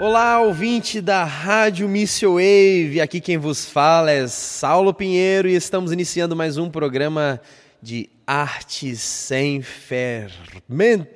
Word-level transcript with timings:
Olá, 0.00 0.40
ouvinte 0.40 1.00
da 1.00 1.24
Rádio 1.24 1.88
Missio 1.88 2.34
Wave. 2.34 3.00
Aqui 3.00 3.20
quem 3.20 3.36
vos 3.36 3.64
fala 3.64 4.12
é 4.12 4.28
Saulo 4.28 4.94
Pinheiro 4.94 5.48
e 5.48 5.56
estamos 5.56 5.90
iniciando 5.90 6.36
mais 6.36 6.56
um 6.56 6.70
programa 6.70 7.40
de 7.82 8.08
arte 8.24 8.94
sem 8.94 9.60
fermento. 9.60 11.08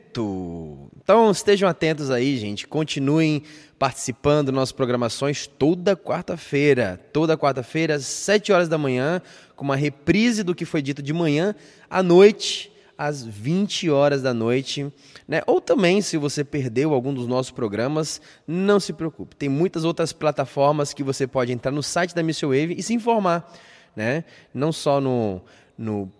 Então 1.00 1.30
estejam 1.30 1.68
atentos 1.68 2.10
aí, 2.10 2.36
gente. 2.36 2.66
Continuem 2.66 3.44
participando 3.78 4.46
das 4.46 4.54
nossas 4.56 4.72
programações 4.72 5.46
toda 5.46 5.94
quarta-feira. 5.94 7.00
Toda 7.12 7.38
quarta-feira, 7.38 7.94
às 7.94 8.04
7 8.04 8.52
horas 8.52 8.68
da 8.68 8.78
manhã, 8.78 9.22
com 9.54 9.64
uma 9.64 9.76
reprise 9.76 10.42
do 10.42 10.56
que 10.56 10.64
foi 10.64 10.82
dito 10.82 11.00
de 11.00 11.12
manhã 11.12 11.54
à 11.88 12.02
noite 12.02 12.71
às 12.96 13.24
20 13.24 13.90
horas 13.90 14.22
da 14.22 14.32
noite. 14.32 14.92
Né? 15.26 15.42
Ou 15.46 15.60
também, 15.60 16.00
se 16.00 16.16
você 16.16 16.44
perdeu 16.44 16.92
algum 16.92 17.12
dos 17.12 17.26
nossos 17.26 17.50
programas, 17.50 18.20
não 18.46 18.78
se 18.78 18.92
preocupe. 18.92 19.36
Tem 19.36 19.48
muitas 19.48 19.84
outras 19.84 20.12
plataformas 20.12 20.92
que 20.92 21.02
você 21.02 21.26
pode 21.26 21.52
entrar 21.52 21.72
no 21.72 21.82
site 21.82 22.14
da 22.14 22.22
Missile 22.22 22.60
Wave 22.60 22.74
e 22.78 22.82
se 22.82 22.94
informar. 22.94 23.52
Né? 23.94 24.24
Não 24.54 24.72
só 24.72 25.00
no, 25.00 25.42
no, 25.76 26.10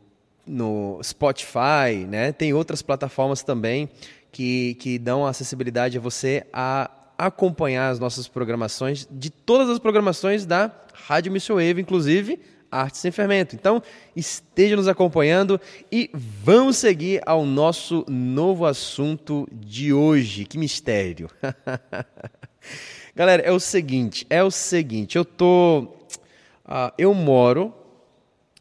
no 0.47 1.01
Spotify, 1.03 2.07
né? 2.09 2.33
tem 2.33 2.53
outras 2.53 2.83
plataformas 2.83 3.43
também 3.43 3.89
que, 4.31 4.75
que 4.75 4.99
dão 4.99 5.27
acessibilidade 5.27 5.99
a 5.99 6.01
você 6.01 6.47
a 6.53 6.91
acompanhar 7.19 7.91
as 7.91 8.01
nossas 8.01 8.27
programações, 8.27 9.07
de 9.11 9.31
todas 9.31 9.69
as 9.69 9.79
programações 9.79 10.45
da 10.45 10.73
Rádio 10.93 11.31
Missile 11.31 11.69
Wave, 11.69 11.81
inclusive 11.81 12.41
Arte 12.73 12.97
Sem 12.97 13.11
Fermento. 13.11 13.55
Então, 13.55 13.83
esteja 14.17 14.75
nos 14.75 14.89
acompanhando 14.89 15.61
e 15.91 16.11
vamos 16.15 16.79
seguir 16.79 17.21
ao 17.27 17.45
nosso 17.45 18.03
novo 18.09 18.65
assunto 18.65 19.47
de 19.53 19.93
hoje. 19.93 20.47
Que 20.47 20.57
mistério! 20.57 21.29
Galera, 23.15 23.43
é 23.43 23.53
o 23.53 23.61
seguinte, 23.61 24.27
é 24.31 24.43
o 24.43 24.51
seguinte, 24.51 25.19
eu 25.19 25.25
tô, 25.25 25.81
uh, 26.65 26.91
eu 26.97 27.13
moro 27.13 27.75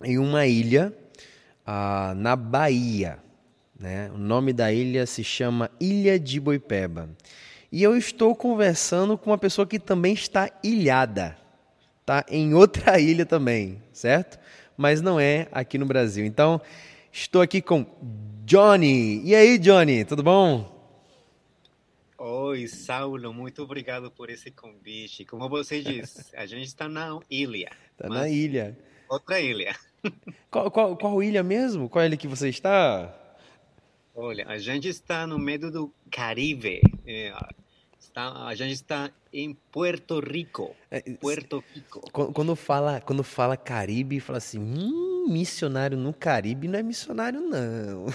em 0.03 0.17
uma 0.17 0.45
ilha 0.45 0.93
uh, 1.65 2.13
na 2.15 2.35
Bahia, 2.35 3.17
né? 3.79 4.11
O 4.13 4.17
nome 4.17 4.51
da 4.51 4.73
ilha 4.73 5.05
se 5.05 5.23
chama 5.23 5.71
Ilha 5.79 6.19
de 6.19 6.37
Boipeba. 6.37 7.09
E 7.71 7.81
eu 7.81 7.95
estou 7.95 8.35
conversando 8.35 9.17
com 9.17 9.29
uma 9.29 9.37
pessoa 9.37 9.65
que 9.65 9.79
também 9.79 10.13
está 10.13 10.51
ilhada 10.61 11.40
tá 12.11 12.25
em 12.27 12.53
outra 12.53 12.99
ilha 12.99 13.25
também, 13.25 13.81
certo? 13.93 14.37
Mas 14.75 15.01
não 15.01 15.17
é 15.17 15.47
aqui 15.51 15.77
no 15.77 15.85
Brasil. 15.85 16.25
Então, 16.25 16.59
estou 17.11 17.41
aqui 17.41 17.61
com 17.61 17.85
Johnny. 18.43 19.21
E 19.23 19.33
aí, 19.33 19.57
Johnny, 19.57 20.03
tudo 20.03 20.21
bom? 20.21 20.69
Oi, 22.17 22.67
Saulo, 22.67 23.33
muito 23.33 23.63
obrigado 23.63 24.11
por 24.11 24.29
esse 24.29 24.51
convite. 24.51 25.23
Como 25.23 25.47
você 25.47 25.79
disse, 25.81 26.35
a 26.35 26.45
gente 26.45 26.67
está 26.67 26.89
na 26.89 27.17
ilha. 27.29 27.71
Está 27.93 28.09
na 28.09 28.27
ilha. 28.27 28.77
Outra 29.07 29.39
ilha. 29.39 29.73
Qual, 30.49 30.71
qual, 30.71 30.97
qual 30.97 31.21
ilha 31.21 31.43
mesmo? 31.43 31.87
Qual 31.87 32.03
ilha 32.03 32.17
que 32.17 32.27
você 32.27 32.49
está? 32.49 33.15
Olha, 34.15 34.47
a 34.47 34.57
gente 34.57 34.89
está 34.89 35.27
no 35.27 35.37
meio 35.37 35.71
do 35.71 35.93
Caribe. 36.09 36.81
É, 37.05 37.31
Está, 38.01 38.45
a 38.45 38.55
gente 38.55 38.73
está 38.73 39.11
em 39.31 39.53
Puerto 39.71 40.19
Rico. 40.19 40.75
É, 40.89 41.01
Puerto 41.19 41.63
Rico. 41.73 42.01
Quando 42.11 42.55
fala, 42.55 42.99
quando 42.99 43.23
fala 43.23 43.55
Caribe, 43.55 44.19
fala 44.19 44.39
assim, 44.39 44.59
hum, 44.59 45.27
missionário 45.29 45.97
no 45.97 46.11
Caribe 46.11 46.67
não 46.67 46.79
é 46.79 46.83
missionário, 46.83 47.39
não. 47.39 48.07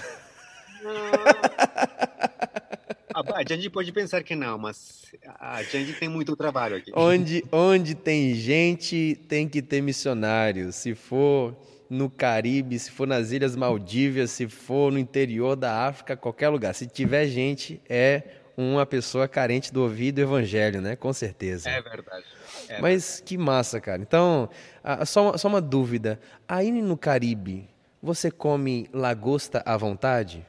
não. 0.83 1.01
A 3.33 3.43
gente 3.47 3.69
pode 3.69 3.91
pensar 3.91 4.21
que 4.21 4.35
não, 4.35 4.59
mas 4.59 5.11
a 5.39 5.63
gente 5.63 5.93
tem 5.93 6.07
muito 6.07 6.35
trabalho 6.35 6.75
aqui. 6.75 6.91
Onde, 6.93 7.43
onde 7.51 7.95
tem 7.95 8.35
gente, 8.35 9.19
tem 9.27 9.49
que 9.49 9.59
ter 9.61 9.81
missionário. 9.81 10.71
Se 10.71 10.93
for 10.93 11.55
no 11.89 12.09
Caribe, 12.09 12.77
se 12.77 12.91
for 12.91 13.07
nas 13.07 13.31
Ilhas 13.31 13.55
Maldívias, 13.55 14.29
se 14.31 14.47
for 14.47 14.91
no 14.91 14.99
interior 14.99 15.55
da 15.55 15.87
África, 15.87 16.15
qualquer 16.15 16.49
lugar. 16.49 16.75
Se 16.75 16.85
tiver 16.85 17.25
gente, 17.25 17.81
é 17.89 18.21
uma 18.57 18.85
pessoa 18.87 19.27
carente 19.27 19.71
do 19.71 19.83
ouvido 19.83 20.15
do 20.15 20.21
evangelho, 20.21 20.81
né? 20.81 20.95
Com 20.95 21.13
certeza. 21.13 21.69
É 21.69 21.79
verdade. 21.79 22.25
É 22.67 22.81
Mas 22.81 23.03
verdade. 23.03 23.23
que 23.23 23.37
massa, 23.37 23.79
cara. 23.79 24.01
Então, 24.01 24.49
só, 25.05 25.29
uma, 25.29 25.37
só 25.37 25.47
uma 25.47 25.61
dúvida. 25.61 26.19
Aí 26.47 26.71
no 26.71 26.97
Caribe, 26.97 27.69
você 28.01 28.31
come 28.31 28.89
lagosta 28.91 29.61
à 29.63 29.77
vontade? 29.77 30.43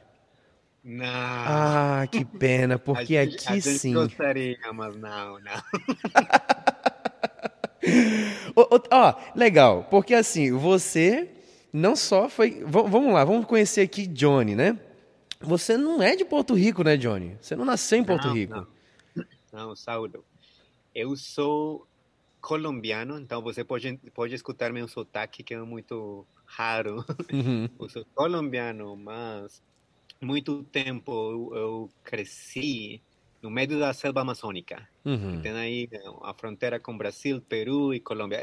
Não. 0.83 1.05
Ah, 1.05 2.07
que 2.11 2.25
pena, 2.25 2.79
porque 2.79 3.15
a 3.15 3.25
gente, 3.25 3.47
aqui 3.47 3.59
a 3.59 3.61
sim. 3.61 3.93
gostaria, 3.93 4.57
mas 4.73 4.95
não, 4.95 5.39
não. 5.39 5.63
Ó, 8.91 9.13
legal, 9.35 9.87
porque 9.89 10.13
assim, 10.13 10.51
você 10.51 11.29
não 11.71 11.95
só 11.95 12.27
foi. 12.27 12.63
vamos 12.65 13.13
lá, 13.13 13.23
vamos 13.23 13.45
conhecer 13.45 13.81
aqui 13.81 14.07
Johnny, 14.07 14.55
né? 14.55 14.77
Você 15.41 15.77
não 15.77 16.01
é 16.01 16.15
de 16.15 16.25
Porto 16.25 16.53
Rico, 16.53 16.83
né, 16.83 16.97
Johnny? 16.97 17.37
Você 17.41 17.55
não 17.55 17.63
nasceu 17.63 17.97
em 17.97 18.03
Porto 18.03 18.27
não, 18.27 18.33
Rico. 18.33 18.53
Não, 18.53 18.67
não 19.53 19.75
Saulo. 19.75 20.25
Eu 20.93 21.15
sou 21.15 21.87
colombiano, 22.41 23.17
então 23.17 23.41
você 23.41 23.63
pode, 23.63 23.97
pode 24.13 24.35
escutar 24.35 24.71
meu 24.73 24.87
sotaque, 24.87 25.43
que 25.43 25.53
é 25.53 25.61
muito 25.61 26.25
raro. 26.45 27.05
Uhum. 27.31 27.69
Eu 27.79 27.89
sou 27.89 28.05
colombiano, 28.13 28.95
mas 28.97 29.61
muito 30.21 30.63
tempo 30.63 31.11
eu, 31.11 31.55
eu 31.55 31.89
cresci 32.03 33.01
no 33.41 33.49
meio 33.49 33.79
da 33.79 33.93
selva 33.93 34.21
amazônica. 34.21 34.87
Uhum. 35.05 35.41
Tem 35.41 35.51
aí 35.51 35.89
a 36.23 36.33
fronteira 36.33 36.79
com 36.79 36.97
Brasil, 36.97 37.41
Peru 37.41 37.93
e 37.93 37.99
Colômbia. 37.99 38.37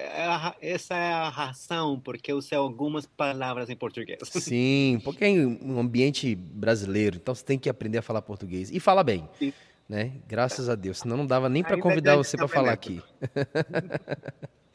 Essa 0.61 0.95
é 0.95 1.13
a 1.13 1.29
razão 1.29 2.01
porque 2.01 2.33
eu 2.33 2.41
sei 2.41 2.57
algumas 2.57 3.07
palavras 3.07 3.69
em 3.69 3.77
português. 3.77 4.19
Sim, 4.31 5.01
porque 5.05 5.25
é 5.25 5.31
um 5.31 5.79
ambiente 5.79 6.35
brasileiro, 6.35 7.17
então 7.17 7.35
você 7.35 7.45
tem 7.45 7.59
que 7.59 7.69
aprender 7.69 7.99
a 7.99 8.03
falar 8.03 8.23
português. 8.23 8.71
E 8.71 8.81
fala 8.81 9.05
bem, 9.05 9.29
Sim. 9.39 9.53
né? 9.89 10.13
Graças 10.27 10.69
a 10.69 10.75
Deus, 10.75 10.99
senão 10.99 11.17
não 11.17 11.27
dava 11.27 11.49
nem 11.49 11.63
para 11.63 11.79
convidar 11.79 12.17
você 12.17 12.37
para 12.37 12.49
falar 12.49 12.73
aqui. 12.73 13.03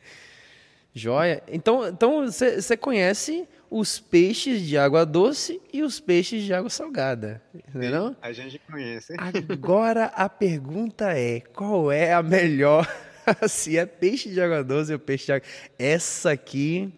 Joia. 0.94 1.42
Então, 1.48 1.88
então 1.88 2.26
você 2.26 2.76
conhece 2.76 3.48
os 3.70 4.00
peixes 4.00 4.62
de 4.62 4.78
água 4.78 5.06
doce 5.06 5.62
e 5.72 5.82
os 5.82 6.00
peixes 6.00 6.44
de 6.44 6.54
água 6.54 6.70
salgada, 6.70 7.42
não? 7.74 8.16
É 8.22 8.28
a 8.28 8.34
gente 8.34 8.60
conhece. 8.60 9.16
Agora 9.18 10.06
a 10.08 10.28
pergunta 10.28 11.18
é, 11.18 11.40
qual 11.40 11.90
é 11.90 12.14
a 12.14 12.22
melhor? 12.22 12.86
Se 13.48 13.78
é 13.78 13.86
peixe 13.86 14.30
de 14.30 14.42
água 14.42 14.64
doce 14.64 14.92
ou 14.92 15.00
peixe 15.00 15.28
de 15.28 15.32
água... 15.32 15.48
Essa 15.80 16.32
aqui, 16.32 16.92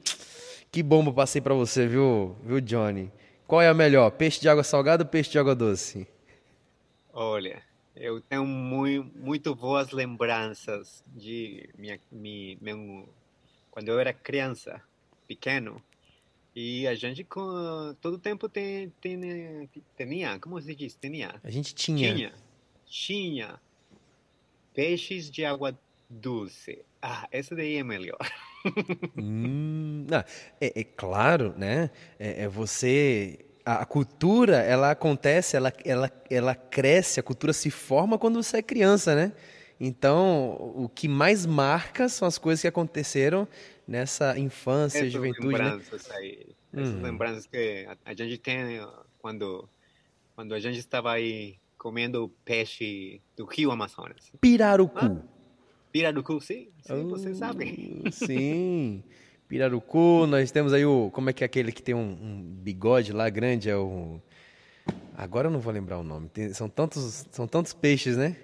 que 0.71 0.81
bomba 0.81 1.13
passei 1.13 1.41
para 1.41 1.53
você, 1.53 1.85
viu, 1.85 2.35
viu, 2.43 2.59
Johnny? 2.59 3.11
Qual 3.45 3.61
é 3.61 3.67
a 3.67 3.73
melhor, 3.73 4.09
peixe 4.09 4.41
de 4.41 4.49
água 4.49 4.63
salgada 4.63 5.03
ou 5.03 5.09
peixe 5.09 5.29
de 5.29 5.37
água 5.37 5.53
doce? 5.53 6.07
Olha, 7.13 7.61
eu 7.95 8.19
tenho 8.21 8.45
muito, 8.45 9.11
muito 9.15 9.53
boas 9.53 9.91
lembranças 9.91 11.03
de 11.05 11.69
minha, 11.77 11.99
minha, 12.11 12.57
meu 12.59 13.07
quando 13.73 13.89
eu 13.89 13.99
era 13.99 14.13
criança, 14.13 14.79
pequeno, 15.27 15.81
e 16.55 16.87
a 16.87 16.93
gente 16.93 17.23
com 17.23 17.95
todo 17.99 18.19
tempo 18.19 18.47
tem, 18.47 18.93
tem, 19.01 19.67
tinha, 19.97 20.39
como 20.39 20.61
se 20.61 20.75
diz, 20.75 20.95
tinha? 21.01 21.41
A 21.43 21.49
gente 21.49 21.73
tinha. 21.73 22.13
Tinha, 22.13 22.33
tinha 22.85 23.59
peixes 24.75 25.27
de 25.31 25.43
água 25.43 25.75
doce. 26.07 26.85
Ah, 27.01 27.27
essa 27.31 27.55
daí 27.55 27.77
é 27.77 27.83
melhor. 27.83 28.19
hum, 29.17 30.05
não, 30.07 30.19
é, 30.61 30.79
é, 30.79 30.83
claro, 30.83 31.55
né? 31.57 31.89
É, 32.19 32.43
é 32.43 32.47
você 32.47 33.43
a 33.65 33.85
cultura 33.87 34.57
ela 34.57 34.91
acontece, 34.91 35.57
ela, 35.57 35.73
ela, 35.83 36.11
ela 36.29 36.53
cresce, 36.53 37.19
a 37.19 37.23
cultura 37.23 37.53
se 37.53 37.71
forma 37.71 38.19
quando 38.19 38.43
você 38.43 38.57
é 38.57 38.61
criança, 38.61 39.15
né? 39.15 39.31
Então, 39.79 40.55
o 40.75 40.87
que 40.87 41.07
mais 41.07 41.45
marca 41.45 42.07
são 42.07 42.27
as 42.27 42.37
coisas 42.37 42.61
que 42.61 42.67
aconteceram 42.67 43.47
nessa 43.87 44.37
infância, 44.37 44.99
Essas 44.99 45.11
juventude, 45.11 45.47
né? 45.47 45.57
lembranças 45.57 46.07
né? 46.07 46.15
aí, 46.15 46.47
essas 46.73 46.95
hum. 46.95 47.01
lembranças 47.01 47.45
que 47.45 47.87
a, 48.05 48.13
gente 48.13 48.37
tem 48.37 48.85
quando 49.19 49.67
quando 50.35 50.53
a 50.53 50.59
gente 50.59 50.79
estava 50.79 51.11
aí 51.11 51.57
comendo 51.77 52.31
peixe 52.45 53.21
do 53.35 53.45
Rio 53.45 53.71
Amazonas. 53.71 54.31
Pirarucu. 54.39 54.97
Ah, 54.97 55.21
pirarucu, 55.91 56.39
sim, 56.41 56.69
sim 56.81 57.07
você 57.09 57.35
sabe. 57.35 58.03
Sim. 58.11 59.03
Pirarucu, 59.47 60.25
nós 60.25 60.49
temos 60.49 60.73
aí 60.73 60.85
o. 60.85 61.11
Como 61.11 61.29
é 61.29 61.33
que 61.33 61.43
é 61.43 61.45
aquele 61.45 61.71
que 61.71 61.83
tem 61.83 61.93
um, 61.93 61.99
um 61.99 62.41
bigode 62.41 63.11
lá 63.11 63.29
grande? 63.29 63.69
É 63.69 63.75
o. 63.75 64.19
Agora 65.15 65.47
eu 65.47 65.51
não 65.51 65.59
vou 65.59 65.71
lembrar 65.71 65.99
o 65.99 66.03
nome. 66.03 66.29
Tem, 66.29 66.51
são, 66.53 66.67
tantos, 66.67 67.27
são 67.29 67.47
tantos 67.47 67.73
peixes, 67.73 68.17
né? 68.17 68.35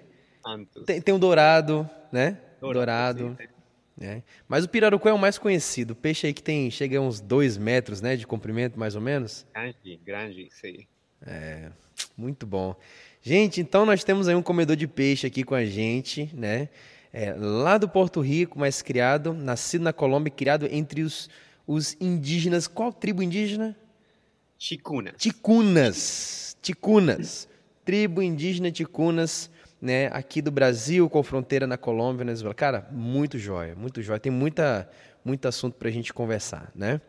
Tem, 0.86 1.00
tem 1.00 1.14
um 1.14 1.18
dourado, 1.18 1.88
né? 2.10 2.38
Dourado. 2.60 3.18
dourado. 3.20 3.50
Né? 3.96 4.22
Mas 4.48 4.64
o 4.64 4.68
pirarucu 4.68 5.08
é 5.08 5.12
o 5.12 5.18
mais 5.18 5.36
conhecido. 5.36 5.90
O 5.90 5.94
peixe 5.96 6.26
aí 6.26 6.32
que 6.32 6.42
tem, 6.42 6.70
chega 6.70 6.98
a 6.98 7.00
uns 7.00 7.20
dois 7.20 7.58
metros, 7.58 8.00
né? 8.00 8.16
De 8.16 8.26
comprimento, 8.26 8.78
mais 8.78 8.94
ou 8.94 9.00
menos. 9.00 9.46
Grande, 9.52 10.00
grande, 10.04 10.48
sim. 10.50 10.86
É, 11.20 11.70
muito 12.16 12.46
bom. 12.46 12.74
Gente, 13.22 13.60
então 13.60 13.84
nós 13.84 14.02
temos 14.02 14.26
aí 14.26 14.34
um 14.34 14.42
comedor 14.42 14.74
de 14.74 14.86
peixe 14.86 15.26
aqui 15.26 15.44
com 15.44 15.54
a 15.54 15.64
gente, 15.66 16.30
né? 16.32 16.70
É, 17.12 17.34
lá 17.34 17.76
do 17.76 17.88
Porto 17.88 18.20
Rico, 18.20 18.58
mas 18.58 18.80
criado, 18.80 19.34
nascido 19.34 19.82
na 19.82 19.92
Colômbia, 19.92 20.30
criado 20.30 20.66
entre 20.70 21.02
os, 21.02 21.28
os 21.66 21.94
indígenas. 22.00 22.66
Qual 22.66 22.92
tribo 22.92 23.22
indígena? 23.22 23.76
Ticunas. 24.56 25.14
Ticunas. 25.18 26.56
Ticunas. 26.62 27.48
Tribo 27.84 28.22
indígena 28.22 28.70
Ticunas, 28.70 29.50
né? 29.80 30.06
Aqui 30.08 30.42
do 30.42 30.50
Brasil, 30.50 31.08
com 31.08 31.22
fronteira 31.22 31.66
na 31.66 31.78
Colômbia, 31.78 32.18
Venezuela. 32.24 32.54
Cara, 32.54 32.88
muito 32.90 33.38
jóia, 33.38 33.74
muito 33.74 34.02
jóia. 34.02 34.20
Tem 34.20 34.30
muita, 34.30 34.88
muito 35.24 35.46
assunto 35.48 35.74
para 35.74 35.88
a 35.88 35.92
gente 35.92 36.12
conversar, 36.12 36.70
né? 36.74 37.00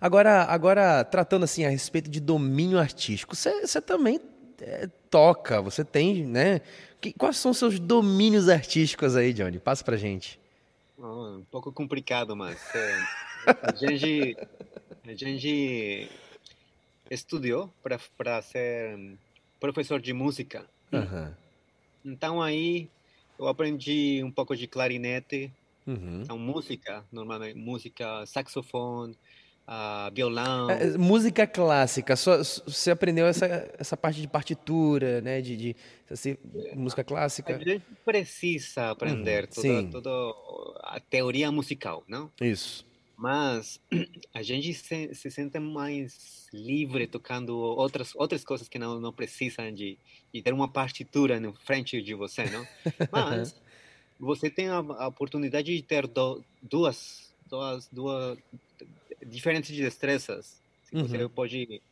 Agora, 0.00 0.44
agora 0.44 1.04
tratando 1.04 1.44
assim 1.44 1.64
a 1.64 1.68
respeito 1.68 2.08
de 2.08 2.20
domínio 2.20 2.78
artístico, 2.78 3.36
você 3.36 3.80
também 3.82 4.18
é, 4.60 4.88
toca, 5.10 5.60
você 5.60 5.84
tem, 5.84 6.24
né? 6.24 6.60
Que, 7.00 7.12
quais 7.12 7.36
são 7.36 7.50
os 7.50 7.58
seus 7.58 7.78
domínios 7.78 8.48
artísticos 8.48 9.14
aí, 9.14 9.32
Johnny? 9.32 9.58
Passa 9.58 9.84
pra 9.84 9.96
gente. 9.96 10.40
Oh, 10.96 11.36
um 11.36 11.44
pouco 11.50 11.70
complicado, 11.70 12.34
mas 12.34 12.58
é, 12.74 12.98
a 13.62 13.74
gente, 13.74 14.36
a 15.06 15.14
gente 15.14 16.10
estudou 17.10 17.72
para 17.82 18.42
ser 18.42 18.98
professor 19.60 20.00
de 20.00 20.12
música. 20.12 20.64
Uhum. 20.92 21.32
Então 22.04 22.40
aí 22.40 22.88
eu 23.38 23.46
aprendi 23.46 24.22
um 24.24 24.30
pouco 24.30 24.56
de 24.56 24.66
clarinete, 24.66 25.52
uhum. 25.86 26.22
então 26.22 26.38
música, 26.38 27.04
normalmente 27.12 27.56
música, 27.56 28.24
saxofone, 28.26 29.16
uh, 29.68 30.12
violão. 30.12 30.70
É, 30.70 30.96
música 30.96 31.46
clássica, 31.46 32.16
só, 32.16 32.38
você 32.38 32.90
aprendeu 32.90 33.26
essa, 33.26 33.46
essa 33.78 33.96
parte 33.96 34.20
de 34.20 34.26
partitura, 34.26 35.20
né? 35.20 35.40
De, 35.40 35.56
de 35.56 35.76
assim, 36.10 36.36
música 36.74 37.04
clássica. 37.04 37.56
A 37.56 37.58
gente 37.58 37.84
precisa 38.04 38.90
aprender 38.90 39.48
uhum, 39.56 39.90
toda, 39.90 40.02
toda 40.02 40.10
a 40.82 40.98
teoria 40.98 41.52
musical, 41.52 42.02
não? 42.08 42.32
Isso. 42.40 42.87
Mas 43.18 43.80
a 44.32 44.42
gente 44.44 44.72
se, 44.72 45.12
se 45.12 45.28
sente 45.28 45.58
mais 45.58 46.46
livre 46.52 47.04
tocando 47.08 47.58
outras 47.58 48.14
outras 48.14 48.44
coisas 48.44 48.68
que 48.68 48.78
não 48.78 49.00
não 49.00 49.12
precisam 49.12 49.72
de, 49.74 49.98
de 50.32 50.40
ter 50.40 50.54
uma 50.54 50.68
partitura 50.68 51.40
na 51.40 51.52
frente 51.52 52.00
de 52.00 52.14
você, 52.14 52.44
não? 52.44 52.64
Mas 53.10 53.60
você 54.20 54.48
tem 54.48 54.68
a, 54.68 54.76
a 54.76 55.08
oportunidade 55.08 55.76
de 55.76 55.82
ter 55.82 56.06
do, 56.06 56.44
duas 56.62 57.34
duas 57.50 57.88
duas 57.90 58.38
diferentes 59.26 59.76
destrezas. 59.76 60.62
Se 60.84 60.94
uhum. 60.94 61.08
você 61.08 61.28
pode 61.28 61.82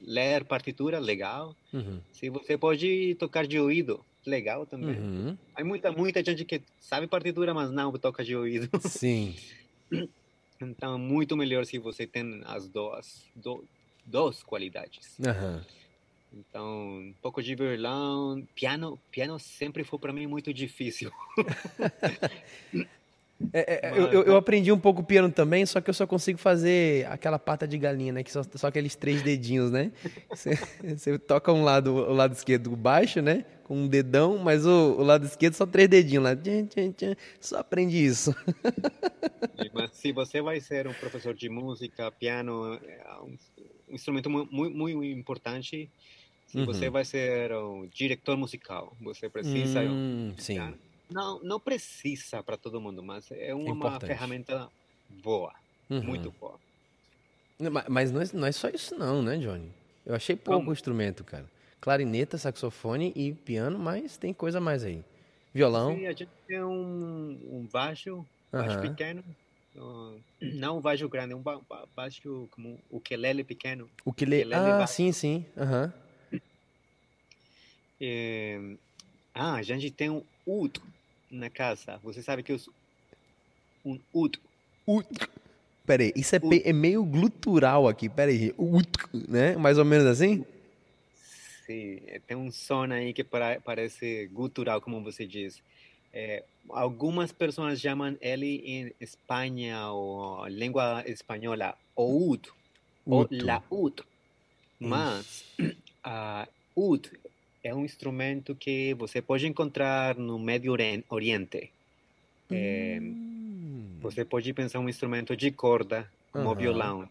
ler 0.00 0.44
partitura, 0.44 1.00
legal. 1.00 1.56
Uhum. 1.72 2.00
Se 2.12 2.30
você 2.30 2.56
pode 2.56 3.16
tocar 3.16 3.44
de 3.44 3.58
ouvido, 3.58 4.04
legal 4.24 4.64
também. 4.64 4.96
Uhum. 4.96 5.38
Há 5.52 5.64
muita, 5.64 5.90
muita 5.90 6.24
gente 6.24 6.44
que 6.44 6.62
sabe 6.78 7.08
partitura, 7.08 7.52
mas 7.52 7.72
não 7.72 7.90
toca 7.94 8.24
de 8.24 8.36
ouvido. 8.36 8.70
Sim. 8.88 9.34
Então, 10.60 10.98
muito 10.98 11.36
melhor 11.36 11.64
se 11.64 11.78
você 11.78 12.06
tem 12.06 12.42
as 12.44 12.68
duas, 12.68 13.24
do, 13.34 13.64
duas 14.04 14.42
qualidades. 14.42 15.18
Uhum. 15.18 15.60
Então, 16.32 16.98
um 16.98 17.14
pouco 17.20 17.42
de 17.42 17.54
violão, 17.54 18.46
piano, 18.54 18.98
piano 19.10 19.38
sempre 19.38 19.82
foi 19.82 19.98
para 19.98 20.12
mim 20.12 20.26
muito 20.26 20.54
difícil. 20.54 21.10
É, 23.52 23.88
é, 23.88 23.90
eu, 23.92 24.22
eu, 24.22 24.36
aprendi 24.36 24.70
um 24.70 24.78
pouco 24.78 25.02
piano 25.02 25.30
também, 25.30 25.64
só 25.64 25.80
que 25.80 25.88
eu 25.88 25.94
só 25.94 26.06
consigo 26.06 26.38
fazer 26.38 27.06
aquela 27.06 27.38
pata 27.38 27.66
de 27.66 27.78
galinha, 27.78 28.12
né? 28.12 28.22
Que 28.22 28.30
só, 28.30 28.42
só 28.54 28.66
aqueles 28.66 28.94
três 28.94 29.22
dedinhos, 29.22 29.70
né? 29.70 29.90
Você, 30.30 30.58
você, 30.82 31.18
toca 31.18 31.52
um 31.52 31.64
lado, 31.64 31.92
o 31.92 32.12
lado 32.12 32.32
esquerdo 32.32 32.74
baixo, 32.76 33.20
né? 33.20 33.44
Com 33.64 33.76
um 33.76 33.88
dedão, 33.88 34.38
mas 34.38 34.66
o, 34.66 34.96
o 34.98 35.02
lado 35.02 35.24
esquerdo 35.24 35.54
só 35.54 35.66
três 35.66 35.88
dedinhos 35.88 36.24
lá. 36.24 36.30
Só 37.40 37.58
aprende 37.58 38.02
isso. 38.02 38.34
Mas 39.72 39.90
se 39.92 40.12
você 40.12 40.40
vai 40.40 40.60
ser 40.60 40.86
um 40.86 40.92
professor 40.94 41.34
de 41.34 41.48
música, 41.48 42.10
piano, 42.12 42.74
é 42.74 43.14
um, 43.22 43.36
um 43.90 43.94
instrumento 43.94 44.30
muito, 44.30 44.52
muito 44.52 45.04
importante. 45.04 45.90
Se 46.46 46.58
uhum. 46.58 46.64
você 46.64 46.90
vai 46.90 47.04
ser 47.04 47.52
um 47.52 47.88
diretor 47.92 48.36
musical, 48.36 48.96
você 49.00 49.28
precisa. 49.28 49.80
Hum, 49.82 50.32
sim. 50.36 50.54
Piano 50.54 50.89
não, 51.10 51.40
não 51.42 51.60
precisa 51.60 52.42
para 52.42 52.56
todo 52.56 52.80
mundo, 52.80 53.02
mas 53.02 53.30
é 53.30 53.54
uma 53.54 54.00
ferramenta 54.00 54.68
boa, 55.08 55.52
uhum. 55.88 56.02
muito 56.02 56.30
boa. 56.32 56.58
Mas 57.88 58.10
não 58.10 58.22
é, 58.22 58.24
não 58.32 58.46
é 58.46 58.52
só 58.52 58.68
isso 58.68 58.96
não, 58.96 59.22
né, 59.22 59.36
Johnny? 59.36 59.70
Eu 60.06 60.14
achei 60.14 60.34
pouco 60.34 60.60
Como? 60.60 60.72
instrumento, 60.72 61.22
cara. 61.22 61.44
Clarineta, 61.80 62.38
saxofone 62.38 63.12
e 63.14 63.32
piano, 63.32 63.78
mas 63.78 64.16
tem 64.16 64.32
coisa 64.32 64.60
mais 64.60 64.84
aí. 64.84 65.04
Violão. 65.52 65.94
Sim, 65.94 66.06
a 66.06 66.12
gente 66.12 66.30
tem 66.46 66.62
um, 66.62 67.38
um 67.50 67.68
baixo, 67.70 68.24
baixo 68.50 68.76
uhum. 68.76 68.82
pequeno. 68.82 69.24
não 70.40 70.78
um 70.78 70.80
baixo 70.80 71.08
grande, 71.08 71.34
um 71.34 71.42
baixo 71.94 72.48
como 72.50 72.78
o 72.90 72.96
ukulele 72.96 73.44
pequeno. 73.44 73.88
O 74.04 74.10
ukulele, 74.10 74.54
ah, 74.54 74.78
baixo. 74.78 74.94
sim, 74.94 75.12
sim. 75.12 75.46
Uhum. 75.56 76.40
É, 78.00 78.76
ah, 79.34 79.54
a 79.54 79.62
gente 79.62 79.90
tem 79.90 80.08
um 80.08 80.22
ud 80.46 80.80
na 81.30 81.48
casa. 81.48 81.98
Você 82.02 82.22
sabe 82.22 82.42
que 82.42 82.52
eu 82.52 82.60
um 83.84 83.98
ut. 84.12 84.40
Ut. 84.86 85.08
Peraí, 85.86 86.12
isso 86.14 86.36
é, 86.36 86.40
é, 86.64 86.72
meio 86.72 87.04
glutural 87.04 87.88
aqui. 87.88 88.08
Peraí, 88.08 88.54
ut, 88.58 88.90
né? 89.12 89.56
Mais 89.56 89.78
ou 89.78 89.84
menos 89.84 90.06
assim? 90.06 90.44
Sim, 91.66 92.00
é, 92.06 92.20
tem 92.26 92.36
um 92.36 92.50
som 92.50 92.84
aí 92.84 93.12
que 93.12 93.24
parece 93.24 94.28
gutural, 94.32 94.80
como 94.80 95.02
você 95.02 95.26
diz. 95.26 95.62
É, 96.12 96.44
algumas 96.68 97.32
pessoas 97.32 97.80
chamam 97.80 98.16
ele 98.20 98.62
em 98.64 98.92
Espanha 99.00 99.88
ou 99.90 100.46
língua 100.48 101.04
espanhola 101.06 101.76
o 101.94 102.32
ut, 102.32 102.50
ou 103.06 103.28
la 103.30 103.62
ut. 103.70 104.02
Mas 104.78 105.44
a 106.02 106.48
uh, 106.74 106.92
ut 106.94 107.19
é 107.62 107.74
um 107.74 107.84
instrumento 107.84 108.54
que 108.54 108.94
você 108.94 109.20
pode 109.20 109.46
encontrar 109.46 110.16
no 110.16 110.38
Médio 110.38 110.72
Oriente. 111.08 111.70
É, 112.50 112.98
hum. 113.00 113.98
Você 114.00 114.24
pode 114.24 114.52
pensar 114.52 114.78
um 114.80 114.88
instrumento 114.88 115.36
de 115.36 115.50
corda, 115.50 116.10
como 116.32 116.48
uhum. 116.48 116.54
violão, 116.54 117.08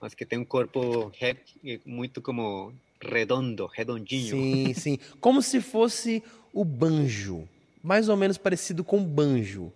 mas 0.00 0.14
que 0.14 0.26
tem 0.26 0.38
um 0.38 0.44
corpo 0.44 1.12
muito 1.86 2.20
como 2.20 2.72
redondo, 3.00 3.66
redondinho. 3.66 4.36
Sim, 4.36 4.74
sim. 4.74 4.98
Como 5.20 5.40
se 5.40 5.60
fosse 5.60 6.22
o 6.52 6.64
banjo, 6.64 7.48
mais 7.82 8.08
ou 8.08 8.16
menos 8.16 8.36
parecido 8.36 8.82
com 8.82 8.98
o 8.98 9.04
banjo. 9.04 9.72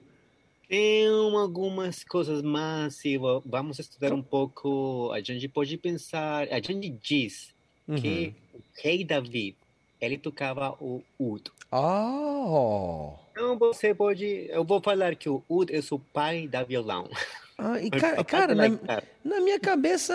Tem 0.68 1.06
algumas 1.06 2.04
coisas 2.04 2.42
mais, 2.42 2.96
se 2.96 3.16
vamos 3.46 3.78
estudar 3.78 4.12
um 4.12 4.22
pouco, 4.22 5.10
a 5.12 5.20
gente 5.20 5.48
pode 5.48 5.76
pensar, 5.78 6.46
a 6.48 6.60
gente 6.60 6.90
diz 6.90 7.54
uhum. 7.86 7.96
que 7.96 8.34
o 8.52 8.60
rei 8.82 9.04
Davi 9.04 9.56
ele 10.00 10.18
tocava 10.18 10.70
o 10.80 11.02
ud. 11.18 11.50
Oh. 11.70 13.14
Então 13.32 13.58
você 13.58 13.94
pode, 13.94 14.46
eu 14.50 14.64
vou 14.64 14.80
falar 14.80 15.14
que 15.14 15.28
o 15.28 15.42
ud 15.48 15.70
é 15.74 15.80
o 15.90 15.98
pai 15.98 16.48
da 16.48 16.62
violão. 16.62 17.08
Ah, 17.58 17.80
e 17.80 17.90
cara, 17.90 18.24
cara 18.24 18.54
na, 18.54 18.68
na, 19.24 19.40
minha 19.40 19.58
cabeça, 19.58 20.14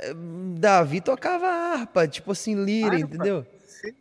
eh, 0.00 0.12
Davi 0.58 1.00
tocava 1.00 1.46
harpa, 1.46 2.06
tipo 2.08 2.32
assim, 2.32 2.64
lira, 2.64 2.98
entendeu? 2.98 3.46
Sim. 3.66 3.94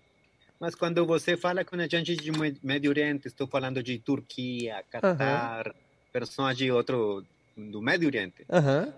Mas 0.60 0.76
quando 0.76 1.06
você 1.06 1.38
fala 1.38 1.64
com 1.64 1.76
a 1.76 1.88
gente 1.88 2.16
de 2.16 2.32
Médio 2.64 2.90
Oriente, 2.90 3.28
estou 3.28 3.48
falando 3.48 3.82
de 3.82 4.00
Turquia, 4.00 4.84
Catar, 4.90 5.68
uh 5.68 5.72
-huh. 5.72 5.76
pessoas 6.12 6.58
de 6.58 6.72
outro, 6.72 7.24
do 7.56 7.82
Médio 7.82 8.08
Oriente. 8.08 8.44
Uh 8.50 8.56
-huh. 8.56 8.94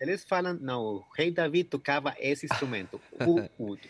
Eles 0.00 0.24
falam, 0.24 0.54
não, 0.60 0.82
o 0.82 1.04
rei 1.16 1.30
Davi 1.30 1.64
tocava 1.64 2.14
esse 2.18 2.46
instrumento, 2.46 3.00
o 3.58 3.70
ud. 3.70 3.80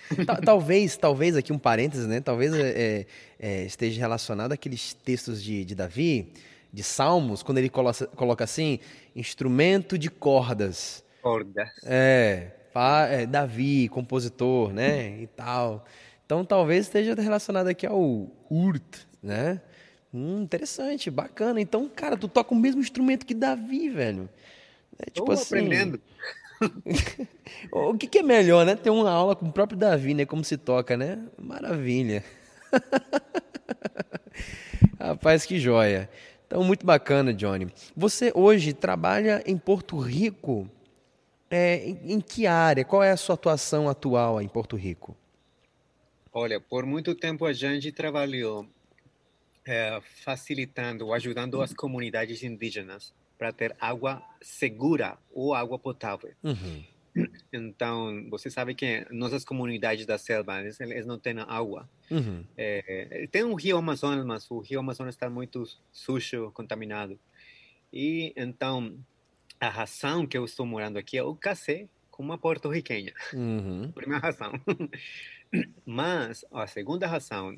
talvez, 0.45 0.97
talvez 0.97 1.37
aqui 1.37 1.53
um 1.53 1.59
parênteses, 1.59 2.07
né? 2.07 2.21
Talvez 2.21 2.53
é, 2.55 2.69
é, 2.69 3.07
é, 3.39 3.65
esteja 3.65 4.01
relacionado 4.01 4.53
àqueles 4.53 4.95
textos 4.95 5.43
de, 5.43 5.65
de 5.65 5.75
Davi, 5.75 6.33
de 6.73 6.83
Salmos, 6.83 7.43
quando 7.43 7.59
ele 7.59 7.69
coloca, 7.69 8.07
coloca 8.09 8.45
assim, 8.45 8.79
instrumento 9.15 9.99
de 9.99 10.11
cordas. 10.11 11.05
Cordas. 11.23 11.69
É, 11.85 12.53
é, 13.11 13.27
Davi, 13.27 13.89
compositor, 13.89 14.73
né? 14.73 15.21
E 15.21 15.27
tal. 15.27 15.85
Então 16.25 16.45
talvez 16.45 16.87
esteja 16.87 17.15
relacionado 17.15 17.69
aqui 17.69 17.87
ao 17.87 18.31
urt, 18.51 19.07
né? 19.23 19.61
Hum, 20.13 20.43
interessante, 20.43 21.11
bacana. 21.11 21.61
Então, 21.61 21.89
cara, 21.89 22.17
tu 22.17 22.29
toca 22.29 22.55
o 22.55 22.57
mesmo 22.57 22.81
instrumento 22.81 23.27
que 23.27 23.35
Davi, 23.35 23.89
velho. 23.91 24.29
É, 24.99 25.11
tipo 25.11 25.31
assim, 25.31 25.57
aprendendo. 25.57 26.01
o 27.71 27.97
que, 27.97 28.07
que, 28.07 28.19
é 28.19 28.23
melhor, 28.23 28.67
né? 28.67 28.75
Ter 28.75 28.91
uma 28.91 29.11
aula 29.11 29.37
com 29.37 29.47
o 29.47 29.53
próprio 29.53 29.79
Davi, 29.79 30.15
né? 30.15 30.27
Como 30.27 30.45
se 30.45 30.57
toca, 30.57 30.97
né? 30.97 31.25
Maravilha. 31.39 32.25
Rapaz, 34.99 35.47
que 35.47 35.59
joia. 35.59 36.11
Então, 36.47 36.65
muito 36.65 36.85
bacana, 36.85 37.33
Johnny. 37.33 37.69
Você 37.97 38.33
hoje 38.35 38.73
trabalha 38.73 39.43
em 39.47 39.57
Porto 39.57 39.99
Rico. 39.99 40.69
É, 41.51 41.89
em, 41.89 42.15
em, 42.15 42.21
que 42.21 42.47
área? 42.47 42.85
Qual 42.85 43.03
é 43.03 43.11
a 43.11 43.17
sua 43.17 43.35
atuação 43.35 43.89
atual 43.89 44.43
em 44.43 44.49
Porto 44.49 44.77
Rico? 44.77 45.17
Olha, 46.33 46.61
por 46.61 46.85
muito 46.85 47.15
tempo 47.15 47.47
a 47.47 47.53
gente 47.53 47.91
trabalhou 47.91 48.67
é, 49.65 49.99
facilitando, 50.25 51.13
ajudando 51.13 51.63
as 51.63 51.73
comunidades 51.73 52.43
indígenas 52.43 53.15
para 53.39 53.53
ter 53.53 53.77
água 53.81 54.23
segura 54.43 55.17
ou 55.33 55.55
água 55.55 55.79
potável. 55.79 56.33
Uhum. 56.43 56.85
Então, 57.53 58.29
você 58.31 58.51
sabe 58.51 58.75
que 58.75 59.07
nossas 59.11 59.45
comunidades 59.45 60.07
da 60.07 60.19
selva, 60.19 60.61
eles, 60.61 60.79
eles 60.81 61.07
não 61.07 61.19
têm 61.19 61.39
água. 61.41 61.89
Uhum. 62.11 62.45
É, 62.57 63.27
tem 63.31 63.45
um 63.45 63.55
rio 63.55 63.77
Amazonas, 63.77 64.25
mas 64.25 64.51
o 64.51 64.61
rio 64.61 64.81
Amazonas 64.81 65.15
está 65.15 65.29
muito 65.31 65.65
sujo, 65.91 66.51
contaminado. 66.53 67.19
E 67.93 68.33
então, 68.37 68.97
a 69.61 69.69
razão 69.69 70.27
que 70.27 70.37
eu 70.37 70.45
estou 70.45 70.67
morando 70.67 70.99
aqui, 70.99 71.17
eu 71.17 71.35
casei 71.35 71.89
com 72.11 72.23
uma 72.23 72.39
porto-riquenha. 72.39 73.13
Uhum. 73.33 73.91
Primeira 73.95 74.23
razão. 74.23 74.53
Mas 75.87 76.45
a 76.53 76.67
segunda 76.67 77.07
razão, 77.07 77.57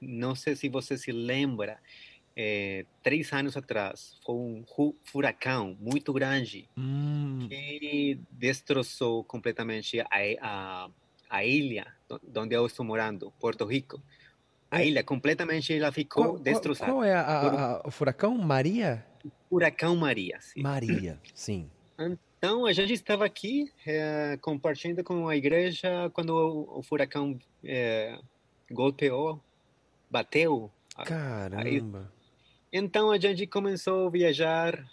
não 0.00 0.34
sei 0.34 0.56
se 0.56 0.68
você 0.68 0.96
se 0.96 1.12
lembra, 1.12 1.78
é, 2.36 2.84
três 3.02 3.32
anos 3.32 3.56
atrás, 3.56 4.18
foi 4.24 4.34
um 4.34 4.64
furacão 5.04 5.76
muito 5.78 6.12
grande 6.12 6.68
hum. 6.76 7.46
que 7.48 8.18
destroçou 8.30 9.22
completamente 9.24 10.00
a, 10.00 10.06
a, 10.40 10.90
a, 11.28 11.44
ilha 11.44 11.86
onde 12.36 12.54
eu 12.54 12.66
estou 12.66 12.84
morando, 12.84 13.32
Porto 13.38 13.64
Rico. 13.64 14.02
A 14.70 14.82
ilha 14.82 15.04
completamente 15.04 15.74
ela 15.74 15.92
ficou 15.92 16.24
qual, 16.24 16.38
destroçada. 16.38 16.90
Qual, 16.90 17.04
é 17.04 17.14
a, 17.14 17.82
o 17.84 17.90
furacão? 17.90 18.36
Maria? 18.38 19.04
Furacão 19.50 19.94
Maria. 19.94 20.40
Sim. 20.40 20.62
Maria, 20.62 21.20
sim. 21.34 21.70
Então, 21.98 22.64
a 22.64 22.72
gente 22.72 22.92
estava 22.94 23.26
aqui 23.26 23.70
é, 23.86 24.38
compartilhando 24.40 25.04
com 25.04 25.28
a 25.28 25.36
igreja 25.36 26.10
quando 26.14 26.30
o, 26.30 26.78
o 26.78 26.82
furacão 26.82 27.38
é, 27.62 28.18
golpeou, 28.70 29.38
bateu. 30.10 30.70
Caramba! 31.04 32.10
Então, 32.72 33.10
a 33.10 33.18
gente 33.18 33.46
começou 33.46 34.06
a 34.06 34.10
viajar 34.10 34.90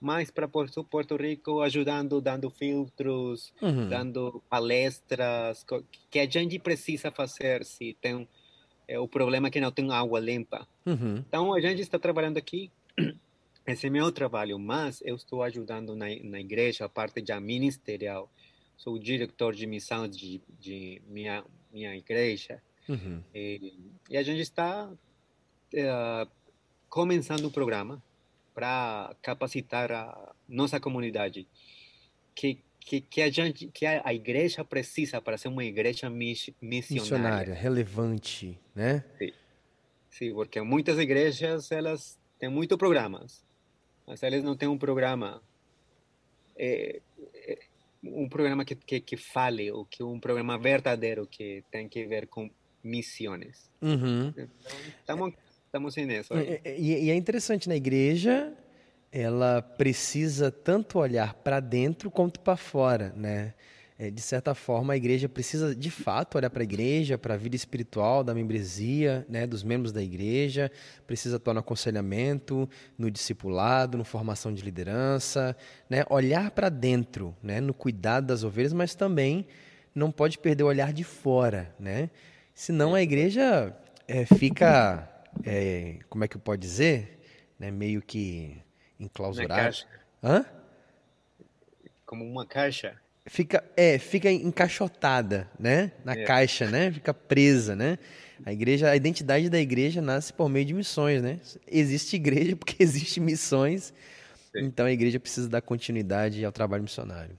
mais 0.00 0.30
para 0.30 0.46
Porto, 0.46 0.84
Porto 0.84 1.16
Rico, 1.16 1.60
ajudando, 1.60 2.20
dando 2.20 2.48
filtros, 2.48 3.52
uhum. 3.60 3.88
dando 3.88 4.42
palestras, 4.48 5.66
que 6.10 6.20
a 6.20 6.28
gente 6.28 6.58
precisa 6.58 7.10
fazer 7.10 7.64
se 7.64 7.96
tem 8.00 8.28
é, 8.86 8.98
o 8.98 9.08
problema 9.08 9.50
que 9.50 9.60
não 9.60 9.72
tem 9.72 9.90
água 9.90 10.20
limpa. 10.20 10.66
Uhum. 10.86 11.16
Então, 11.28 11.52
a 11.52 11.60
gente 11.60 11.82
está 11.82 11.98
trabalhando 11.98 12.38
aqui 12.38 12.70
esse 13.66 13.86
é 13.86 13.90
meu 13.90 14.10
trabalho, 14.10 14.58
mas 14.58 15.02
eu 15.04 15.14
estou 15.14 15.42
ajudando 15.42 15.94
na, 15.94 16.06
na 16.24 16.40
igreja 16.40 16.86
a 16.86 16.88
parte 16.88 17.22
já 17.26 17.38
ministerial. 17.38 18.30
Sou 18.76 18.94
o 18.94 18.98
diretor 18.98 19.54
de 19.54 19.66
missão 19.66 20.08
de, 20.08 20.40
de 20.58 21.02
minha, 21.06 21.44
minha 21.72 21.94
igreja. 21.96 22.62
Uhum. 22.88 23.22
E, 23.34 23.74
e, 24.08 24.16
a 24.16 24.22
gente 24.22 24.40
está 24.40 24.88
uh, 24.88 26.30
começando 26.88 27.46
um 27.46 27.50
programa 27.50 28.02
para 28.54 29.14
capacitar 29.22 29.92
a 29.92 30.34
nossa 30.48 30.80
comunidade 30.80 31.46
que 32.34 32.60
que, 32.80 33.02
que 33.02 33.20
a 33.20 33.28
gente 33.30 33.66
que 33.68 33.84
a, 33.84 34.14
igreja 34.14 34.64
precisa 34.64 35.20
para 35.20 35.36
ser 35.36 35.48
uma 35.48 35.62
igreja 35.62 36.08
miss, 36.08 36.50
missionária. 36.60 37.02
missionária 37.02 37.54
relevante 37.54 38.58
né 38.74 39.04
sim. 39.18 39.32
sim 40.08 40.32
porque 40.32 40.60
muitas 40.62 40.98
igrejas 40.98 41.70
elas 41.70 42.18
têm 42.38 42.48
muitos 42.48 42.78
programas 42.78 43.44
mas 44.06 44.22
eles 44.22 44.42
não 44.42 44.56
têm 44.56 44.68
um 44.68 44.78
programa 44.78 45.42
é, 46.56 47.00
é, 47.34 47.58
um 48.02 48.28
programa 48.28 48.64
que, 48.64 48.74
que, 48.74 49.00
que 49.00 49.16
fale 49.16 49.70
ou 49.70 49.84
que 49.84 50.02
um 50.02 50.18
programa 50.18 50.58
verdadeiro 50.58 51.26
que 51.26 51.62
tem 51.70 51.88
que 51.88 52.06
ver 52.06 52.26
com 52.26 52.50
missões. 52.82 53.70
Uhum. 53.80 54.28
Então, 54.28 54.48
estamos 54.98 55.34
estamos 55.68 55.96
nisso. 55.96 56.34
E, 56.34 57.06
e, 57.06 57.10
é 57.10 57.14
interessante 57.14 57.68
na 57.68 57.76
igreja 57.76 58.52
ela 59.10 59.62
precisa 59.62 60.50
tanto 60.50 60.98
olhar 60.98 61.32
para 61.32 61.60
dentro 61.60 62.10
quanto 62.10 62.40
para 62.40 62.56
fora, 62.56 63.12
né? 63.16 63.54
é, 63.98 64.10
de 64.10 64.20
certa 64.22 64.54
forma, 64.54 64.92
a 64.92 64.96
igreja 64.96 65.28
precisa, 65.28 65.74
de 65.74 65.90
fato, 65.90 66.38
olhar 66.38 66.48
para 66.48 66.62
a 66.62 66.64
igreja, 66.64 67.18
para 67.18 67.34
a 67.34 67.36
vida 67.36 67.56
espiritual 67.56 68.22
da 68.22 68.32
membresia, 68.32 69.26
né, 69.28 69.44
dos 69.44 69.64
membros 69.64 69.90
da 69.90 70.00
igreja, 70.00 70.70
precisa 71.04 71.36
atuar 71.36 71.54
no 71.54 71.60
aconselhamento, 71.60 72.70
no 72.96 73.10
discipulado, 73.10 73.98
na 73.98 74.04
formação 74.04 74.54
de 74.54 74.62
liderança, 74.62 75.56
né, 75.90 76.04
olhar 76.08 76.52
para 76.52 76.68
dentro, 76.68 77.34
né, 77.42 77.60
no 77.60 77.74
cuidado 77.74 78.28
das 78.28 78.44
ovelhas, 78.44 78.72
mas 78.72 78.94
também 78.94 79.44
não 79.92 80.12
pode 80.12 80.38
perder 80.38 80.62
o 80.62 80.68
olhar 80.68 80.92
de 80.92 81.02
fora, 81.02 81.74
né? 81.78 82.08
Senão 82.54 82.94
a 82.94 83.02
igreja 83.02 83.76
é, 84.06 84.24
fica, 84.24 85.08
é, 85.44 85.98
como 86.08 86.24
é 86.24 86.28
que 86.28 86.36
eu 86.36 86.40
posso 86.40 86.58
dizer, 86.58 87.18
né, 87.58 87.70
meio 87.70 88.02
que 88.02 88.62
enclausurada. 88.98 89.76
Hã? 90.22 90.44
Como 92.04 92.24
uma 92.24 92.46
caixa 92.46 92.98
fica, 93.28 93.62
é, 93.76 93.98
fica 93.98 94.30
encaixotada, 94.30 95.48
né? 95.58 95.92
Na 96.04 96.12
é. 96.12 96.24
caixa, 96.24 96.68
né? 96.70 96.90
Fica 96.90 97.14
presa, 97.14 97.76
né? 97.76 97.98
A 98.44 98.52
igreja, 98.52 98.90
a 98.90 98.96
identidade 98.96 99.48
da 99.48 99.60
igreja 99.60 100.00
nasce 100.00 100.32
por 100.32 100.48
meio 100.48 100.64
de 100.64 100.74
missões, 100.74 101.22
né? 101.22 101.38
Existe 101.66 102.16
igreja 102.16 102.56
porque 102.56 102.82
existe 102.82 103.20
missões. 103.20 103.92
Sim. 104.52 104.64
Então 104.64 104.86
a 104.86 104.92
igreja 104.92 105.20
precisa 105.20 105.48
dar 105.48 105.60
continuidade 105.60 106.44
ao 106.44 106.52
trabalho 106.52 106.82
missionário. 106.82 107.38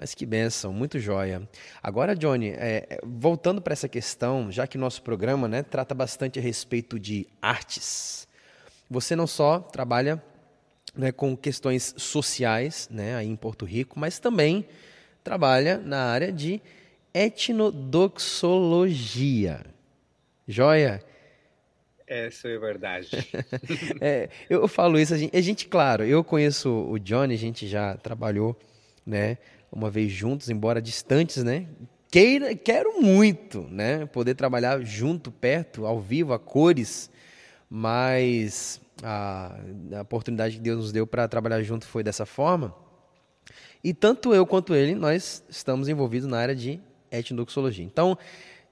Mas 0.00 0.14
que 0.14 0.24
benção, 0.24 0.72
muito 0.72 0.98
joia. 0.98 1.46
Agora, 1.82 2.16
Johnny, 2.16 2.54
é, 2.56 3.00
voltando 3.04 3.60
para 3.60 3.74
essa 3.74 3.86
questão, 3.86 4.50
já 4.50 4.66
que 4.66 4.78
nosso 4.78 5.02
programa 5.02 5.46
né, 5.46 5.62
trata 5.62 5.94
bastante 5.94 6.38
a 6.38 6.42
respeito 6.42 6.98
de 6.98 7.26
artes, 7.42 8.26
você 8.88 9.14
não 9.14 9.26
só 9.26 9.58
trabalha 9.58 10.24
né, 10.94 11.12
com 11.12 11.36
questões 11.36 11.94
sociais 11.98 12.88
né, 12.90 13.14
aí 13.14 13.28
em 13.28 13.36
Porto 13.36 13.66
Rico, 13.66 14.00
mas 14.00 14.18
também 14.18 14.66
trabalha 15.22 15.76
na 15.76 16.04
área 16.04 16.32
de 16.32 16.62
etnodoxologia. 17.12 19.66
Joia? 20.48 21.04
Essa 22.06 22.48
é 22.48 22.56
verdade. 22.56 23.10
é, 24.00 24.30
eu 24.48 24.66
falo 24.66 24.98
isso, 24.98 25.12
a 25.12 25.18
gente, 25.18 25.36
a 25.36 25.42
gente, 25.42 25.68
claro, 25.68 26.06
eu 26.06 26.24
conheço 26.24 26.70
o 26.70 26.98
Johnny, 26.98 27.34
a 27.34 27.38
gente 27.38 27.68
já 27.68 27.98
trabalhou, 27.98 28.58
né, 29.04 29.36
uma 29.70 29.90
vez 29.90 30.10
juntos, 30.10 30.48
embora 30.50 30.80
distantes, 30.80 31.44
né? 31.44 31.66
Queira, 32.10 32.54
quero 32.56 33.00
muito, 33.00 33.62
né, 33.70 34.04
poder 34.06 34.34
trabalhar 34.34 34.82
junto, 34.82 35.30
perto, 35.30 35.86
ao 35.86 36.00
vivo, 36.00 36.32
a 36.32 36.40
cores, 36.40 37.08
mas 37.68 38.80
a, 39.00 39.56
a 39.96 40.00
oportunidade 40.00 40.56
que 40.56 40.60
Deus 40.62 40.78
nos 40.78 40.92
deu 40.92 41.06
para 41.06 41.28
trabalhar 41.28 41.62
junto 41.62 41.86
foi 41.86 42.02
dessa 42.02 42.26
forma. 42.26 42.74
E 43.82 43.94
tanto 43.94 44.34
eu 44.34 44.44
quanto 44.44 44.74
ele, 44.74 44.94
nós 44.94 45.44
estamos 45.48 45.88
envolvidos 45.88 46.28
na 46.28 46.38
área 46.38 46.54
de 46.54 46.80
etnodoxologia. 47.12 47.84
Então, 47.84 48.18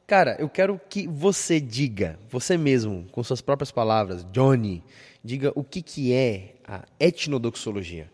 cara, 0.04 0.36
eu 0.40 0.48
quero 0.48 0.80
que 0.88 1.06
você 1.06 1.60
diga, 1.60 2.18
você 2.28 2.56
mesmo, 2.56 3.06
com 3.12 3.22
suas 3.22 3.40
próprias 3.40 3.70
palavras, 3.70 4.24
Johnny, 4.32 4.82
diga 5.22 5.52
o 5.54 5.62
que, 5.62 5.80
que 5.80 6.12
é 6.12 6.56
a 6.66 6.84
etnodoxologia. 6.98 8.10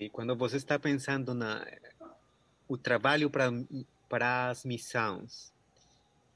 E 0.00 0.08
quando 0.08 0.34
você 0.34 0.56
está 0.56 0.78
pensando 0.78 1.34
na 1.34 1.64
o 2.66 2.76
trabalho 2.76 3.30
para 3.30 3.50
para 4.08 4.48
as 4.48 4.64
missões, 4.64 5.52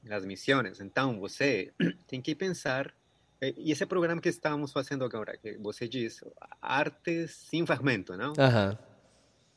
as 0.09 0.23
missões, 0.23 0.79
então 0.79 1.19
você 1.19 1.73
tem 2.07 2.21
que 2.21 2.33
pensar 2.33 2.93
e 3.41 3.71
esse 3.71 3.85
programa 3.85 4.21
que 4.21 4.29
estamos 4.29 4.71
fazendo 4.71 5.03
agora, 5.03 5.37
que 5.37 5.57
você 5.57 5.87
diz, 5.87 6.23
arte 6.61 7.27
sem 7.27 7.65
fragmento, 7.65 8.15
não? 8.15 8.29
Uhum. 8.29 8.77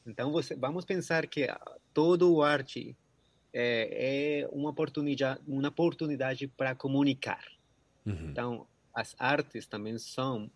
Então, 0.07 0.33
você, 0.33 0.55
vamos 0.57 0.85
pensar 0.85 1.27
que 1.27 1.47
todo 1.95 2.43
arte 2.43 2.97
é, 3.53 4.43
é 4.43 4.49
uma 4.51 4.71
oportunidade, 4.71 5.41
uma 5.47 5.69
oportunidade 5.69 6.49
para 6.49 6.75
comunicar. 6.75 7.45
Uhum. 8.05 8.31
Então, 8.31 8.67
as 8.95 9.15
artes 9.19 9.67
também 9.67 9.97
são 9.99 10.51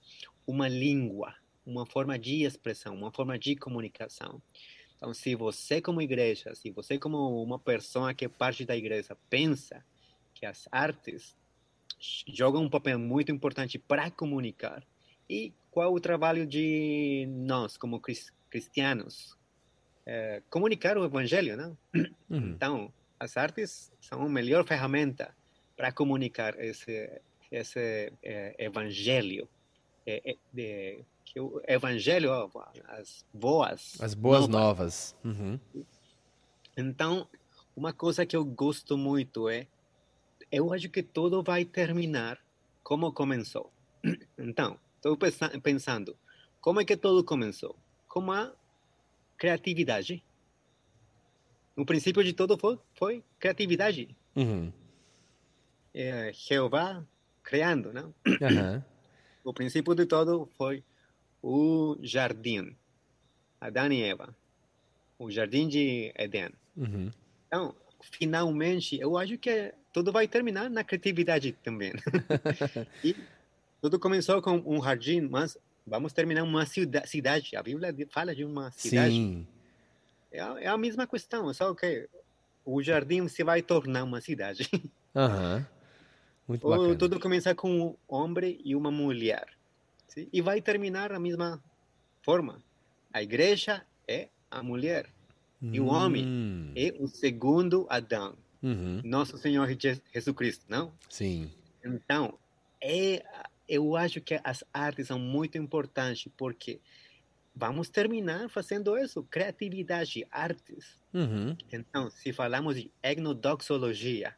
uma 0.47 0.69
língua, 0.69 1.35
uma 1.65 1.87
forma 1.87 2.19
de 2.19 2.43
expressão, 2.45 2.95
uma 2.95 3.13
forma 3.13 3.39
de 3.39 3.57
comunicação. 3.57 4.43
Então, 4.97 5.13
se 5.13 5.35
você 5.35 5.81
como 5.81 6.01
igreja, 6.01 6.55
se 6.55 6.71
você 6.71 6.99
como 6.99 7.43
uma 7.43 7.59
pessoa 7.59 8.15
que 8.15 8.25
é 8.25 8.29
parte 8.29 8.65
da 8.65 8.77
igreja 8.77 9.17
pensa 9.29 9.85
que 10.35 10.47
as 10.47 10.69
artes 10.71 11.37
jogam 12.29 12.65
um 12.65 12.71
papel 12.71 12.99
muito 12.99 13.31
importante 13.31 13.79
para 13.79 14.11
comunicar. 14.11 14.83
E 15.29 15.53
qual 15.71 15.93
o 15.95 16.01
trabalho 16.01 16.47
de 16.47 17.27
nós, 17.29 17.77
como 17.77 18.01
cristianos? 18.51 19.37
É, 20.05 20.43
comunicar 20.51 20.99
o 20.99 21.05
evangelho, 21.05 21.57
não? 21.57 21.79
Uhum. 22.29 22.51
Então, 22.51 22.93
as 23.19 23.37
artes 23.37 23.93
são 24.01 24.23
a 24.23 24.29
melhor 24.29 24.65
ferramenta 24.67 25.35
para 25.77 25.93
comunicar 25.93 26.59
esse, 26.59 27.21
esse 27.51 28.13
é, 28.23 28.55
evangelho. 28.59 29.49
É, 30.05 30.33
é 30.33 30.37
de, 30.53 31.05
que 31.25 31.41
o 31.41 31.61
evangelho, 31.67 32.31
as 32.89 33.25
boas 33.33 34.01
As 34.01 34.15
boas 34.15 34.49
novas. 34.49 35.17
novas. 35.25 35.41
Uhum. 35.41 35.61
Então, 36.77 37.29
uma 37.77 37.93
coisa 37.93 38.27
que 38.27 38.37
eu 38.37 38.45
gosto 38.45 38.97
muito 38.97 39.49
é, 39.49 39.67
eu 40.51 40.73
acho 40.73 40.89
que 40.91 41.03
tudo 41.03 41.43
vai 41.43 41.65
terminar 41.65 42.39
como 42.83 43.13
começou. 43.13 43.73
Então, 44.39 44.79
estou 44.97 45.17
pensando, 45.63 46.17
como 46.61 46.81
é 46.81 46.85
que 46.85 46.97
tudo 46.97 47.25
começou? 47.25 47.77
Com 48.09 48.31
a 48.33 48.53
criatividade. 49.39 50.23
O 51.77 51.87
princípio 51.87 52.23
de 52.23 52.33
tudo 52.33 52.59
foi, 52.59 52.79
foi 52.95 53.25
criatividade. 53.39 54.15
Uhum. 54.37 54.73
É, 55.95 56.33
Jeová 56.33 57.05
criando, 57.43 57.93
não? 57.93 58.15
Uhum. 58.27 58.83
O 59.45 59.53
princípio 59.55 59.95
de 59.95 60.07
tudo 60.07 60.49
foi 60.57 60.85
o 61.43 61.97
jardim. 62.01 62.77
Adão 63.61 63.91
e 63.93 64.03
Eva. 64.03 64.35
O 65.19 65.31
jardim 65.31 65.69
de 65.69 66.13
Éden. 66.15 66.51
Uhum. 66.77 67.11
Então, 67.47 67.75
finalmente, 68.01 68.99
eu 68.99 69.17
acho 69.17 69.37
que 69.39 69.73
tudo 69.93 70.13
vai 70.13 70.27
terminar 70.27 70.71
na 70.71 70.85
criatividade 70.85 71.53
também. 71.63 71.93
e 73.05 73.15
tudo 73.81 73.99
começou 73.99 74.41
com 74.41 74.63
um 74.65 74.83
jardim, 74.83 75.21
mas 75.23 75.59
vamos 75.87 76.13
terminar 76.13 76.43
uma 76.45 76.65
cidade. 76.67 77.57
A 77.57 77.63
Bíblia 77.63 77.95
fala 78.11 78.35
de 78.35 78.45
uma 78.45 78.71
cidade. 78.71 79.15
Sim. 79.15 79.47
É, 80.31 80.39
é 80.39 80.69
a 80.69 80.79
mesma 80.79 81.07
questão, 81.07 81.53
só 81.53 81.75
que 81.75 82.09
o 82.65 82.83
jardim 82.83 83.29
se 83.29 83.45
vai 83.45 83.61
tornar 83.63 84.05
uma 84.05 84.21
cidade. 84.21 84.69
Uhum. 85.15 85.65
Muito 86.49 86.69
bacana. 86.69 86.97
Tudo 86.97 87.21
começa 87.21 87.55
com 87.55 87.71
um 87.71 87.97
homem 88.09 88.61
e 88.65 88.75
uma 88.75 88.91
mulher. 88.91 89.47
Sim? 90.13 90.29
E 90.33 90.43
vai 90.43 90.61
terminar 90.61 91.11
da 91.11 91.19
mesma 91.19 91.63
forma. 92.23 92.63
A 93.13 93.23
igreja 93.23 93.85
é 94.07 94.29
a 94.51 94.63
mulher. 94.63 95.09
E 95.61 95.79
o 95.79 95.87
homem 95.87 96.27
hum. 96.27 96.73
é 96.75 96.93
o 96.99 97.07
segundo 97.07 97.87
Adão. 97.89 98.37
Uhum. 98.61 99.01
Nosso 99.05 99.39
Senhor 99.39 99.69
Jesus 99.69 100.37
Cristo, 100.37 100.65
não? 100.69 100.93
Sim. 101.09 101.51
Então, 101.85 102.37
é, 102.81 103.25
eu 103.69 103.97
acho 103.97 104.21
que 104.21 104.41
as 104.43 104.65
artes 104.75 105.07
são 105.07 105.19
muito 105.19 105.57
importantes 105.57 106.31
porque 106.37 106.81
vamos 107.55 107.89
terminar 107.89 108.49
fazendo 108.51 108.99
isso, 108.99 109.23
criatividade, 109.25 110.27
artes. 110.31 110.99
Uhum. 111.15 111.57
Então, 111.73 112.11
se 112.11 112.33
falamos 112.33 112.75
de 112.75 112.91
etnodoxologia, 113.03 114.35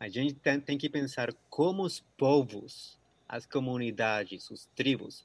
a 0.00 0.08
gente 0.08 0.34
tem, 0.34 0.60
tem 0.60 0.78
que 0.78 0.88
pensar 0.88 1.32
como 1.48 1.84
os 1.84 2.00
povos, 2.16 2.97
as 3.28 3.44
comunidades, 3.44 4.50
os 4.50 4.66
tribos, 4.74 5.24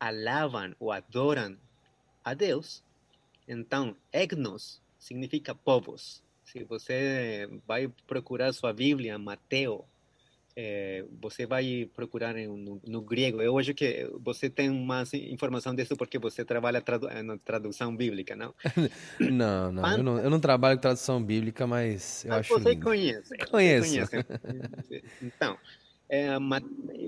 alavam 0.00 0.74
ou 0.80 0.90
adoram 0.90 1.56
a 2.24 2.34
Deus. 2.34 2.82
Então, 3.46 3.96
etnos 4.12 4.82
significa 4.98 5.54
povos. 5.54 6.22
Se 6.44 6.64
você 6.64 7.48
vai 7.66 7.88
procurar 8.06 8.52
sua 8.52 8.72
Bíblia, 8.72 9.18
Mateus, 9.18 9.82
é, 10.58 11.04
você 11.20 11.44
vai 11.44 11.88
procurar 11.94 12.34
no, 12.34 12.80
no, 12.82 13.00
grego. 13.02 13.42
Eu 13.42 13.58
acho 13.58 13.74
que 13.74 14.08
você 14.20 14.48
tem 14.48 14.70
mais 14.70 15.12
informação 15.12 15.74
disso 15.74 15.94
porque 15.96 16.18
você 16.18 16.44
trabalha 16.46 16.80
tradu 16.80 17.08
na 17.22 17.36
tradução 17.36 17.94
bíblica, 17.94 18.34
não? 18.34 18.54
não, 19.20 19.70
não 19.70 19.92
eu, 19.92 20.02
não, 20.02 20.18
eu 20.18 20.30
não 20.30 20.40
trabalho 20.40 20.78
com 20.78 20.82
tradução 20.82 21.22
bíblica, 21.22 21.66
mas 21.66 22.24
eu 22.24 22.32
acho 22.32 22.54
você 22.54 22.70
lindo. 22.70 22.84
conhece. 22.84 23.36
Conheço. 23.50 23.88
Você 23.88 24.22
conhece. 24.22 25.04
então, 25.20 25.58
é, 26.08 26.36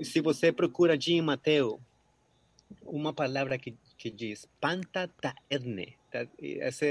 se 0.03 0.21
você 0.21 0.51
procura 0.51 0.97
de 0.97 1.21
Mateus, 1.21 1.79
uma 2.83 3.13
palavra 3.13 3.57
que, 3.57 3.75
que 3.97 4.09
diz 4.09 4.47
pantataedne, 4.59 5.97
tá? 6.11 6.27
essa, 6.41 6.85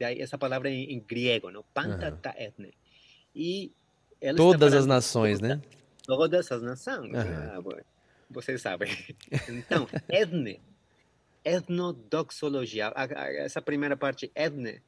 essa 0.00 0.38
palavra 0.38 0.70
em, 0.70 0.92
em 0.92 1.00
grego, 1.00 1.50
não? 1.50 1.64
Pantataedne. 1.74 2.66
Uhum. 2.66 2.72
E 3.34 3.72
Todas 4.36 4.74
as 4.74 4.84
nações, 4.84 5.40
né? 5.40 5.62
todas 6.16 6.50
as 6.50 6.62
nações. 6.62 7.12
Uhum. 7.12 7.76
Ah, 7.76 7.82
vocês 8.28 8.60
sabem. 8.60 8.90
Então, 9.48 9.88
etne, 10.08 10.60
etnodoxologia, 11.44 12.92
essa 13.36 13.62
primeira 13.62 13.96
parte, 13.96 14.30
etne, 14.34 14.82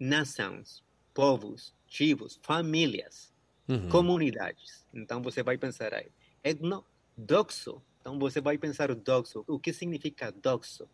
nações, 0.00 0.82
povos, 1.12 1.74
tribos, 1.90 2.40
famílias, 2.42 3.32
uhum. 3.68 3.88
comunidades. 3.90 4.81
Então, 4.92 5.22
você 5.22 5.42
vai 5.42 5.56
pensar 5.56 5.94
aí. 5.94 6.10
Etnodoxo, 6.42 7.82
então 8.00 8.18
você 8.18 8.40
vai 8.40 8.58
pensar 8.58 8.90
o 8.90 8.94
doxo. 8.94 9.44
O 9.46 9.58
que 9.58 9.72
significa 9.72 10.32
doxo? 10.32 10.88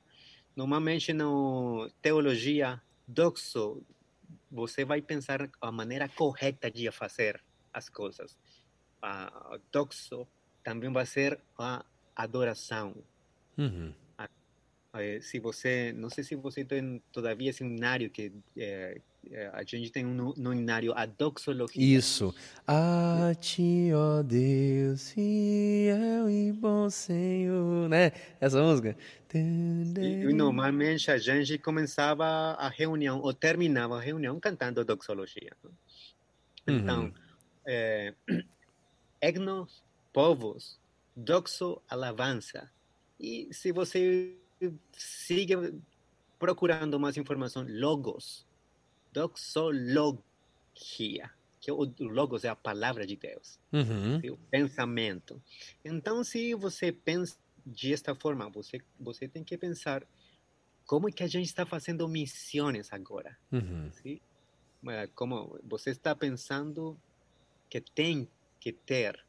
Normalmente, 0.55 1.13
na 1.13 1.25
teologia, 2.03 2.81
doxo, 3.07 3.83
você 4.51 4.85
vai 4.85 5.01
pensar 5.01 5.51
a 5.61 5.73
maneira 5.73 6.09
correta 6.09 6.71
de 6.71 6.91
fazer 6.91 7.43
as 7.73 7.89
coisas 7.89 8.37
a, 9.03 9.59
doxo 9.73 10.27
também 10.63 10.93
vai 10.93 11.07
ser 11.07 11.41
a 11.57 11.85
adoração. 12.15 12.95
Uhum. 13.57 13.93
A, 14.17 14.29
se 15.21 15.39
você, 15.39 15.93
não 15.93 16.11
sei 16.11 16.25
se 16.25 16.35
você 16.35 16.65
tem 16.65 17.03
todavia 17.13 17.53
seminário 17.53 18.11
que 18.11 18.33
é, 18.57 19.01
a 19.53 19.62
gente 19.62 19.91
tem 19.91 20.07
um 20.07 20.33
nominário 20.37 20.93
a 20.97 21.07
doxologia. 21.07 21.83
Isso. 21.83 22.35
A 22.67 23.33
ti, 23.41 23.91
ó 23.95 24.23
Deus, 24.23 25.11
fiel 25.11 26.31
e 26.31 26.53
bom 26.53 26.88
Senhor, 26.88 27.88
né? 27.88 28.12
Essa 28.41 28.62
música. 28.62 28.97
E, 29.35 30.33
normalmente 30.33 31.11
a 31.11 31.19
gente 31.19 31.59
começava 31.59 32.25
a 32.25 32.69
reunião 32.69 33.21
ou 33.21 33.35
terminava 33.35 33.99
a 33.99 34.01
reunião 34.01 34.41
cantando 34.41 34.85
doxologia. 34.85 35.53
Então, 36.67 37.05
uhum. 37.05 37.12
é, 37.67 38.14
etnos, 39.21 39.83
povos, 40.12 40.79
doxo, 41.14 41.83
alabança. 41.88 42.71
E 43.21 43.49
se 43.53 43.73
você 43.73 44.35
sigue 44.93 45.55
procurando 46.38 46.99
mais 46.99 47.17
informação, 47.17 47.67
logos, 47.69 48.48
doxologia, 49.12 50.23
que 51.61 51.73
o 51.73 51.92
logos 52.01 52.44
é 52.44 52.49
a 52.49 52.57
palavra 52.57 53.07
de 53.07 53.16
Deus, 53.16 53.59
uhum. 53.73 54.21
o 54.33 54.37
pensamento. 54.51 55.42
Então, 55.85 56.23
se 56.23 56.55
você 56.55 56.92
pensa 56.92 57.37
desta 57.64 58.14
forma, 58.14 58.49
você, 58.49 58.81
você 58.99 59.29
tem 59.29 59.44
que 59.44 59.59
pensar 59.59 60.07
como 60.87 61.09
é 61.09 61.12
que 61.12 61.23
a 61.23 61.27
gente 61.27 61.47
está 61.47 61.66
fazendo 61.66 62.09
missões 62.09 62.92
agora. 62.92 63.37
Uhum. 63.53 63.90
Como 65.14 65.59
você 65.64 65.90
está 65.90 66.14
pensando 66.14 66.99
que 67.68 67.81
tem 67.81 68.29
que 68.59 68.73
ter 68.73 69.23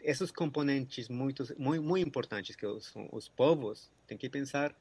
esses 0.00 0.30
componentes 0.30 1.08
muito, 1.08 1.44
muito, 1.58 1.82
muito 1.82 2.06
importantes 2.06 2.54
que 2.54 2.66
são 2.80 3.08
os 3.12 3.28
povos, 3.28 3.90
tem 4.06 4.16
que 4.16 4.28
pensar 4.28 4.74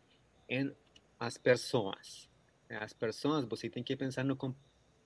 em 0.47 0.71
as 1.19 1.37
pessoas. 1.37 2.29
As 2.69 2.93
pessoas, 2.93 3.45
você 3.45 3.69
tem 3.69 3.84
que 3.84 3.95
pensar 3.95 4.23
no 4.23 4.38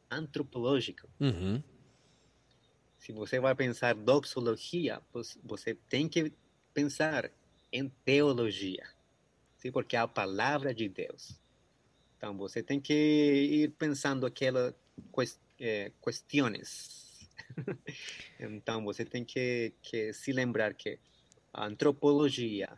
antropológico. 0.10 1.08
Uhum. 1.20 1.62
Se 2.98 3.12
você 3.12 3.40
vai 3.40 3.56
pensar 3.56 3.96
doxologia, 3.96 5.02
você 5.44 5.76
tem 5.76 6.08
que 6.08 6.34
pensar 6.74 7.32
em 7.72 7.90
teologia, 8.06 8.88
sim? 9.58 9.72
porque 9.72 9.96
é 9.96 10.00
a 10.00 10.08
palavra 10.08 10.74
de 10.74 10.88
Deus. 10.88 11.40
Então, 12.18 12.38
você 12.38 12.62
tem 12.62 12.80
que 12.80 12.94
ir 12.94 13.72
pensando 13.72 14.26
aquelas 14.26 14.76
questões 16.04 17.02
então, 18.40 18.84
você 18.84 19.06
tem 19.06 19.24
que, 19.24 19.74
que 19.82 20.14
se 20.14 20.32
lembrar 20.32 20.74
que 20.74 21.00
a 21.54 21.66
antropologia, 21.66 22.70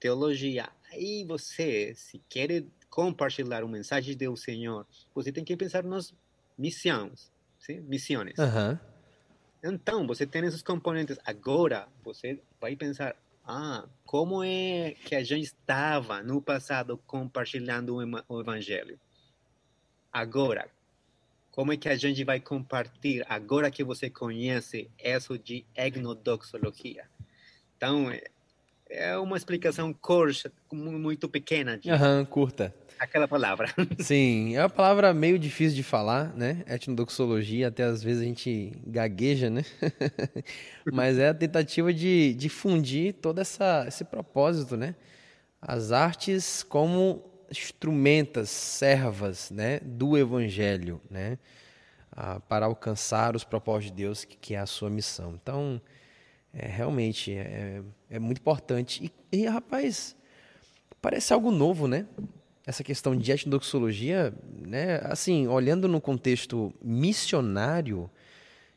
teologia, 0.00 0.70
aí 0.90 1.24
você, 1.24 1.94
se 1.94 2.20
quer 2.28 2.64
compartilhar 2.90 3.62
uma 3.62 3.72
mensagem 3.72 4.16
do 4.16 4.36
Senhor, 4.36 4.86
você 5.14 5.30
tem 5.30 5.44
que 5.44 5.56
pensar 5.56 5.84
nas 5.84 6.14
missões, 6.56 7.30
sim? 7.58 7.80
missões. 7.80 8.38
Uhum. 8.38 8.78
Então, 9.62 10.06
você 10.06 10.26
tem 10.26 10.44
esses 10.44 10.62
componentes. 10.62 11.18
Agora, 11.24 11.88
você 12.04 12.40
vai 12.60 12.76
pensar, 12.76 13.16
ah, 13.44 13.86
como 14.04 14.42
é 14.44 14.94
que 15.04 15.14
a 15.14 15.24
gente 15.24 15.46
estava 15.46 16.22
no 16.22 16.40
passado 16.40 16.96
compartilhando 17.06 17.96
o 18.28 18.40
evangelho? 18.40 18.98
Agora, 20.12 20.70
como 21.50 21.72
é 21.72 21.76
que 21.76 21.88
a 21.88 21.96
gente 21.96 22.22
vai 22.22 22.38
compartilhar 22.38 23.26
agora 23.28 23.70
que 23.70 23.82
você 23.82 24.08
conhece 24.08 24.88
isso 24.98 25.36
de 25.36 25.66
egnodoxologia? 25.74 27.08
Então, 27.76 28.12
é 28.90 29.16
uma 29.18 29.36
explicação 29.36 29.92
curta, 29.92 30.52
muito 30.72 31.28
pequena. 31.28 31.78
De 31.78 31.90
uhum, 31.90 32.24
curta. 32.24 32.74
Aquela 32.98 33.28
palavra. 33.28 33.72
Sim, 34.00 34.56
é 34.56 34.62
uma 34.62 34.70
palavra 34.70 35.14
meio 35.14 35.38
difícil 35.38 35.76
de 35.76 35.82
falar, 35.82 36.34
né? 36.34 36.64
Etnodoxologia, 36.66 37.68
até 37.68 37.84
às 37.84 38.02
vezes 38.02 38.22
a 38.22 38.24
gente 38.24 38.72
gagueja, 38.86 39.48
né? 39.48 39.64
Mas 40.92 41.18
é 41.18 41.28
a 41.28 41.34
tentativa 41.34 41.92
de 41.92 42.34
difundir 42.34 43.14
todo 43.14 43.40
essa, 43.40 43.84
esse 43.86 44.04
propósito, 44.04 44.76
né? 44.76 44.94
As 45.62 45.92
artes 45.92 46.62
como 46.62 47.24
instrumentas, 47.50 48.50
servas, 48.50 49.50
né, 49.50 49.80
do 49.80 50.18
evangelho, 50.18 51.00
né? 51.10 51.38
a, 52.18 52.40
para 52.40 52.66
alcançar 52.66 53.36
os 53.36 53.44
propósitos 53.44 53.90
de 53.90 54.02
Deus, 54.02 54.24
que, 54.24 54.36
que 54.36 54.54
é 54.54 54.58
a 54.58 54.66
sua 54.66 54.90
missão. 54.90 55.38
Então, 55.40 55.80
é, 56.52 56.66
realmente 56.66 57.32
é, 57.32 57.82
é 58.10 58.18
muito 58.18 58.38
importante. 58.38 59.12
E, 59.32 59.38
e, 59.38 59.46
rapaz, 59.46 60.16
parece 61.00 61.32
algo 61.32 61.50
novo, 61.50 61.86
né? 61.86 62.06
Essa 62.66 62.84
questão 62.84 63.16
de 63.16 63.30
etnodoxologia, 63.30 64.34
né? 64.66 65.00
Assim, 65.04 65.46
olhando 65.46 65.88
no 65.88 66.00
contexto 66.00 66.74
missionário, 66.82 68.10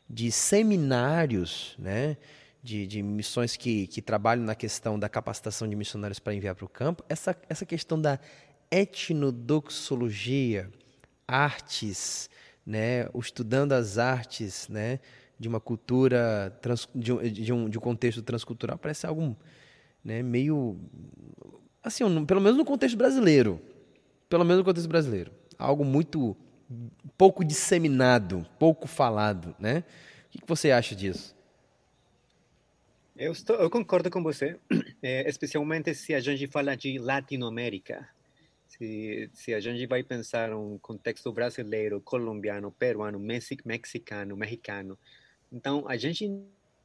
de 0.08 0.30
seminários, 0.30 1.74
né? 1.78 2.16
De, 2.62 2.86
de 2.86 3.02
missões 3.02 3.56
que, 3.56 3.88
que 3.88 4.00
trabalham 4.00 4.44
na 4.44 4.54
questão 4.54 4.98
da 4.98 5.08
capacitação 5.08 5.66
de 5.66 5.74
missionários 5.74 6.20
para 6.20 6.32
enviar 6.32 6.54
para 6.54 6.64
o 6.64 6.68
campo, 6.68 7.04
essa, 7.08 7.36
essa 7.48 7.66
questão 7.66 8.00
da 8.00 8.20
etnodoxologia, 8.70 10.70
artes, 11.26 12.30
né, 12.64 13.08
o 13.12 13.20
estudando 13.20 13.72
as 13.72 13.98
artes, 13.98 14.68
né, 14.68 15.00
de 15.42 15.48
uma 15.48 15.58
cultura 15.58 16.56
trans, 16.62 16.88
de, 16.94 17.12
um, 17.12 17.20
de, 17.20 17.52
um, 17.52 17.68
de 17.68 17.76
um 17.76 17.80
contexto 17.80 18.22
transcultural 18.22 18.78
parece 18.78 19.04
algo, 19.06 19.36
né, 20.04 20.22
meio 20.22 20.78
assim, 21.82 22.04
pelo 22.24 22.40
menos 22.40 22.56
no 22.56 22.64
contexto 22.64 22.96
brasileiro, 22.96 23.60
pelo 24.28 24.44
menos 24.44 24.58
no 24.58 24.64
contexto 24.64 24.88
brasileiro, 24.88 25.32
algo 25.58 25.84
muito 25.84 26.36
pouco 27.18 27.44
disseminado, 27.44 28.46
pouco 28.56 28.86
falado, 28.86 29.54
né? 29.58 29.82
O 30.28 30.38
que, 30.38 30.46
você 30.46 30.70
acha 30.70 30.94
disso? 30.94 31.36
Eu, 33.16 33.32
estou, 33.32 33.56
eu 33.56 33.68
concordo 33.68 34.08
com 34.10 34.22
você, 34.22 34.56
é, 35.02 35.26
especialmente 35.28 35.92
se 35.92 36.14
a 36.14 36.20
gente 36.20 36.46
fala 36.46 36.76
de 36.76 36.98
Latinoamérica 36.98 38.08
se, 38.78 39.30
se 39.34 39.54
a 39.54 39.60
gente 39.60 39.86
vai 39.86 40.02
pensar 40.02 40.52
um 40.54 40.78
contexto 40.78 41.32
brasileiro, 41.32 42.00
colombiano, 42.00 42.72
peruano, 42.72 43.18
mexicano, 43.18 44.36
mexicano, 44.36 44.98
então 45.52 45.84
a 45.86 45.96
gente 45.96 46.30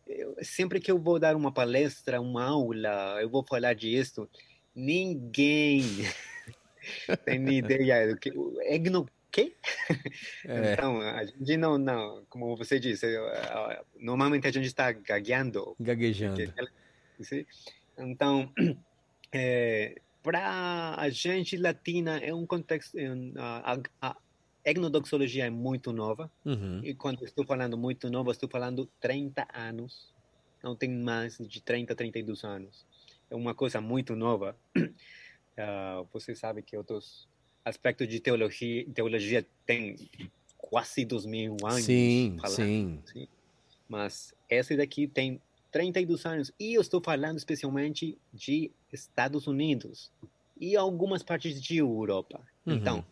eu, 0.08 0.36
sempre 0.42 0.80
que 0.80 0.92
eu 0.92 0.98
vou 0.98 1.20
dar 1.20 1.36
uma 1.36 1.52
palestra, 1.52 2.22
uma 2.22 2.46
aula, 2.46 3.20
eu 3.22 3.30
vou 3.30 3.44
falar 3.44 3.74
disso, 3.74 4.30
ninguém 4.76 5.82
tem 7.26 7.48
ideia 7.58 8.08
do 8.08 8.18
que 8.18 8.32
egno 8.62 9.08
quê? 9.38 9.54
É. 10.46 10.74
Então, 10.74 11.00
a 11.02 11.24
gente 11.26 11.58
não, 11.58 11.78
não, 11.78 12.26
como 12.30 12.56
você 12.56 12.80
disse, 12.80 13.06
normalmente 14.00 14.48
a 14.48 14.52
gente 14.52 14.66
está 14.66 14.92
gagueando. 14.92 15.76
Gaguejando. 15.80 16.42
Então, 17.98 18.52
é, 19.32 19.96
para 20.24 20.96
a 20.98 21.10
gente 21.10 21.56
latina 21.58 22.18
é 22.18 22.34
um 22.34 22.46
contexto 22.46 22.98
a, 23.38 23.80
a, 24.02 24.18
etnodoxologia 24.70 25.46
é 25.46 25.50
muito 25.50 25.94
nova 25.94 26.30
uhum. 26.46 26.82
e 26.84 26.94
quando 26.94 27.24
estou 27.24 27.46
falando 27.46 27.78
muito 27.78 28.10
nova 28.10 28.32
estou 28.32 28.50
falando 28.50 28.88
30 29.00 29.48
anos 29.54 30.14
não 30.64 30.76
tem 30.76 30.90
mais 30.90 31.38
de 31.38 31.62
30 31.62 31.96
32 31.96 32.44
anos 32.44 32.86
é 33.30 33.36
uma 33.36 33.54
coisa 33.54 33.80
muito 33.80 34.16
nova 34.16 34.56
uh, 34.78 36.08
você 36.12 36.36
sabe 36.36 36.62
que 36.62 36.76
outros 36.76 37.28
aspectos 37.64 38.08
de 38.08 38.20
teologia 38.20 38.86
teologia 38.94 39.46
tem 39.66 39.96
quase 40.58 41.06
dois 41.06 41.26
mil 41.26 41.56
anos 41.64 41.84
sim 41.84 42.38
falando, 42.40 42.56
sim. 42.56 43.02
sim 43.06 43.28
mas 43.88 44.34
esse 44.50 44.76
daqui 44.76 45.08
tem 45.08 45.42
32 45.72 46.26
anos. 46.26 46.52
E 46.60 46.74
eu 46.74 46.82
estou 46.82 47.02
falando 47.02 47.38
especialmente 47.38 48.18
de 48.34 48.72
Estados 48.92 49.48
Unidos 49.48 50.12
e 50.60 50.76
algumas 50.76 51.24
partes 51.24 51.62
de 51.62 51.78
Europa. 51.78 52.42
Uhum. 52.66 52.74
Então, 52.74 53.06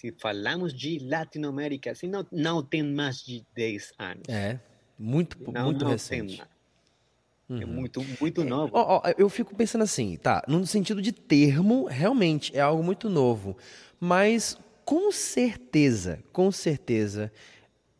se 0.00 0.14
falamos 0.18 0.72
de 0.72 0.98
Latinoamérica, 0.98 1.90
assim, 1.90 2.08
não, 2.08 2.26
não 2.32 2.62
tem 2.62 2.82
mais 2.82 3.22
de 3.22 3.44
10 3.54 3.92
anos. 3.98 4.22
É, 4.28 4.58
muito, 4.98 5.36
não, 5.52 5.64
muito 5.66 5.84
não 5.84 5.90
recente. 5.90 6.40
É 6.40 7.52
uhum. 7.52 7.60
É 7.60 7.66
muito, 7.66 8.06
muito 8.18 8.42
novo. 8.42 8.74
É, 8.74 8.80
ó, 8.80 9.02
ó, 9.04 9.12
eu 9.18 9.28
fico 9.28 9.54
pensando 9.54 9.82
assim, 9.82 10.16
tá, 10.16 10.42
no 10.48 10.66
sentido 10.66 11.02
de 11.02 11.12
termo, 11.12 11.84
realmente 11.84 12.56
é 12.56 12.60
algo 12.60 12.82
muito 12.82 13.10
novo. 13.10 13.58
Mas 14.00 14.58
com 14.86 15.12
certeza, 15.12 16.24
com 16.32 16.50
certeza, 16.50 17.30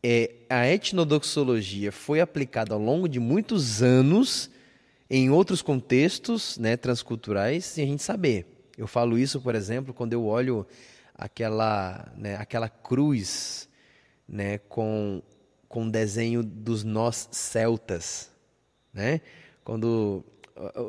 é, 0.03 0.37
a 0.49 0.67
etnodoxologia 0.67 1.93
foi 1.93 2.23
aplicada 2.23 2.73
ao 2.73 2.81
longo 2.81 3.07
de 3.11 3.21
muitos 3.21 3.83
anos 3.83 4.51
em 5.11 5.29
outros 5.29 5.61
contextos 5.61 6.57
né, 6.57 6.79
transculturais 6.79 7.67
sem 7.67 7.85
a 7.85 7.89
gente 7.89 8.03
saber. 8.03 8.47
Eu 8.79 8.87
falo 8.87 9.19
isso, 9.19 9.39
por 9.43 9.55
exemplo, 9.55 9.93
quando 9.93 10.15
eu 10.15 10.25
olho 10.25 10.67
aquela, 11.21 12.11
né, 12.17 12.37
aquela 12.37 12.69
cruz 12.69 13.69
né, 14.27 14.59
com 14.59 15.23
com 15.69 15.89
desenho 15.89 16.43
dos 16.43 16.83
nós 16.83 17.29
celtas, 17.31 18.33
né? 18.93 19.21
Quando 19.63 20.25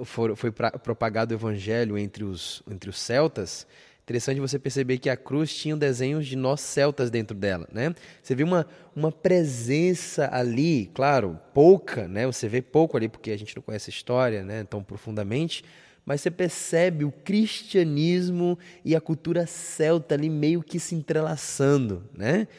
for, 0.05 0.35
foi 0.35 0.51
pra, 0.51 0.71
propagado 0.71 1.35
o 1.35 1.37
evangelho 1.37 1.99
entre 1.99 2.23
os 2.23 2.63
entre 2.67 2.89
os 2.89 2.99
celtas, 2.99 3.67
Interessante 4.03 4.41
você 4.41 4.57
perceber 4.57 4.97
que 4.97 5.09
a 5.09 5.15
cruz 5.15 5.55
tinha 5.55 5.77
desenhos 5.77 6.25
de 6.25 6.35
nós 6.35 6.59
celtas 6.59 7.09
dentro 7.09 7.37
dela, 7.37 7.67
né? 7.71 7.93
Você 8.21 8.33
vê 8.33 8.43
uma, 8.43 8.67
uma 8.95 9.11
presença 9.11 10.27
ali, 10.33 10.89
claro, 10.93 11.39
pouca, 11.53 12.07
né? 12.07 12.25
Você 12.25 12.49
vê 12.49 12.61
pouco 12.61 12.97
ali 12.97 13.07
porque 13.07 13.31
a 13.31 13.37
gente 13.37 13.55
não 13.55 13.61
conhece 13.63 13.89
a 13.89 13.93
história, 13.93 14.43
né, 14.43 14.63
tão 14.63 14.83
profundamente, 14.83 15.63
mas 16.11 16.19
você 16.19 16.29
percebe 16.29 17.05
o 17.05 17.11
cristianismo 17.11 18.59
e 18.83 18.97
a 18.97 18.99
cultura 18.99 19.47
celta 19.47 20.13
ali 20.13 20.29
meio 20.29 20.61
que 20.61 20.77
se 20.77 20.93
entrelaçando, 20.93 22.03
né? 22.13 22.49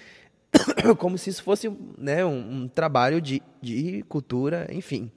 Como 0.97 1.19
se 1.19 1.29
isso 1.29 1.43
fosse 1.43 1.71
né, 1.99 2.25
um, 2.25 2.63
um 2.63 2.67
trabalho 2.69 3.21
de, 3.21 3.43
de 3.61 4.03
cultura, 4.09 4.67
enfim. 4.73 5.13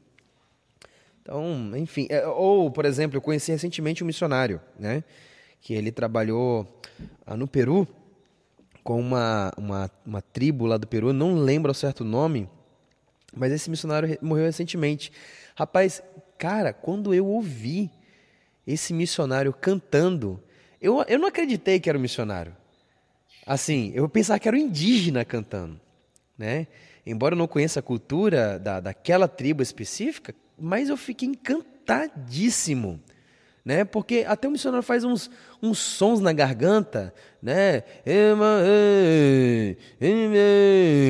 Então, 1.21 1.71
enfim, 1.77 2.07
é, 2.09 2.27
ou, 2.27 2.69
por 2.69 2.83
exemplo, 2.83 3.15
eu 3.15 3.21
conheci 3.21 3.53
recentemente 3.53 4.03
um 4.03 4.07
missionário, 4.07 4.59
né? 4.77 5.01
que 5.61 5.73
ele 5.73 5.89
trabalhou 5.89 6.67
ah, 7.25 7.37
no 7.37 7.47
Peru 7.47 7.87
com 8.83 8.99
uma, 8.99 9.53
uma, 9.57 9.89
uma 10.05 10.21
tribo 10.21 10.65
lá 10.65 10.75
do 10.75 10.87
Peru, 10.87 11.13
não 11.13 11.35
lembro 11.35 11.71
o 11.71 11.73
certo 11.73 12.03
nome, 12.03 12.49
mas 13.33 13.53
esse 13.53 13.69
missionário 13.69 14.17
morreu 14.21 14.43
recentemente. 14.43 15.09
Rapaz, 15.55 16.03
cara, 16.37 16.73
quando 16.73 17.13
eu 17.13 17.25
ouvi 17.27 17.89
esse 18.65 18.93
missionário 18.93 19.53
cantando, 19.53 20.41
eu, 20.81 21.03
eu 21.07 21.19
não 21.19 21.27
acreditei 21.27 21.79
que 21.79 21.89
era 21.89 21.97
um 21.97 22.01
missionário. 22.01 22.55
Assim, 23.45 23.91
eu 23.93 24.07
pensava 24.09 24.39
que 24.39 24.47
era 24.47 24.57
um 24.57 24.59
indígena 24.59 25.23
cantando, 25.23 25.79
né? 26.37 26.67
Embora 27.05 27.35
eu 27.35 27.37
não 27.37 27.47
conheça 27.47 27.79
a 27.79 27.83
cultura 27.83 28.57
da, 28.57 28.79
daquela 28.79 29.27
tribo 29.27 29.61
específica, 29.61 30.33
mas 30.57 30.89
eu 30.89 30.97
fiquei 30.97 31.29
encantadíssimo 31.29 32.99
né? 33.65 33.83
Porque 33.83 34.23
até 34.27 34.47
o 34.47 34.51
missionário 34.51 34.83
faz 34.83 35.03
uns, 35.03 35.29
uns 35.61 35.79
sons 35.79 36.21
na 36.21 36.31
garganta, 36.31 37.11
né? 37.41 37.83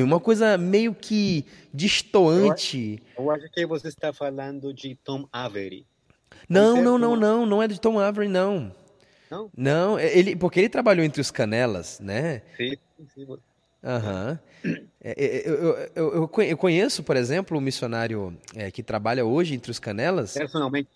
Uma 0.02 0.18
coisa 0.18 0.56
meio 0.56 0.94
que 0.94 1.44
distoante. 1.72 3.02
Eu 3.16 3.30
acho, 3.30 3.50
que 3.50 3.66
você 3.66 3.88
está 3.88 4.10
falando 4.10 4.72
de 4.72 4.94
Tom 4.94 5.28
Avery. 5.30 5.86
Não, 6.48 6.82
não, 6.82 6.98
não, 6.98 7.16
não, 7.16 7.46
não 7.46 7.62
é 7.62 7.68
de 7.68 7.80
Tom 7.80 7.98
Avery, 7.98 8.28
não. 8.28 8.72
Não? 9.30 9.50
Não, 9.56 9.98
é, 9.98 10.16
ele, 10.16 10.36
porque 10.36 10.60
ele 10.60 10.68
trabalhou 10.68 11.04
entre 11.04 11.20
os 11.20 11.30
canelas, 11.30 11.98
né? 12.00 12.42
Sim, 12.56 12.76
sim. 13.14 13.26
Aham. 13.82 14.38
Uhum. 14.64 14.86
É, 15.00 15.42
eu, 15.48 15.54
eu, 15.54 15.90
eu, 15.94 16.28
eu, 16.42 16.58
conheço, 16.58 17.02
por 17.02 17.16
exemplo, 17.16 17.56
o 17.56 17.60
um 17.60 17.62
missionário 17.62 18.36
é, 18.54 18.70
que 18.70 18.82
trabalha 18.82 19.24
hoje 19.24 19.54
entre 19.54 19.70
os 19.70 19.78
canelas. 19.78 20.34
Personalmente. 20.34 20.88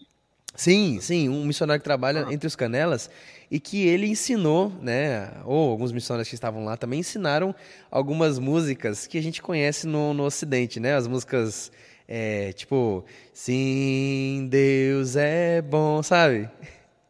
Sim, 0.57 0.99
sim, 1.01 1.29
um 1.29 1.45
missionário 1.45 1.81
que 1.81 1.85
trabalha 1.85 2.27
ah. 2.27 2.33
entre 2.33 2.47
os 2.47 2.57
canelas 2.57 3.09
e 3.49 3.61
que 3.61 3.87
ele 3.87 4.09
ensinou, 4.09 4.73
né, 4.83 5.31
ou 5.45 5.71
alguns 5.71 5.93
missionários 5.93 6.29
que 6.29 6.35
estavam 6.35 6.65
lá 6.65 6.77
também 6.77 7.01
ensinaram 7.01 7.55
algumas 7.89 8.39
músicas 8.39 9.07
que 9.07 9.17
a 9.17 9.23
gente 9.23 9.41
conhece 9.41 9.87
no, 9.87 10.13
no 10.13 10.25
Ocidente, 10.25 10.81
né, 10.81 10.97
as 10.97 11.07
músicas 11.07 11.71
é, 12.13 12.53
tipo, 12.55 13.05
sim, 13.33 14.49
Deus 14.51 15.15
é 15.15 15.63
bom, 15.63 16.03
sabe? 16.03 16.51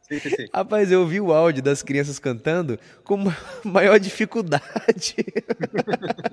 Sim, 0.02 0.20
sim. 0.20 0.46
Rapaz, 0.52 0.92
eu 0.92 1.06
vi 1.06 1.22
o 1.22 1.32
áudio 1.32 1.62
das 1.62 1.82
crianças 1.82 2.18
cantando 2.18 2.78
com 3.02 3.16
maior 3.64 3.98
dificuldade. 3.98 5.16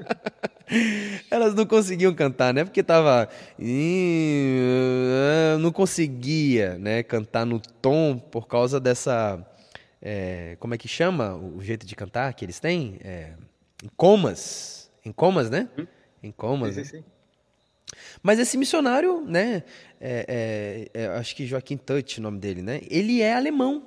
Elas 1.31 1.53
não 1.53 1.65
conseguiam 1.65 2.13
cantar, 2.13 2.53
né? 2.53 2.65
Porque 2.65 2.83
tava. 2.83 3.29
Não 5.61 5.71
conseguia 5.71 6.77
né, 6.77 7.03
cantar 7.03 7.45
no 7.45 7.61
tom 7.61 8.19
por 8.19 8.49
causa 8.49 8.81
dessa. 8.81 9.47
É, 10.01 10.57
como 10.59 10.73
é 10.73 10.77
que 10.77 10.89
chama 10.89 11.35
o 11.35 11.63
jeito 11.63 11.85
de 11.85 11.95
cantar 11.95 12.33
que 12.33 12.43
eles 12.43 12.59
têm? 12.59 12.99
É, 13.01 13.31
em 13.81 13.87
comas. 13.95 14.91
Em 15.05 15.11
comas, 15.13 15.49
né? 15.49 15.69
Hum? 15.79 15.87
Em 16.21 16.31
comas. 16.33 16.75
Sim, 16.75 16.83
sim, 16.83 16.97
né? 16.97 17.03
sim. 17.03 17.16
Mas 18.21 18.39
esse 18.39 18.57
missionário, 18.57 19.21
né? 19.21 19.63
É, 19.99 20.89
é, 20.93 21.03
é, 21.03 21.07
acho 21.07 21.35
que 21.35 21.45
Joaquim 21.45 21.77
Touch, 21.77 22.19
o 22.19 22.23
nome 22.23 22.39
dele, 22.39 22.61
né? 22.61 22.81
Ele 22.89 23.21
é 23.21 23.33
alemão. 23.33 23.83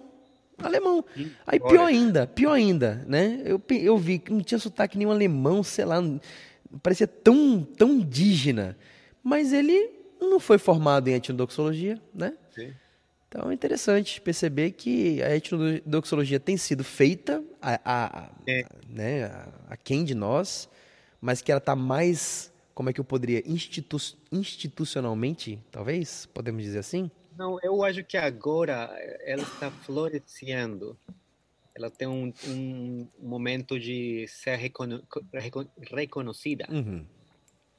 Alemão. 0.58 1.04
Aí 1.46 1.58
pior 1.58 1.86
ainda, 1.86 2.26
pior 2.26 2.52
ainda, 2.52 3.02
né? 3.06 3.40
Eu, 3.44 3.62
eu 3.70 3.96
vi 3.96 4.18
que 4.18 4.30
não 4.30 4.42
tinha 4.42 4.58
sotaque 4.58 4.98
nenhum 4.98 5.10
alemão, 5.10 5.62
sei 5.62 5.84
lá 5.86 6.02
parecia 6.82 7.06
tão, 7.06 7.62
tão 7.62 7.94
indígena, 7.94 8.76
mas 9.22 9.52
ele 9.52 9.90
não 10.20 10.38
foi 10.38 10.58
formado 10.58 11.08
em 11.08 11.14
etnodoxologia, 11.14 12.00
né? 12.14 12.34
Sim. 12.54 12.72
Então 13.28 13.50
é 13.50 13.54
interessante 13.54 14.20
perceber 14.20 14.72
que 14.72 15.22
a 15.22 15.36
etnodoxologia 15.36 16.40
tem 16.40 16.56
sido 16.56 16.82
feita 16.82 17.42
a, 17.62 17.80
a, 17.84 18.24
a 18.24 18.30
é. 18.46 18.64
né, 18.88 19.24
a, 19.68 19.76
quem 19.76 20.04
de 20.04 20.14
nós, 20.14 20.68
mas 21.20 21.40
que 21.40 21.50
ela 21.50 21.58
está 21.58 21.76
mais, 21.76 22.49
como 22.80 22.88
é 22.88 22.94
que 22.94 23.00
eu 23.00 23.04
poderia, 23.04 23.42
institu 23.46 23.98
institucionalmente, 24.32 25.62
talvez, 25.70 26.24
podemos 26.24 26.62
dizer 26.62 26.78
assim? 26.78 27.10
Não, 27.36 27.58
eu 27.62 27.84
acho 27.84 28.02
que 28.02 28.16
agora 28.16 28.90
ela 29.22 29.42
está 29.42 29.70
florescendo. 29.70 30.98
Ela 31.74 31.90
tem 31.90 32.08
um, 32.08 32.32
um 32.48 33.06
momento 33.18 33.78
de 33.78 34.24
ser 34.28 34.56
recono 34.56 35.06
reconhecida. 35.92 36.66
Uhum. 36.70 37.04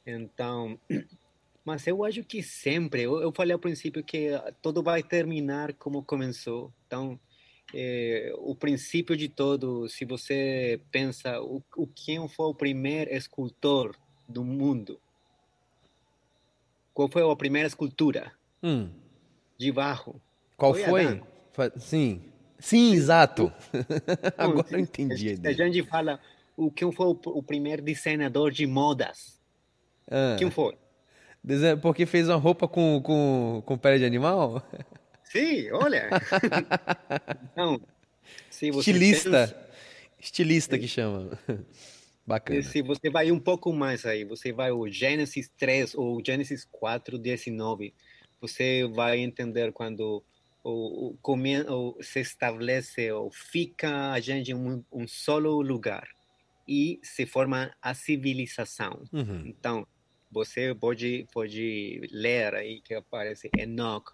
Então, 0.06 0.80
mas 1.66 1.88
eu 1.88 2.06
acho 2.06 2.24
que 2.24 2.44
sempre, 2.44 3.02
eu, 3.02 3.20
eu 3.24 3.32
falei 3.32 3.54
ao 3.54 3.60
princípio 3.60 4.04
que 4.04 4.30
tudo 4.62 4.84
vai 4.84 5.02
terminar 5.02 5.74
como 5.74 6.04
começou. 6.04 6.72
Então, 6.86 7.20
é, 7.74 8.32
o 8.38 8.54
princípio 8.54 9.18
de 9.18 9.28
todo, 9.28 9.90
se 9.90 10.06
você 10.06 10.80
pensa 10.92 11.42
o, 11.42 11.64
o 11.76 11.88
quem 11.88 12.30
foi 12.30 12.46
o 12.46 12.54
primeiro 12.54 13.12
escultor 13.12 13.96
do 14.32 14.44
mundo, 14.44 15.00
qual 16.94 17.10
foi 17.10 17.30
a 17.30 17.36
primeira 17.36 17.68
escultura 17.68 18.32
hum. 18.64 18.90
de 19.58 19.72
barro? 19.72 20.22
Qual 20.58 20.74
foi? 20.74 21.22
foi? 21.52 21.72
Sim, 21.78 22.22
sim, 22.60 22.94
exato. 22.94 23.52
Agora 24.38 24.68
eu 24.72 24.80
entendi 24.80 25.40
a 25.44 25.52
gente 25.52 25.84
fala 25.84 26.20
o 26.56 26.72
quem 26.72 26.92
foi 26.92 27.08
o, 27.08 27.44
primeiro 27.44 27.82
desenhador 27.82 28.52
de 28.52 28.68
modas. 28.68 29.40
Ah. 30.10 30.36
Quem 30.38 30.52
foi? 30.52 30.78
Porque 31.82 32.06
fez 32.06 32.30
uma 32.30 32.38
roupa 32.38 32.68
com, 32.68 33.02
com, 33.02 33.64
com 33.66 33.78
pele 33.78 34.00
de 34.00 34.06
animal? 34.06 34.64
Sim, 35.24 35.72
olha. 35.72 36.10
então, 37.52 37.82
Estilista. 38.52 39.48
Pensa... 39.48 39.72
Estilista 40.20 40.78
que 40.78 40.88
chama. 40.88 41.40
Bacana. 42.26 42.62
Se 42.62 42.82
você 42.82 43.10
vai 43.10 43.32
um 43.32 43.40
pouco 43.40 43.74
mais 43.74 44.06
aí, 44.06 44.24
você 44.24 44.52
vai 44.52 44.72
o 44.72 44.88
Gênesis 44.88 45.50
3 45.58 45.96
ou 45.96 46.22
Gênesis 46.24 46.66
4, 46.72 47.18
19, 47.18 47.94
você 48.40 48.88
vai 48.88 49.20
entender 49.20 49.72
quando 49.72 50.24
o, 50.64 51.16
o, 51.24 51.98
se 52.02 52.20
estabelece 52.20 53.12
ou 53.12 53.32
fica 53.32 54.12
a 54.12 54.20
gente 54.20 54.52
em 54.52 54.56
um, 54.56 54.84
um 54.92 55.08
solo 55.08 55.62
lugar 55.62 56.08
e 56.68 57.00
se 57.04 57.26
forma 57.26 57.76
a 57.82 57.94
civilização. 57.94 59.04
Uhum. 59.12 59.44
Então, 59.46 59.88
você 60.32 60.74
pode, 60.74 61.28
pode 61.34 62.08
ler 62.12 62.56
aí 62.56 62.82
que 62.82 62.94
aparece 62.94 63.50
Enoch, 63.58 64.12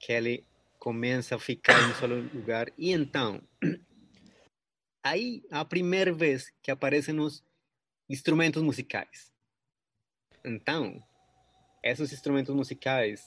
que 0.00 0.12
ele 0.12 0.44
começa 0.78 1.36
a 1.36 1.38
ficar 1.38 1.80
em 1.80 1.90
um 1.90 1.94
só 1.94 2.06
lugar. 2.06 2.72
E 2.76 2.92
então, 2.92 3.40
aí 5.04 5.44
a 5.50 5.64
primeira 5.64 6.12
vez 6.12 6.50
que 6.62 6.70
aparecem 6.70 7.20
os 7.20 7.44
instrumentos 8.08 8.62
musicais. 8.62 9.30
Então, 10.42 11.00
esses 11.82 12.12
instrumentos 12.12 12.54
musicais, 12.54 13.22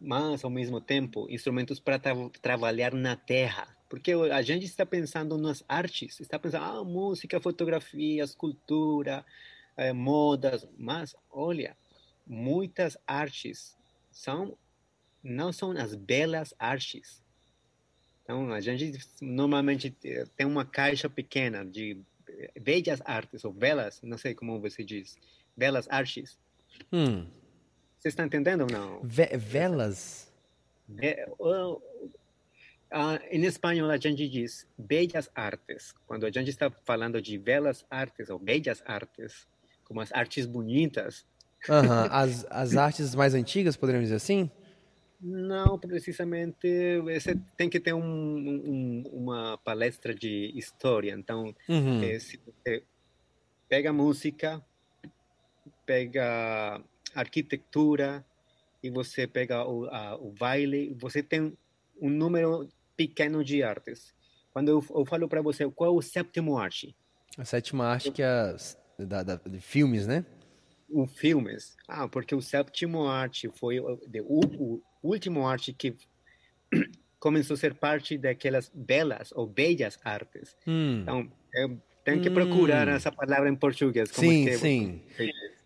mas 0.00 0.42
ao 0.42 0.50
mesmo 0.50 0.80
tempo, 0.80 1.26
instrumentos 1.30 1.78
para 1.78 1.98
tra 1.98 2.14
trabalhar 2.40 2.94
na 2.94 3.14
terra. 3.14 3.76
Porque 3.88 4.12
a 4.12 4.42
gente 4.42 4.64
está 4.64 4.84
pensando 4.84 5.38
nas 5.38 5.62
artes, 5.68 6.20
está 6.20 6.38
pensando, 6.38 6.64
ah, 6.64 6.84
música, 6.84 7.40
fotografia, 7.40 8.24
escultura, 8.24 9.24
é, 9.76 9.92
modas, 9.92 10.68
mas 10.76 11.14
olha, 11.30 11.76
muitas 12.26 12.98
artes 13.06 13.76
são 14.10 14.58
não 15.22 15.52
são 15.52 15.72
as 15.72 15.94
belas 15.94 16.54
artes. 16.58 17.22
Então 18.28 18.52
a 18.52 18.60
gente 18.60 19.00
normalmente 19.22 19.90
tem 20.36 20.46
uma 20.46 20.62
caixa 20.62 21.08
pequena 21.08 21.64
de 21.64 21.96
belas 22.60 23.00
artes 23.06 23.42
ou 23.42 23.50
belas, 23.50 24.02
não 24.02 24.18
sei 24.18 24.34
como 24.34 24.60
você 24.60 24.84
diz, 24.84 25.16
belas 25.56 25.88
artes. 25.88 26.38
Hum. 26.92 27.26
Você 27.98 28.08
está 28.08 28.26
entendendo 28.26 28.60
ou 28.60 28.70
não? 28.70 29.00
Ve 29.02 29.34
velas? 29.38 30.30
uh, 31.38 31.72
uh, 31.72 31.80
em 33.30 33.46
espanhol 33.46 33.88
a 33.88 33.96
gente 33.96 34.28
diz 34.28 34.66
belas 34.76 35.30
artes. 35.34 35.94
Quando 36.06 36.26
a 36.26 36.30
gente 36.30 36.50
está 36.50 36.70
falando 36.70 37.22
de 37.22 37.38
belas 37.38 37.86
artes 37.90 38.28
ou 38.28 38.38
belas 38.38 38.82
artes, 38.84 39.48
como 39.84 40.02
as 40.02 40.12
artes 40.12 40.44
bonitas. 40.44 41.24
Uhum. 41.66 42.02
As, 42.12 42.46
as 42.50 42.76
artes 42.76 43.14
mais 43.14 43.32
antigas, 43.34 43.74
poderíamos 43.74 44.08
dizer 44.08 44.16
assim? 44.16 44.50
Não, 45.20 45.78
precisamente 45.78 47.00
você 47.00 47.36
tem 47.56 47.68
que 47.68 47.80
ter 47.80 47.92
um, 47.92 48.00
um, 48.02 49.02
uma 49.12 49.58
palestra 49.58 50.14
de 50.14 50.52
história. 50.56 51.12
Então, 51.12 51.54
uhum. 51.68 52.02
é, 52.02 52.18
se 52.20 52.38
você 52.38 52.84
pega 53.68 53.92
música, 53.92 54.64
pega 55.84 56.80
arquitetura 57.14 58.24
e 58.82 58.90
você 58.90 59.26
pega 59.26 59.66
o, 59.66 59.86
a, 59.86 60.16
o 60.16 60.30
baile, 60.30 60.96
você 61.00 61.22
tem 61.22 61.56
um 62.00 62.08
número 62.08 62.68
pequeno 62.96 63.42
de 63.42 63.62
artes. 63.62 64.14
Quando 64.52 64.68
eu, 64.68 64.84
eu 64.90 65.04
falo 65.04 65.28
para 65.28 65.42
você 65.42 65.68
qual 65.70 65.90
é 65.90 65.96
o 65.96 66.02
sétimo 66.02 66.56
arte? 66.58 66.94
A 67.36 67.44
sétima 67.44 67.86
arte 67.86 68.10
que 68.12 68.22
é 68.22 68.56
da, 68.98 69.22
da, 69.22 69.36
de 69.36 69.60
filmes, 69.60 70.06
né? 70.06 70.24
O 70.88 71.06
filmes. 71.06 71.76
Ah, 71.86 72.08
porque 72.08 72.34
o 72.34 72.40
sétimo 72.40 73.06
arte 73.06 73.48
foi 73.48 73.78
o, 73.78 74.00
o, 74.24 74.40
o 74.58 74.82
último 75.02 75.46
arte 75.46 75.72
que 75.72 75.96
começou 77.18 77.54
a 77.54 77.56
ser 77.56 77.74
parte 77.74 78.16
daquelas 78.16 78.70
belas 78.74 79.32
ou 79.32 79.46
bellas 79.46 79.98
artes. 80.04 80.56
Hum. 80.66 81.00
Então, 81.02 81.32
eu 81.54 81.80
tenho 82.04 82.22
que 82.22 82.30
procurar 82.30 82.88
hum. 82.88 82.92
essa 82.92 83.10
palavra 83.12 83.48
em 83.48 83.56
português. 83.56 84.10
sim, 84.10 84.52
sim. 84.52 85.02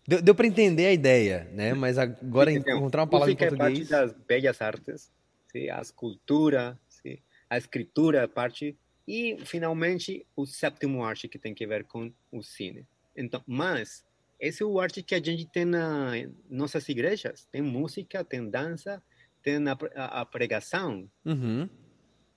Deu, 0.05 0.21
deu 0.21 0.35
para 0.35 0.47
entender 0.47 0.87
a 0.87 0.91
ideia, 0.91 1.47
né? 1.53 1.73
Mas 1.73 1.97
agora 1.97 2.51
encontrar 2.51 3.03
uma 3.03 3.07
palavra 3.07 3.31
em 3.31 3.37
português... 3.37 3.91
é 3.91 3.95
parte 3.95 4.11
das 4.11 4.25
bellas 4.27 4.61
artes, 4.61 5.11
sim? 5.47 5.69
a 5.69 5.79
escultura, 5.79 6.77
sim? 6.89 7.17
a 7.49 7.57
escritura, 7.57 8.27
parte... 8.27 8.77
E, 9.07 9.37
finalmente, 9.45 10.25
o 10.35 10.45
sétimo 10.45 11.03
arte 11.03 11.27
que 11.27 11.37
tem 11.37 11.53
que 11.53 11.67
ver 11.67 11.83
com 11.83 12.11
o 12.31 12.41
cine. 12.41 12.85
Então, 13.15 13.41
mas 13.45 14.05
esse 14.39 14.63
é 14.63 14.65
o 14.65 14.79
arte 14.79 15.01
que 15.01 15.15
a 15.15 15.23
gente 15.23 15.45
tem 15.45 15.65
nas 15.65 16.29
nossas 16.49 16.87
igrejas. 16.89 17.47
Tem 17.51 17.61
música, 17.61 18.23
tem 18.23 18.49
dança, 18.49 19.01
tem 19.43 19.57
a, 19.67 19.77
a, 19.95 20.21
a 20.21 20.25
pregação. 20.25 21.09
Uhum. 21.25 21.69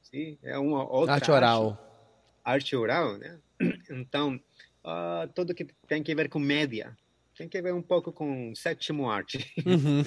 Sim, 0.03 0.39
é 0.43 0.59
uma 0.59 0.89
outra 0.89 1.15
arte 1.15 1.31
oral. 1.31 1.71
Arte, 2.45 2.75
arte 2.75 2.77
oral, 2.77 3.19
né? 3.19 3.39
Então, 3.91 4.39
uh, 4.85 5.33
tudo 5.35 5.55
que 5.55 5.65
tem 5.89 6.03
que 6.03 6.15
ver 6.15 6.29
com 6.29 6.39
média. 6.39 6.97
Tem 7.37 7.49
que 7.49 7.61
ver 7.63 7.73
um 7.73 7.83
pouco 7.83 8.13
com 8.13 8.55
sétimo 8.55 9.09
arte. 9.09 9.53
Uhum. 9.65 10.03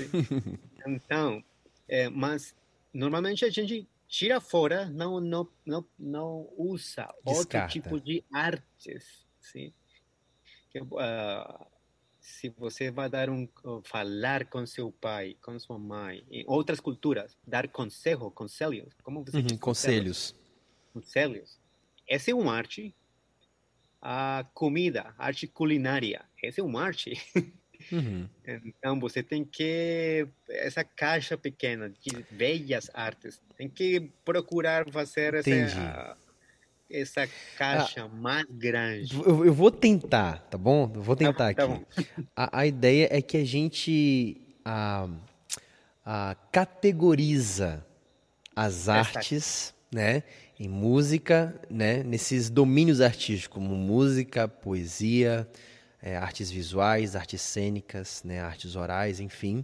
então, 0.87 1.43
é, 1.87 2.09
mas 2.09 2.55
normalmente 2.93 3.45
a 3.45 3.49
gente 3.49 3.87
tira 4.07 4.39
fora, 4.41 4.85
não 4.89 5.19
não 5.19 5.47
não, 5.65 5.85
não 5.97 6.49
usa 6.57 7.07
Descarta. 7.23 7.29
outro 7.31 7.67
tipo 7.67 7.99
de 7.99 8.23
artes, 8.31 9.25
sim 9.39 9.73
que, 10.69 10.79
uh, 10.79 11.65
se 12.29 12.49
você 12.49 12.91
vai 12.91 13.09
dar 13.09 13.29
um 13.29 13.47
falar 13.83 14.45
com 14.45 14.65
seu 14.65 14.91
pai, 14.91 15.35
com 15.41 15.59
sua 15.59 15.79
mãe, 15.79 16.23
em 16.29 16.43
outras 16.47 16.79
culturas, 16.79 17.35
dar 17.45 17.67
conselho, 17.67 18.31
conselhos, 18.31 18.93
como 19.03 19.25
você 19.25 19.37
uhum, 19.37 19.43
diz? 19.43 19.59
Conselhos. 19.59 20.35
Conselhos. 20.93 21.59
Essa 22.07 22.31
é 22.31 22.33
uma 22.35 22.53
arte. 22.53 22.95
A 24.01 24.45
comida, 24.53 25.13
arte 25.17 25.47
culinária, 25.47 26.23
essa 26.41 26.61
é 26.61 26.63
uma 26.63 26.83
arte. 26.83 27.13
Uhum. 27.93 28.27
Então 28.45 28.99
você 28.99 29.23
tem 29.23 29.45
que 29.45 30.27
essa 30.49 30.83
caixa 30.83 31.37
pequena 31.37 31.89
de 31.89 32.25
velhas 32.29 32.91
artes, 32.93 33.41
tem 33.55 33.69
que 33.69 34.11
procurar 34.25 34.85
fazer 34.91 35.33
essa 35.33 36.17
essa 36.91 37.29
caixa 37.57 38.03
ah, 38.03 38.07
mais 38.07 38.45
grande. 38.49 39.15
Eu, 39.15 39.45
eu, 39.45 39.53
vou 39.53 39.69
tentar, 39.69 40.39
tá 40.49 40.57
bom? 40.57 40.91
Eu 40.93 41.01
vou 41.01 41.15
tá 41.15 41.25
tentar 41.25 41.53
tá 41.53 41.67
bom, 41.67 41.73
aqui. 41.73 42.03
Tá 42.03 42.23
a, 42.35 42.59
a, 42.61 42.65
ideia 42.65 43.07
é 43.11 43.21
que 43.21 43.37
a 43.37 43.45
gente 43.45 44.41
a, 44.65 45.07
a 46.03 46.35
categoriza 46.51 47.85
as 48.55 48.89
artes, 48.89 49.73
né? 49.91 50.23
Em 50.59 50.67
música, 50.67 51.55
né? 51.69 52.03
Nesses 52.03 52.49
domínios 52.49 53.01
artísticos, 53.01 53.53
como 53.53 53.75
música, 53.75 54.47
poesia, 54.47 55.47
é, 56.01 56.17
artes 56.17 56.49
visuais, 56.49 57.15
artes 57.15 57.41
cênicas, 57.41 58.23
né? 58.23 58.41
Artes 58.41 58.75
orais, 58.75 59.19
enfim. 59.19 59.63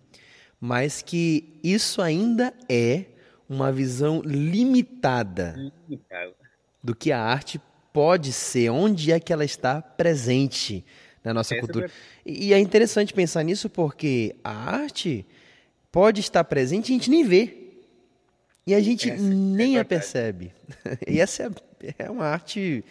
Mas 0.59 1.01
que 1.01 1.59
isso 1.63 2.01
ainda 2.01 2.53
é 2.69 3.05
uma 3.49 3.71
visão 3.71 4.21
limitada. 4.21 5.55
Limitada 5.88 6.44
do 6.85 6.95
que 6.95 7.11
a 7.11 7.19
arte 7.19 7.59
pode 7.91 8.31
ser, 8.31 8.69
onde 8.69 9.11
é 9.11 9.19
que 9.19 9.33
ela 9.33 9.43
está 9.43 9.81
presente 9.81 10.85
na 11.23 11.33
nossa 11.33 11.57
cultura. 11.59 11.89
E 12.23 12.53
é 12.53 12.59
interessante 12.59 13.11
pensar 13.11 13.41
nisso 13.41 13.67
porque 13.67 14.35
a 14.43 14.51
arte 14.51 15.25
pode 15.91 16.21
estar 16.21 16.43
presente 16.43 16.89
e 16.89 16.91
a 16.93 16.97
gente 16.97 17.09
nem 17.09 17.23
vê. 17.23 17.57
E 18.67 18.75
a 18.75 18.79
gente 18.79 19.09
essa 19.09 19.23
é 19.23 19.27
nem 19.27 19.77
é 19.77 19.79
a 19.79 19.85
percebe. 19.85 20.53
E 21.07 21.19
essa 21.19 21.51
é, 21.81 22.05
é 22.05 22.09
uma 22.09 22.25
arte 22.25 22.85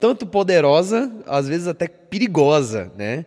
tanto 0.00 0.26
poderosa, 0.26 1.12
às 1.24 1.46
vezes 1.46 1.68
até 1.68 1.86
perigosa, 1.86 2.92
né? 2.96 3.24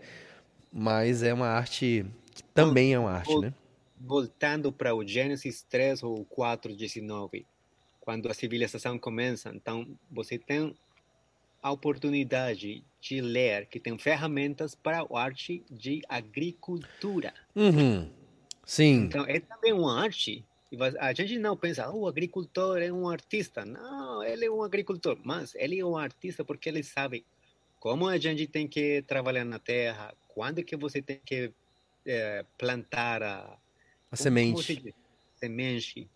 Mas 0.74 1.24
é 1.24 1.34
uma 1.34 1.48
arte 1.48 2.06
que 2.34 2.44
também 2.54 2.94
é 2.94 3.00
uma 3.00 3.12
arte, 3.12 3.38
né? 3.40 3.54
Voltando 3.98 4.74
para 4.74 4.94
o 4.94 5.06
Gênesis 5.06 5.64
3 5.70 6.04
ou 6.04 6.26
4, 6.26 6.76
19, 6.76 7.46
quando 8.02 8.30
a 8.30 8.34
civilização 8.34 9.00
começa, 9.00 9.50
então 9.56 9.88
você 10.12 10.38
tem 10.38 10.76
a 11.62 11.72
oportunidade 11.72 12.84
de 13.00 13.22
ler 13.22 13.68
que 13.68 13.80
tem 13.80 13.98
ferramentas 13.98 14.76
para 14.76 15.02
a 15.02 15.20
arte 15.20 15.64
de 15.70 16.02
agricultura. 16.10 17.34
Uhum. 17.56 18.10
Sim. 18.66 19.04
Então 19.04 19.26
é 19.26 19.40
também 19.40 19.72
uma 19.72 20.02
arte 20.02 20.44
a 21.00 21.14
gente 21.14 21.38
não 21.38 21.58
pensa, 21.58 21.90
oh, 21.90 22.02
o 22.02 22.08
agricultor 22.08 22.82
é 22.82 22.92
um 22.92 23.10
artista. 23.10 23.66
Não, 23.66 24.24
ele 24.24 24.46
é 24.46 24.52
um 24.52 24.64
agricultor, 24.64 25.18
mas 25.24 25.54
ele 25.56 25.80
é 25.80 25.86
um 25.86 25.98
artista 25.98 26.46
porque 26.46 26.70
ele 26.70 26.82
sabe 26.82 27.26
como 27.80 28.08
a 28.08 28.18
gente 28.18 28.48
tem 28.48 28.68
que 28.68 29.02
trabalhar 29.02 29.44
na 29.44 29.60
terra, 29.60 30.14
quando 30.30 30.64
que 30.64 30.78
você 30.78 31.02
tem 31.02 31.20
que 31.26 31.52
é, 32.06 32.46
plantar 32.58 33.22
a, 33.22 33.58
a 34.10 34.16
semente. 34.16 34.94
Semente. 35.36 36.08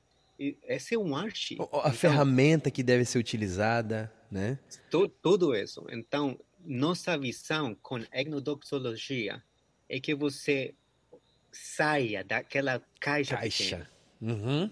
Essa 0.64 0.96
é 0.96 0.98
uma 0.98 1.22
arte. 1.22 1.58
A 1.60 1.64
então, 1.64 1.94
ferramenta 1.94 2.70
que 2.70 2.84
deve 2.84 3.06
ser 3.06 3.18
utilizada, 3.18 4.12
né? 4.30 4.60
Tudo, 4.90 5.14
tudo 5.22 5.56
isso. 5.56 5.86
Então, 5.90 6.40
nossa 6.66 7.18
visão 7.18 7.76
com 7.82 8.00
etnodoxologia 8.12 9.42
é 9.88 10.00
que 10.00 10.14
você 10.14 10.74
saia 11.52 12.24
daquela 12.24 12.82
caixa. 13.00 13.38
Caixa. 13.38 13.90
Uhum. 14.22 14.70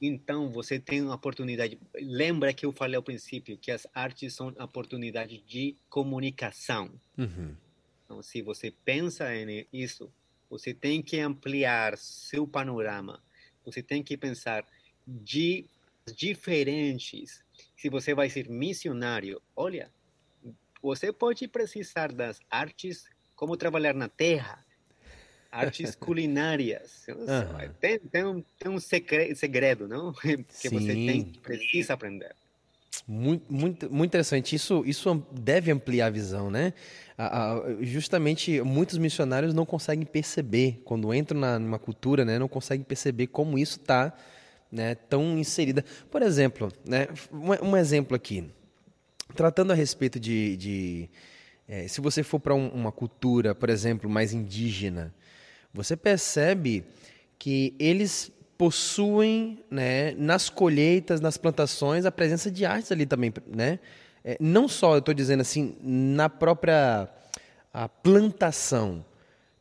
Então, 0.00 0.50
você 0.50 0.78
tem 0.78 1.02
uma 1.02 1.14
oportunidade. 1.14 1.78
Lembra 1.94 2.52
que 2.52 2.66
eu 2.66 2.72
falei 2.72 2.96
ao 2.96 3.02
princípio 3.02 3.56
que 3.56 3.70
as 3.70 3.86
artes 3.94 4.34
são 4.34 4.48
oportunidade 4.48 5.42
de 5.46 5.76
comunicação. 5.88 6.90
Uhum. 7.16 7.54
Então, 8.04 8.22
se 8.22 8.42
você 8.42 8.72
pensa 8.84 9.28
nisso, 9.72 10.12
você 10.50 10.74
tem 10.74 11.02
que 11.02 11.20
ampliar 11.20 11.96
seu 11.96 12.46
panorama. 12.46 13.22
Você 13.64 13.82
tem 13.82 14.02
que 14.02 14.16
pensar 14.16 14.66
de 15.08 15.64
diferentes. 16.14 17.42
Se 17.76 17.88
você 17.88 18.14
vai 18.14 18.28
ser 18.28 18.48
missionário, 18.48 19.40
olha, 19.56 19.90
você 20.82 21.12
pode 21.12 21.48
precisar 21.48 22.12
das 22.12 22.38
artes, 22.50 23.06
como 23.34 23.56
trabalhar 23.56 23.94
na 23.94 24.08
terra, 24.08 24.64
artes 25.50 25.94
culinárias. 25.96 27.06
Uhum. 27.08 27.72
Tem, 27.80 27.98
tem, 27.98 28.24
um, 28.24 28.44
tem 28.58 28.70
um 28.70 28.78
segredo, 28.78 29.88
não? 29.88 30.12
que 30.20 30.44
Sim. 30.48 30.68
você 30.68 30.92
tem, 30.92 31.24
precisa 31.42 31.94
aprender. 31.94 32.34
Muito, 33.06 33.50
muito, 33.50 33.90
muito 33.92 34.10
interessante. 34.10 34.54
Isso, 34.54 34.82
isso 34.84 35.26
deve 35.32 35.70
ampliar 35.70 36.06
a 36.06 36.10
visão, 36.10 36.50
né? 36.50 36.74
justamente, 37.80 38.60
muitos 38.60 38.98
missionários 38.98 39.54
não 39.54 39.66
conseguem 39.66 40.04
perceber, 40.04 40.80
quando 40.84 41.12
entram 41.12 41.40
na, 41.40 41.58
numa 41.58 41.78
cultura, 41.78 42.24
né, 42.24 42.38
não 42.38 42.46
conseguem 42.46 42.84
perceber 42.84 43.26
como 43.26 43.58
isso 43.58 43.78
está 43.78 44.14
né, 44.70 44.94
tão 44.94 45.38
inserida. 45.38 45.84
Por 46.10 46.22
exemplo, 46.22 46.72
né, 46.84 47.08
um, 47.32 47.70
um 47.70 47.76
exemplo 47.76 48.14
aqui, 48.14 48.50
tratando 49.34 49.72
a 49.72 49.74
respeito 49.74 50.18
de, 50.18 50.56
de 50.56 51.10
é, 51.68 51.86
se 51.86 52.00
você 52.00 52.22
for 52.22 52.40
para 52.40 52.54
um, 52.54 52.68
uma 52.68 52.92
cultura, 52.92 53.54
por 53.54 53.68
exemplo, 53.68 54.08
mais 54.08 54.32
indígena, 54.32 55.14
você 55.72 55.96
percebe 55.96 56.84
que 57.38 57.74
eles 57.78 58.32
possuem, 58.56 59.62
né, 59.70 60.12
nas 60.12 60.48
colheitas, 60.48 61.20
nas 61.20 61.36
plantações, 61.36 62.04
a 62.04 62.10
presença 62.10 62.50
de 62.50 62.64
artes 62.64 62.90
ali 62.90 63.06
também, 63.06 63.32
né? 63.46 63.78
É, 64.24 64.36
não 64.40 64.66
só, 64.66 64.94
eu 64.94 64.98
estou 64.98 65.14
dizendo 65.14 65.42
assim, 65.42 65.76
na 65.80 66.28
própria 66.28 67.08
a 67.72 67.88
plantação, 67.88 69.04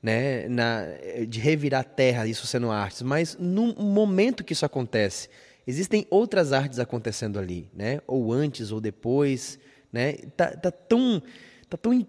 né, 0.02 0.48
na, 0.48 0.84
de 1.28 1.40
revirar 1.40 1.84
terra, 1.84 2.28
isso 2.28 2.46
sendo 2.48 2.72
artes, 2.72 3.02
mas 3.02 3.38
no 3.40 3.74
momento 3.76 4.44
que 4.44 4.54
isso 4.54 4.66
acontece, 4.66 5.30
existem 5.66 6.06
outras 6.10 6.54
artes 6.54 6.80
acontecendo 6.80 7.40
ali, 7.40 7.70
né? 7.74 8.00
Ou 8.08 8.32
antes 8.32 8.72
ou 8.72 8.80
depois, 8.80 9.60
né? 9.92 10.14
Tá, 10.36 10.56
tá 10.56 10.72
tão, 10.72 11.22
tá 11.70 11.78
tão 11.78 12.08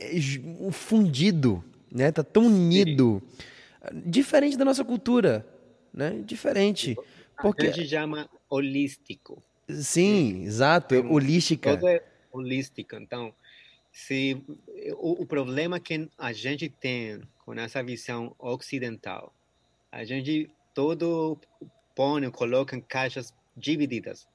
é, 0.00 0.20
fundido 0.70 1.64
né? 1.90 2.12
Tá 2.12 2.22
tão 2.22 2.46
unido, 2.46 3.22
Sim. 3.90 4.02
diferente 4.06 4.56
da 4.56 4.64
nossa 4.64 4.84
cultura, 4.84 5.46
né? 5.92 6.22
Diferente. 6.24 6.96
Porque 7.40 7.66
a 7.66 7.72
gente 7.72 7.88
chama 7.88 8.28
holístico. 8.48 9.42
Sim, 9.68 10.44
exato, 10.44 10.94
é 10.94 10.98
holística. 10.98 11.74
Tudo 11.74 11.88
é 11.88 12.02
holístico. 12.32 12.96
Então, 12.96 13.34
se 13.98 14.40
o, 14.96 15.22
o 15.22 15.26
problema 15.26 15.80
que 15.80 16.08
a 16.16 16.32
gente 16.32 16.68
tem 16.68 17.20
com 17.44 17.52
essa 17.54 17.82
visão 17.82 18.32
ocidental, 18.38 19.34
a 19.90 20.04
gente 20.04 20.48
todo 20.72 21.36
põe, 21.96 22.30
coloca 22.30 22.76
em 22.76 22.80
caixas 22.80 23.34
divididas. 23.56 24.28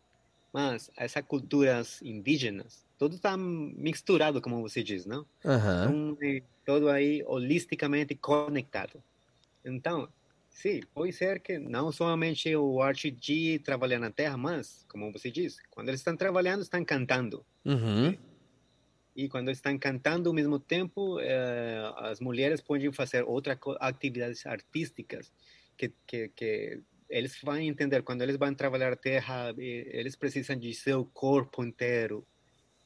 Mas 0.51 0.91
essas 0.97 1.23
culturas 1.25 2.01
indígenas, 2.01 2.85
tudo 2.99 3.15
está 3.15 3.37
misturado, 3.37 4.41
como 4.41 4.61
você 4.61 4.83
diz, 4.83 5.05
não? 5.05 5.25
Uhum. 5.45 6.11
Então, 6.11 6.17
todo 6.65 6.89
aí 6.89 7.23
holisticamente 7.25 8.15
conectado. 8.15 9.01
Então, 9.63 10.09
sim, 10.49 10.81
pode 10.93 11.13
ser 11.13 11.39
que 11.39 11.57
não 11.57 11.89
somente 11.89 12.53
o 12.53 12.81
arte 12.81 13.09
de 13.09 13.59
trabalhar 13.59 13.99
na 13.99 14.11
terra, 14.11 14.35
mas, 14.35 14.85
como 14.89 15.09
você 15.09 15.31
disse, 15.31 15.61
quando 15.71 15.87
eles 15.87 16.01
estão 16.01 16.17
trabalhando, 16.17 16.63
estão 16.63 16.83
cantando. 16.83 17.45
Uhum. 17.63 18.32
E 19.15 19.29
quando 19.29 19.51
estão 19.51 19.77
cantando 19.77 20.29
ao 20.29 20.35
mesmo 20.35 20.59
tempo, 20.59 21.19
eh, 21.19 21.93
as 21.97 22.19
mulheres 22.19 22.61
podem 22.61 22.91
fazer 22.91 23.23
outras 23.23 23.57
atividades 23.79 24.45
artísticas 24.45 25.31
que, 25.77 25.93
que, 26.07 26.29
que 26.29 26.81
eles 27.09 27.37
vão 27.43 27.57
entender. 27.57 28.01
Quando 28.01 28.23
eles 28.23 28.37
vão 28.37 28.53
trabalhar 28.55 28.91
a 28.91 28.95
terra, 28.95 29.53
eles 29.57 30.15
precisam 30.15 30.55
de 30.55 30.73
seu 30.73 31.05
corpo 31.05 31.63
inteiro. 31.63 32.25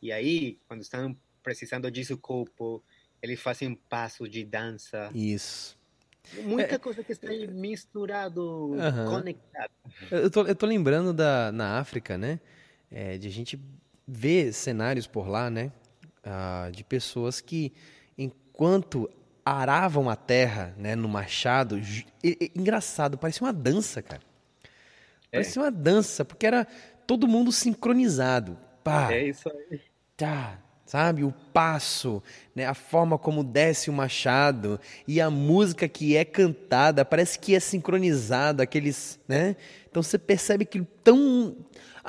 E 0.01 0.11
aí, 0.11 0.59
quando 0.67 0.81
estão 0.81 1.17
precisando 1.41 1.89
de 1.89 2.03
seu 2.03 2.17
corpo, 2.17 2.83
eles 3.21 3.39
fazem 3.39 3.73
passo 3.73 4.27
de 4.27 4.43
dança. 4.43 5.09
Isso. 5.13 5.77
Muita 6.43 6.75
é, 6.75 6.77
coisa 6.77 7.03
que 7.03 7.13
está 7.13 7.29
aí 7.29 7.47
misturado, 7.47 8.75
conectado. 9.09 9.71
Eu 10.11 10.29
tô, 10.29 10.45
eu 10.45 10.55
tô 10.55 10.65
lembrando 10.65 11.13
da, 11.13 11.53
na 11.53 11.79
África, 11.79 12.17
né? 12.17 12.39
É, 12.91 13.17
de 13.17 13.29
a 13.29 13.31
gente 13.31 13.57
ver 14.05 14.53
cenários 14.53 15.07
por 15.07 15.27
lá, 15.27 15.49
né? 15.49 15.71
Ah, 16.29 16.69
de 16.73 16.83
pessoas 16.83 17.39
que, 17.39 17.71
enquanto 18.17 19.09
aravam 19.45 20.09
a 20.09 20.15
terra, 20.15 20.73
né, 20.77 20.93
no 20.93 21.07
machado, 21.07 21.79
e, 21.79 22.05
e, 22.21 22.51
engraçado, 22.53 23.17
parecia 23.17 23.47
uma 23.47 23.53
dança, 23.53 24.01
cara. 24.01 24.21
É. 25.31 25.37
Parecia 25.37 25.61
uma 25.61 25.71
dança, 25.71 26.25
porque 26.25 26.45
era 26.45 26.67
todo 27.05 27.29
mundo 27.29 27.49
sincronizado. 27.51 28.57
Pá, 28.83 29.13
é 29.13 29.23
isso 29.23 29.49
aí. 29.49 29.79
Tá, 30.17 30.59
sabe? 30.85 31.23
O 31.23 31.31
passo, 31.53 32.21
né? 32.53 32.65
a 32.65 32.73
forma 32.73 33.17
como 33.17 33.41
desce 33.41 33.89
o 33.89 33.93
machado 33.93 34.79
e 35.07 35.21
a 35.21 35.29
música 35.29 35.87
que 35.87 36.17
é 36.17 36.25
cantada, 36.25 37.05
parece 37.05 37.39
que 37.39 37.55
é 37.55 37.59
sincronizado, 37.61 38.61
aqueles, 38.61 39.17
né? 39.29 39.55
Então 39.89 40.03
você 40.03 40.17
percebe 40.17 40.65
que 40.65 40.81
tão 41.03 41.55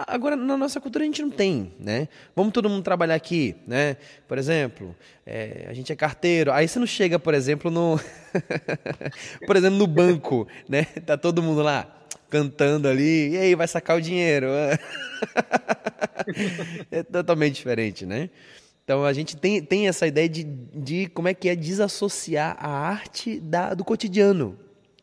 Agora, 0.07 0.36
na 0.36 0.57
nossa 0.57 0.80
cultura 0.80 1.03
a 1.03 1.07
gente 1.07 1.22
não 1.22 1.30
tem, 1.30 1.72
né? 1.80 2.07
Vamos 2.36 2.53
todo 2.53 2.68
mundo 2.68 2.84
trabalhar 2.84 3.16
aqui, 3.16 3.57
né? 3.66 3.96
Por 4.28 4.38
exemplo, 4.38 4.94
é, 5.26 5.66
a 5.68 5.72
gente 5.72 5.92
é 5.92 5.96
carteiro. 5.96 6.53
Aí 6.53 6.68
você 6.68 6.78
não 6.78 6.86
chega, 6.86 7.18
por 7.18 7.34
exemplo, 7.34 7.68
no... 7.70 7.99
por 9.44 9.57
exemplo, 9.57 9.76
no 9.76 9.86
banco, 9.88 10.46
né? 10.68 10.84
Tá 11.05 11.16
todo 11.16 11.42
mundo 11.42 11.62
lá 11.62 11.94
cantando 12.30 12.86
ali, 12.86 13.30
e 13.30 13.38
aí, 13.38 13.55
vai 13.55 13.66
sacar 13.66 13.96
o 13.96 14.01
dinheiro. 14.01 14.49
é 16.90 17.03
totalmente 17.03 17.55
diferente, 17.55 18.07
né? 18.07 18.30
Então 18.84 19.05
a 19.05 19.12
gente 19.12 19.36
tem, 19.36 19.62
tem 19.62 19.88
essa 19.88 20.07
ideia 20.07 20.28
de, 20.28 20.44
de 20.44 21.09
como 21.09 21.28
é 21.28 21.34
que 21.34 21.49
é 21.49 21.57
desassociar 21.57 22.57
a 22.59 22.70
arte 22.70 23.40
da, 23.40 23.74
do 23.74 23.84
cotidiano. 23.84 24.59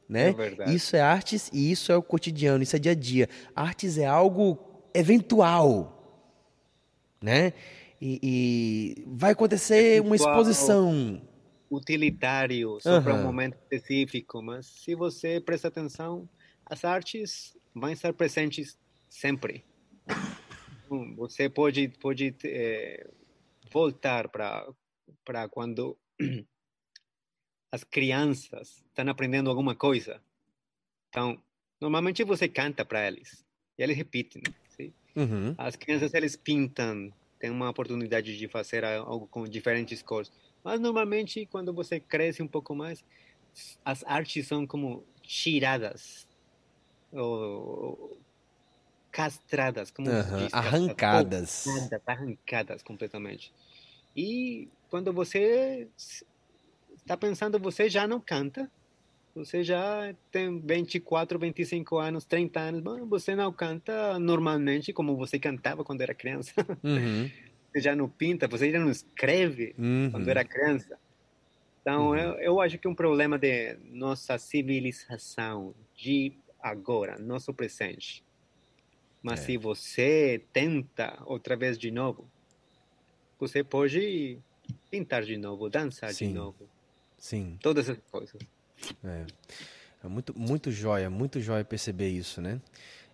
Né? 0.07 0.35
É 0.59 0.71
isso 0.71 0.95
é 0.95 1.01
artes 1.01 1.49
e 1.51 1.71
isso 1.71 1.91
é 1.91 1.97
o 1.97 2.01
cotidiano, 2.01 2.63
isso 2.63 2.75
é 2.75 2.79
dia 2.79 2.93
a 2.93 2.95
dia. 2.95 3.27
Artes 3.55 3.97
é 3.97 4.05
algo 4.05 4.74
eventual. 4.97 5.91
Né? 7.21 7.53
E, 8.01 8.19
e 8.21 9.03
vai 9.07 9.31
acontecer 9.31 9.97
eventual, 9.97 10.07
uma 10.07 10.15
exposição. 10.15 11.21
Utilitário, 11.69 12.79
só 12.81 12.97
uhum. 12.97 13.03
para 13.03 13.13
um 13.15 13.23
momento 13.23 13.55
específico, 13.55 14.41
mas 14.41 14.65
se 14.65 14.95
você 14.95 15.39
presta 15.39 15.67
atenção, 15.67 16.29
as 16.65 16.85
artes 16.85 17.57
vão 17.73 17.89
estar 17.89 18.13
presentes 18.13 18.77
sempre. 19.09 19.65
Você 21.17 21.49
pode, 21.49 21.89
pode 21.99 22.35
é, 22.43 23.07
voltar 23.71 24.29
para 24.29 24.67
para 25.25 25.49
quando 25.49 25.97
as 27.71 27.83
crianças 27.83 28.83
estão 28.87 29.09
aprendendo 29.09 29.49
alguma 29.49 29.75
coisa. 29.75 30.21
Então, 31.09 31.41
normalmente 31.81 32.23
você 32.23 32.47
canta 32.47 32.85
para 32.85 33.07
eles 33.07 33.43
e 33.77 33.83
eles 33.83 33.97
repetem. 33.97 34.43
Uhum. 35.15 35.55
As 35.57 35.75
crianças 35.75 36.13
eles 36.13 36.35
pintam, 36.35 37.11
tem 37.39 37.49
uma 37.49 37.69
oportunidade 37.69 38.37
de 38.37 38.47
fazer 38.47 38.83
algo 38.83 39.27
com 39.27 39.45
diferentes 39.45 40.01
cores. 40.01 40.31
Mas 40.63 40.79
normalmente 40.79 41.45
quando 41.45 41.73
você 41.73 41.99
cresce 41.99 42.41
um 42.41 42.47
pouco 42.47 42.75
mais, 42.75 43.03
as 43.83 44.03
artes 44.03 44.47
são 44.47 44.67
como 44.67 45.05
tiradas 45.21 46.27
ou 47.11 48.19
castradas, 49.11 49.91
como 49.91 50.09
uhum. 50.09 50.37
diz, 50.37 50.53
arrancadas. 50.53 51.65
Arrancadas, 51.65 52.03
arrancadas 52.05 52.83
completamente. 52.83 53.53
E 54.15 54.67
quando 54.89 55.13
você 55.13 55.87
está 56.95 57.15
pensando, 57.15 57.57
você 57.57 57.89
já 57.89 58.07
não 58.07 58.19
canta, 58.19 58.69
você 59.35 59.63
já 59.63 60.15
tem 60.31 60.59
24, 60.59 61.37
25 61.37 61.97
anos, 61.97 62.23
30 62.25 62.59
anos, 62.59 62.81
bom, 62.81 63.05
você 63.05 63.35
não 63.35 63.51
canta 63.51 64.17
normalmente 64.17 64.93
como 64.93 65.17
você 65.17 65.37
cantava 65.37 65.83
quando 65.83 66.01
era 66.01 66.13
criança. 66.13 66.53
Uhum. 66.83 67.29
Você 67.71 67.81
já 67.81 67.93
não 67.93 68.07
pinta, 68.07 68.47
você 68.47 68.71
já 68.71 68.79
não 68.79 68.89
escreve 68.89 69.75
uhum. 69.77 70.09
quando 70.09 70.29
era 70.29 70.45
criança. 70.45 70.97
Então, 71.81 72.11
uhum. 72.11 72.15
eu, 72.15 72.33
eu 72.35 72.61
acho 72.61 72.77
que 72.77 72.87
um 72.87 72.95
problema 72.95 73.37
de 73.37 73.75
nossa 73.91 74.37
civilização 74.37 75.75
de 75.93 76.31
agora, 76.61 77.19
nosso 77.19 77.53
presente. 77.53 78.23
Mas 79.21 79.41
é. 79.41 79.43
se 79.43 79.57
você 79.57 80.41
tenta 80.53 81.21
outra 81.25 81.57
vez 81.57 81.77
de 81.77 81.91
novo, 81.91 82.29
você 83.37 83.61
pode 83.61 84.39
pintar 84.89 85.23
de 85.23 85.35
novo, 85.35 85.69
dançar 85.69 86.13
Sim. 86.13 86.29
de 86.29 86.33
novo. 86.33 86.69
Sim. 87.17 87.57
Todas 87.61 87.89
as 87.89 87.97
coisas. 88.09 88.39
É. 89.03 89.25
é 90.03 90.07
muito, 90.07 90.37
muito 90.37 90.71
jóia, 90.71 91.09
muito 91.09 91.39
jóia 91.39 91.63
perceber 91.63 92.09
isso, 92.09 92.41
né? 92.41 92.59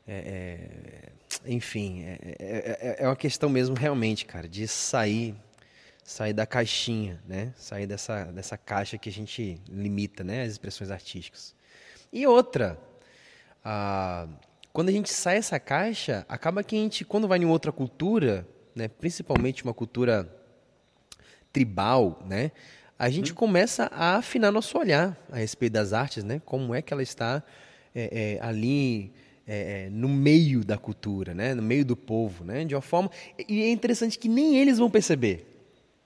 É, 0.08 1.10
é, 1.46 1.52
enfim, 1.52 2.04
é, 2.04 2.20
é, 2.22 2.38
é, 2.40 2.96
é, 3.04 3.08
uma 3.08 3.16
questão 3.16 3.50
mesmo 3.50 3.76
realmente, 3.76 4.26
cara, 4.26 4.48
de 4.48 4.68
sair 4.68 5.36
sair 6.04 6.34
da 6.34 6.46
caixinha, 6.46 7.22
né? 7.28 7.54
Sair 7.56 7.88
dessa, 7.88 8.26
dessa 8.26 8.58
caixa 8.58 8.98
que 8.98 9.08
a 9.08 9.12
gente 9.12 9.62
limita, 9.70 10.24
né? 10.24 10.44
As 10.44 10.52
expressões 10.52 10.92
artísticas. 10.92 11.56
E 12.12 12.28
outra, 12.28 12.78
a, 13.64 14.28
quando 14.74 14.90
a 14.90 14.92
gente 14.92 15.10
sai 15.10 15.36
dessa 15.36 15.60
caixa, 15.60 16.26
acaba 16.28 16.64
que 16.64 16.76
a 16.76 16.80
gente, 16.80 17.06
quando 17.06 17.28
vai 17.28 17.40
em 17.40 17.46
outra 17.46 17.72
cultura, 17.72 18.48
né? 18.76 18.88
Principalmente 18.88 19.64
uma 19.64 19.74
cultura 19.74 20.30
tribal, 21.54 22.22
né? 22.26 22.52
A 23.02 23.10
gente 23.10 23.32
hum. 23.32 23.36
começa 23.36 23.86
a 23.92 24.18
afinar 24.18 24.52
nosso 24.52 24.78
olhar 24.78 25.18
a 25.32 25.38
respeito 25.38 25.74
das 25.74 25.92
artes, 25.92 26.24
né? 26.24 26.40
Como 26.46 26.76
é 26.76 26.84
que 26.84 26.94
ela 26.94 27.02
está 27.02 27.42
é, 27.96 28.38
é, 28.38 28.46
ali 28.46 29.12
é, 29.48 29.86
é, 29.86 29.90
no 29.90 30.08
meio 30.08 30.64
da 30.64 30.78
cultura, 30.78 31.34
né? 31.34 31.56
No 31.56 31.64
meio 31.64 31.84
do 31.84 31.98
povo, 31.98 32.44
né? 32.44 32.64
De 32.64 32.76
uma 32.76 32.82
forma 32.82 33.10
e 33.50 33.64
é 33.64 33.72
interessante 33.72 34.20
que 34.20 34.30
nem 34.30 34.60
eles 34.60 34.78
vão 34.78 34.88
perceber. 34.88 35.48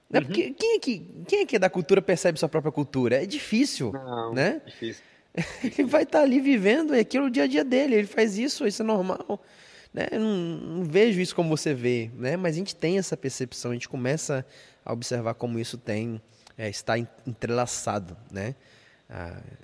Né? 0.08 0.20
Uhum. 0.20 0.24
Porque 0.24 0.54
quem 0.54 0.76
é, 0.76 0.78
que, 0.78 0.98
quem 1.28 1.40
é 1.40 1.44
que 1.44 1.56
é 1.56 1.58
da 1.58 1.68
cultura 1.68 2.00
percebe 2.00 2.38
sua 2.38 2.48
própria 2.48 2.72
cultura? 2.72 3.22
É 3.22 3.26
difícil, 3.26 3.92
Não, 3.92 4.32
né? 4.32 4.62
Difícil. 4.64 5.02
ele 5.62 5.84
vai 5.84 6.04
estar 6.04 6.22
ali 6.22 6.40
vivendo 6.40 6.94
é 6.94 7.00
aquilo 7.00 7.26
o 7.26 7.30
dia 7.30 7.42
a 7.42 7.46
dia 7.46 7.62
dele. 7.62 7.94
Ele 7.94 8.06
faz 8.06 8.38
isso, 8.38 8.66
isso 8.66 8.80
é 8.80 8.84
normal. 8.86 9.44
Né? 9.92 10.06
Eu 10.12 10.20
não, 10.20 10.34
não, 10.34 10.84
vejo 10.84 11.20
isso 11.20 11.36
como 11.36 11.54
você 11.54 11.74
vê, 11.74 12.10
né? 12.14 12.38
Mas 12.38 12.54
a 12.54 12.58
gente 12.58 12.74
tem 12.74 12.96
essa 12.96 13.18
percepção, 13.18 13.72
a 13.72 13.74
gente 13.74 13.86
começa 13.86 14.46
a 14.82 14.94
observar 14.94 15.34
como 15.34 15.58
isso 15.58 15.76
tem 15.76 16.22
é, 16.56 16.68
está 16.68 16.98
entrelaçado, 16.98 18.16
né? 18.30 18.54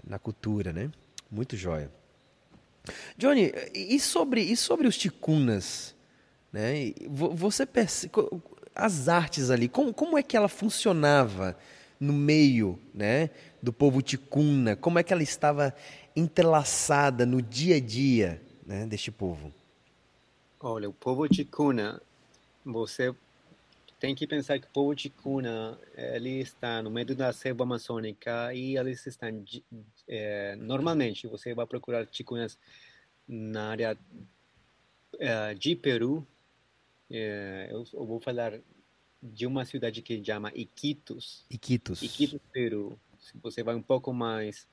Na 0.07 0.19
cultura, 0.19 0.73
né? 0.73 0.91
Muito 1.31 1.57
jóia. 1.57 1.91
Johnny, 3.17 3.53
e 3.75 3.99
sobre, 3.99 4.41
e 4.43 4.57
sobre 4.57 4.87
os 4.87 4.97
ticunas? 4.97 5.95
Né? 6.53 6.93
Você 7.09 7.65
percebe, 7.65 8.13
as 8.75 9.09
artes 9.09 9.51
ali, 9.51 9.69
como, 9.69 9.93
como 9.93 10.19
é 10.19 10.23
que 10.23 10.37
ela 10.37 10.49
funcionava 10.49 11.57
no 11.99 12.13
meio 12.13 12.79
né, 12.93 13.31
do 13.63 13.73
povo 13.73 14.03
ticuna? 14.03 14.75
Como 14.75 14.99
é 14.99 15.03
que 15.03 15.13
ela 15.13 15.23
estava 15.23 15.75
entrelaçada 16.17 17.25
no 17.25 17.41
dia 17.41 17.77
a 17.77 17.81
dia 17.81 18.43
né, 18.67 18.87
deste 18.87 19.11
povo? 19.11 19.53
Olha, 20.61 20.89
o 20.89 20.93
povo 20.93 21.29
ticuna, 21.29 22.01
você 22.65 23.15
tem 24.03 24.17
que 24.17 24.27
pensar 24.27 24.59
que 24.59 24.67
o 24.67 24.71
povo 24.71 24.97
ticuna, 24.97 25.79
ele 25.95 26.41
está 26.41 26.83
no 26.83 26.91
meio 26.91 27.15
da 27.15 27.33
selva 27.33 27.63
amazônica 27.63 28.53
e 28.53 28.77
eles 28.77 29.07
estão, 29.07 29.45
é, 30.09 30.57
normalmente, 30.57 31.29
você 31.29 31.55
vai 31.55 31.65
procurar 31.69 32.05
ticunas 32.07 32.59
na 33.29 33.71
área 33.71 33.97
é, 35.21 35.55
de 35.55 35.77
Peru, 35.77 36.27
é, 37.09 37.69
eu, 37.71 37.85
eu, 37.93 38.05
vou 38.05 38.19
falar 38.19 38.59
de 39.23 39.47
uma 39.47 39.65
cidade 39.65 40.03
que 40.03 40.21
chama 40.25 40.51
Iquitos. 40.53 41.47
Iquitos. 41.49 42.03
Iquitos, 42.03 42.41
Peru. 42.53 42.99
Se 43.21 43.39
você 43.39 43.63
vai 43.63 43.77
um 43.77 43.83
pouco 43.83 44.13
mais, 44.13 44.67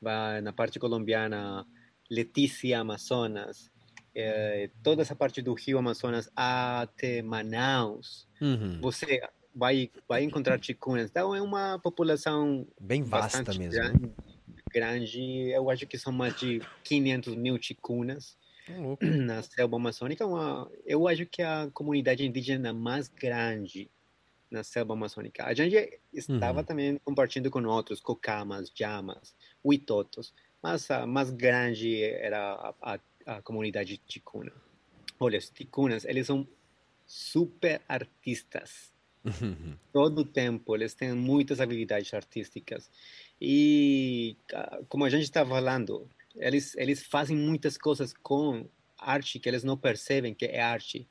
vai 0.00 0.40
na 0.40 0.52
parte 0.52 0.78
colombiana, 0.78 1.66
Letícia, 2.08 2.78
Amazonas, 2.78 3.68
é, 4.16 4.70
toda 4.82 5.02
essa 5.02 5.14
parte 5.14 5.42
do 5.42 5.52
Rio 5.52 5.78
Amazonas 5.78 6.30
até 6.34 7.20
Manaus, 7.20 8.26
uhum. 8.40 8.80
você 8.80 9.20
vai 9.54 9.90
vai 10.08 10.22
encontrar 10.22 10.58
ticunas. 10.58 11.10
Então 11.10 11.34
é 11.34 11.42
uma 11.42 11.78
população 11.78 12.66
bem 12.80 13.02
vasta 13.02 13.52
mesmo. 13.52 13.70
Grande, 13.70 14.12
grande, 14.72 15.50
eu 15.50 15.70
acho 15.70 15.86
que 15.86 15.98
são 15.98 16.12
mais 16.12 16.34
de 16.38 16.62
500 16.82 17.36
mil 17.36 17.58
ticunas 17.58 18.36
na 19.00 19.42
selva 19.42 19.76
amazônica, 19.76 20.26
uma, 20.26 20.70
eu 20.84 21.06
acho 21.06 21.26
que 21.26 21.42
é 21.42 21.46
a 21.46 21.68
comunidade 21.72 22.24
indígena 22.26 22.72
mais 22.72 23.08
grande 23.08 23.90
na 24.50 24.64
selva 24.64 24.94
amazônica. 24.94 25.44
A 25.44 25.54
gente 25.54 26.00
estava 26.12 26.60
uhum. 26.60 26.64
também 26.64 27.00
compartilhando 27.04 27.50
com 27.50 27.62
outros, 27.64 28.00
cocamas, 28.00 28.72
jamas, 28.74 29.34
huitotos, 29.64 30.32
mas 30.62 30.90
a 30.90 31.06
mais 31.06 31.30
grande 31.30 32.02
era 32.02 32.74
a, 32.80 32.94
a, 32.94 33.00
a 33.26 33.42
comunidade 33.42 33.98
ticuna. 33.98 34.52
Olha, 35.18 35.38
os 35.38 35.50
ticunas, 35.50 36.04
eles 36.04 36.26
são 36.26 36.46
super 37.06 37.82
artistas. 37.88 38.94
Uhum. 39.24 39.76
Todo 39.92 40.20
o 40.20 40.24
tempo, 40.24 40.74
eles 40.76 40.94
têm 40.94 41.12
muitas 41.12 41.60
habilidades 41.60 42.14
artísticas. 42.14 42.88
E, 43.40 44.36
como 44.88 45.04
a 45.04 45.10
gente 45.10 45.24
está 45.24 45.44
falando, 45.44 46.08
eles, 46.36 46.76
eles 46.76 47.02
fazem 47.02 47.36
muitas 47.36 47.76
coisas 47.76 48.12
com 48.12 48.68
arte 48.96 49.38
que 49.38 49.48
eles 49.48 49.64
não 49.64 49.76
percebem 49.76 50.32
que 50.32 50.46
é 50.46 50.60
arte. 50.60 51.08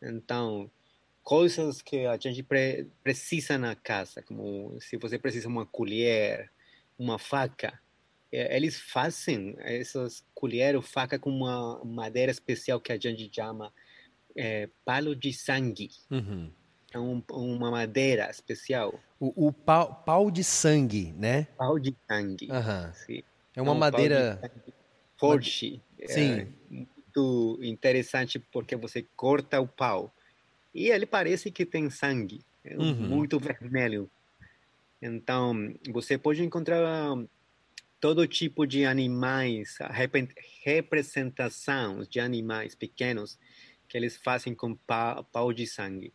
Então, 0.00 0.70
coisas 1.22 1.80
que 1.80 2.06
a 2.06 2.16
gente 2.16 2.42
pre 2.42 2.86
precisa 3.02 3.56
na 3.56 3.74
casa, 3.74 4.22
como 4.22 4.78
se 4.80 4.96
você 4.96 5.18
precisa 5.18 5.48
uma 5.48 5.66
colher, 5.66 6.50
uma 6.98 7.18
faca, 7.18 7.80
eles 8.30 8.78
fazem 8.78 9.54
essas 9.58 10.24
colheres 10.34 10.76
ou 10.76 10.82
faca 10.82 11.18
com 11.18 11.30
uma 11.30 11.82
madeira 11.84 12.30
especial 12.30 12.80
que 12.80 12.92
a 12.92 12.98
gente 12.98 13.30
chama 13.34 13.72
é, 14.36 14.68
palo 14.84 15.16
de 15.16 15.32
sangue. 15.32 15.90
Uhum. 16.10 16.50
É 16.92 16.98
um, 16.98 17.22
uma 17.30 17.70
madeira 17.70 18.30
especial. 18.30 18.98
O, 19.20 19.48
o 19.48 19.52
pau, 19.52 20.02
pau, 20.06 20.30
de 20.30 20.42
sangue, 20.44 21.12
né? 21.12 21.48
Pau 21.56 21.78
de 21.78 21.94
sangue. 22.08 22.48
Uhum. 22.50 23.22
É 23.54 23.62
uma 23.62 23.72
é 23.72 23.74
um 23.74 23.78
madeira 23.78 24.52
forte. 25.16 25.82
Sim. 26.06 26.32
É 26.32 26.46
muito 26.70 27.58
interessante 27.62 28.38
porque 28.38 28.76
você 28.76 29.06
corta 29.16 29.60
o 29.60 29.66
pau 29.66 30.14
e 30.74 30.90
ele 30.90 31.06
parece 31.06 31.50
que 31.50 31.66
tem 31.66 31.90
sangue, 31.90 32.44
é 32.64 32.76
uhum. 32.76 32.94
muito 32.94 33.38
vermelho. 33.38 34.10
Então, 35.00 35.74
você 35.90 36.16
pode 36.16 36.42
encontrar 36.42 37.16
todo 38.00 38.26
tipo 38.26 38.66
de 38.66 38.84
animais, 38.84 39.78
representação 40.64 42.04
de 42.04 42.20
animais 42.20 42.74
pequenos 42.74 43.38
que 43.88 43.96
eles 43.96 44.16
fazem 44.16 44.54
com 44.54 44.74
pau, 44.74 45.24
pau 45.24 45.52
de 45.52 45.66
sangue. 45.66 46.12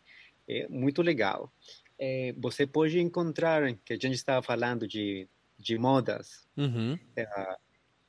É 0.47 0.67
muito 0.67 1.01
legal. 1.01 1.51
É, 1.99 2.33
você 2.37 2.67
pode 2.67 2.99
encontrar, 2.99 3.73
que 3.85 3.93
a 3.93 3.95
gente 3.95 4.13
estava 4.13 4.41
falando 4.41 4.87
de, 4.87 5.27
de 5.57 5.77
modas, 5.77 6.47
uhum. 6.55 6.97
é, 7.15 7.57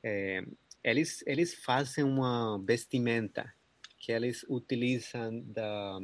é, 0.03 0.43
eles, 0.83 1.23
eles 1.25 1.53
fazem 1.53 2.03
uma 2.03 2.61
vestimenta 2.63 3.51
que 3.97 4.11
eles 4.11 4.45
utilizam 4.47 5.41
da, 5.41 5.99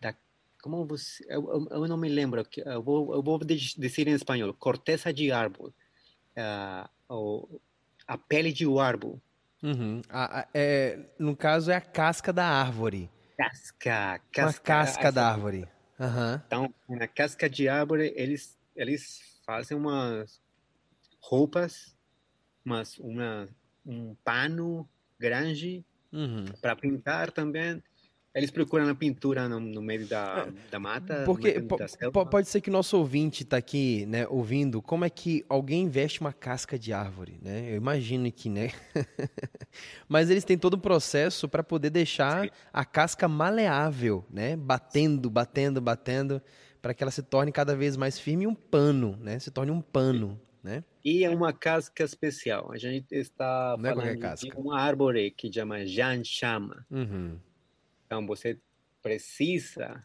da 0.00 0.14
como 0.60 0.84
você, 0.84 1.24
eu, 1.28 1.66
eu 1.70 1.88
não 1.88 1.96
me 1.96 2.08
lembro, 2.08 2.44
eu 2.56 2.82
vou, 2.82 3.14
eu 3.14 3.22
vou 3.22 3.38
dizer 3.38 4.08
em 4.08 4.12
espanhol, 4.12 4.52
corteza 4.52 5.12
de 5.12 5.32
árvore, 5.32 5.72
uh, 6.36 7.60
a 8.06 8.18
pele 8.18 8.52
de 8.52 8.66
árvore. 8.78 9.20
Uhum. 9.62 10.00
A, 10.08 10.40
a, 10.40 10.48
é, 10.54 10.98
no 11.18 11.36
caso 11.36 11.70
é 11.70 11.76
a 11.76 11.80
casca 11.80 12.32
da 12.32 12.46
árvore. 12.46 13.10
Casca, 13.36 14.20
casca. 14.32 14.60
A 14.60 14.84
casca 14.84 15.12
da 15.12 15.28
árvore. 15.28 15.68
Uhum. 15.98 16.40
Então, 16.46 16.74
na 16.88 17.06
casca 17.06 17.48
de 17.48 17.68
árvore, 17.68 18.12
eles, 18.16 18.58
eles 18.74 19.40
fazem 19.44 19.76
umas 19.76 20.40
roupas, 21.20 21.94
umas, 22.64 22.98
uma, 22.98 23.48
um 23.84 24.14
pano 24.24 24.88
grande 25.18 25.84
Uhum. 26.12 26.44
para 26.60 26.74
pintar 26.74 27.30
também. 27.30 27.82
Eles 28.34 28.50
procuram 28.50 28.88
a 28.88 28.94
pintura 28.94 29.48
no, 29.48 29.58
no 29.58 29.82
meio 29.82 30.06
da, 30.06 30.46
da 30.70 30.78
mata, 30.78 31.24
Porque 31.24 31.60
po- 32.12 32.26
pode 32.26 32.48
ser 32.48 32.60
que 32.60 32.70
o 32.70 32.72
nosso 32.72 32.96
ouvinte 32.96 33.42
está 33.42 33.56
aqui, 33.56 34.06
né, 34.06 34.26
ouvindo 34.28 34.80
como 34.80 35.04
é 35.04 35.10
que 35.10 35.44
alguém 35.48 35.88
veste 35.88 36.20
uma 36.20 36.32
casca 36.32 36.78
de 36.78 36.92
árvore, 36.92 37.38
né? 37.42 37.72
Eu 37.72 37.76
imagino 37.76 38.30
que, 38.30 38.48
né? 38.48 38.70
Mas 40.08 40.30
eles 40.30 40.44
têm 40.44 40.58
todo 40.58 40.74
um 40.76 40.80
processo 40.80 41.48
para 41.48 41.62
poder 41.62 41.90
deixar 41.90 42.44
Sim. 42.44 42.50
a 42.72 42.84
casca 42.84 43.28
maleável, 43.28 44.24
né? 44.30 44.56
Batendo, 44.56 45.28
batendo, 45.30 45.80
batendo, 45.80 46.42
para 46.80 46.94
que 46.94 47.02
ela 47.02 47.10
se 47.10 47.22
torne 47.22 47.52
cada 47.52 47.74
vez 47.76 47.96
mais 47.96 48.18
firme 48.18 48.44
e 48.44 48.46
um 48.46 48.54
pano, 48.54 49.16
né? 49.20 49.38
Se 49.38 49.50
torne 49.50 49.70
um 49.72 49.80
pano, 49.80 50.40
né? 50.62 50.84
E 51.04 51.24
é 51.24 51.30
uma 51.30 51.52
casca 51.52 52.04
especial. 52.04 52.72
A 52.72 52.78
gente 52.78 53.12
está 53.12 53.76
Não 53.76 53.90
é 53.90 53.94
falando 53.94 54.30
de 54.34 54.48
casca. 54.48 54.60
uma 54.60 54.78
árvore 54.80 55.30
que 55.30 55.52
chama 55.52 55.86
janchama. 55.86 56.86
Uhum. 56.90 57.40
Então, 58.10 58.26
você 58.26 58.58
precisa 59.00 60.04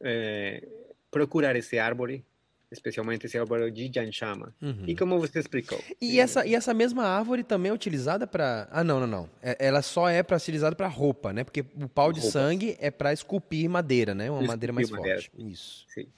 eh, 0.00 0.66
procurar 1.08 1.54
esse 1.54 1.78
árvore, 1.78 2.26
especialmente 2.68 3.26
esse 3.26 3.38
árvore 3.38 3.70
de 3.70 3.88
janchama. 3.94 4.52
Uhum. 4.60 4.82
E 4.88 4.96
como 4.96 5.20
você 5.20 5.38
explicou? 5.38 5.80
E 6.00 6.18
essa, 6.18 6.44
e 6.44 6.56
essa 6.56 6.74
mesma 6.74 7.04
árvore 7.04 7.44
também 7.44 7.70
é 7.70 7.72
utilizada 7.72 8.26
para. 8.26 8.66
Ah, 8.72 8.82
não, 8.82 8.98
não, 8.98 9.06
não. 9.06 9.30
É- 9.40 9.68
Ela 9.68 9.82
só 9.82 10.08
é 10.08 10.20
para 10.20 10.36
utilizada 10.36 10.74
para 10.74 10.88
roupa, 10.88 11.32
né? 11.32 11.44
Porque 11.44 11.60
o 11.60 11.88
pau 11.88 12.12
de 12.12 12.18
Roupas. 12.18 12.32
sangue 12.32 12.76
é 12.80 12.90
para 12.90 13.12
esculpir 13.12 13.70
madeira, 13.70 14.16
né? 14.16 14.28
Uma 14.28 14.42
madeira 14.42 14.72
mais 14.72 14.90
madeira. 14.90 15.22
forte. 15.22 15.30
Isso. 15.38 15.86
Sim. 15.90 16.08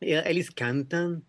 Eles 0.00 0.48
cantam, 0.50 1.20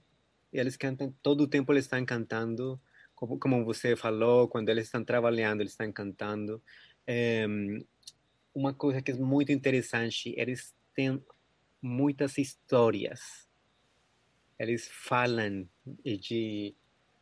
eles 0.53 0.77
cantam, 0.77 1.11
todo 1.23 1.41
o 1.41 1.47
tempo 1.47 1.73
eles 1.73 1.85
estão 1.85 2.05
cantando, 2.05 2.79
como, 3.15 3.39
como 3.39 3.65
você 3.65 3.95
falou, 3.95 4.47
quando 4.47 4.69
eles 4.69 4.85
estão 4.85 5.03
trabalhando, 5.03 5.61
eles 5.61 5.71
estão 5.71 5.91
cantando. 5.91 6.61
Em, 7.07 7.83
uma 8.59 8.73
coisa 8.73 9.01
que 9.01 9.11
é 9.11 9.15
muito 9.15 9.53
interessante, 9.53 10.33
eles 10.35 10.75
têm 10.93 11.23
muitas 11.81 12.37
histórias. 12.37 13.47
Eles 14.59 14.89
falam 14.91 15.65
de 16.03 16.75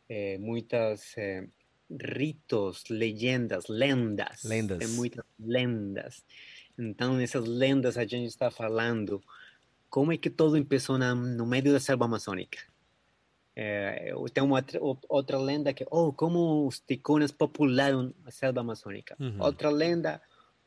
eh, 0.08 0.36
muitas 0.38 1.16
eh, 1.16 1.46
ritos, 1.88 2.82
leyendas, 2.90 3.68
lendas. 3.68 4.42
Lendas. 4.42 4.78
Tem 4.78 4.88
muitas 4.88 5.24
lendas. 5.38 6.24
Então, 6.76 7.14
nessas 7.14 7.46
lendas 7.46 7.96
a 7.96 8.04
gente 8.04 8.26
está 8.26 8.50
falando 8.50 9.22
como 9.88 10.10
é 10.10 10.16
que 10.16 10.28
tudo 10.28 10.60
começou 10.64 10.98
na, 10.98 11.14
no 11.14 11.46
meio 11.46 11.72
da 11.72 11.78
selva 11.78 12.06
amazônica. 12.06 12.58
É, 13.54 14.12
tem 14.32 14.42
uma 14.42 14.64
outra, 15.08 15.38
lenda 15.38 15.72
que, 15.72 15.84
oh, 15.90 16.12
como 16.12 16.66
os 16.66 16.80
ticunas 16.80 17.30
popularam 17.30 18.12
a 18.24 18.30
selva 18.32 18.60
amazônica. 18.60 19.16
Uhum. 19.20 19.40
Outra 19.40 19.70
lenda 19.70 20.20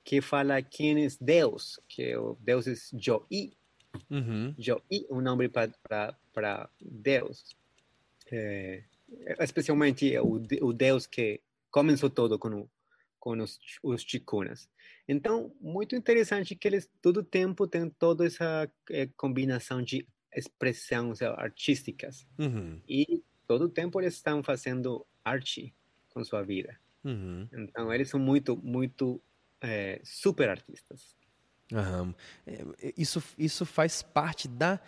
que 0.04 0.22
fala 0.22 0.62
quem 0.62 1.06
é 1.06 1.08
Deus, 1.20 1.80
que 1.88 2.16
o 2.16 2.38
Deus 2.42 2.68
é 2.68 2.74
Joí, 2.94 3.54
Uhum. 4.10 4.54
Joí, 4.58 5.06
um 5.10 5.22
nome 5.22 5.50
para 5.50 6.70
Deus. 6.80 7.56
É, 8.32 8.84
especialmente 9.40 10.18
o, 10.20 10.42
o 10.62 10.74
Deus 10.74 11.06
que 11.06 11.42
começou 11.70 12.10
todo 12.10 12.40
com, 12.40 12.62
o, 12.62 12.70
com 13.20 13.38
os, 13.40 13.60
os. 13.84 14.06
Então, 15.08 15.54
muito 15.60 15.96
interessante 15.96 16.56
que 16.56 16.68
eles 16.68 16.90
todo 17.02 17.24
tempo 17.24 17.68
têm 17.68 17.90
toda 17.90 18.26
essa 18.26 18.72
eh, 18.90 19.10
combinação 19.18 19.82
de 19.82 20.08
expressões 20.34 21.22
artísticas. 21.22 22.26
Uhum. 22.40 22.80
E 22.88 23.22
todo 23.48 23.68
tempo 23.68 24.00
eles 24.00 24.16
estão 24.16 24.42
fazendo 24.42 25.06
arte 25.24 25.74
com 26.10 26.24
sua 26.24 26.44
vida. 26.44 26.80
Uhum. 27.04 27.48
Então, 27.52 27.94
eles 27.94 28.10
são 28.10 28.20
muito, 28.20 28.56
muito 28.56 29.22
eh, 29.62 30.02
super 30.04 30.50
artistas. 30.50 31.16
Aham. 31.74 32.14
É, 32.46 32.94
Isso, 32.98 33.24
isso 33.38 33.66
faz 33.66 34.02
parte 34.02 34.48
da, 34.48 34.80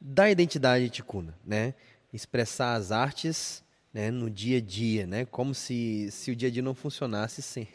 da 0.00 0.30
identidade 0.30 0.88
ticuna, 0.90 1.34
né? 1.44 1.74
Expressar 2.12 2.74
as 2.74 2.92
artes 2.92 3.62
né, 3.92 4.10
no 4.10 4.30
dia 4.30 4.58
a 4.58 4.60
dia, 4.60 5.06
né? 5.06 5.24
Como 5.26 5.54
se, 5.54 6.10
se 6.10 6.30
o 6.30 6.36
dia 6.36 6.48
a 6.48 6.52
dia 6.52 6.62
não 6.62 6.74
funcionasse 6.74 7.42
sem, 7.42 7.68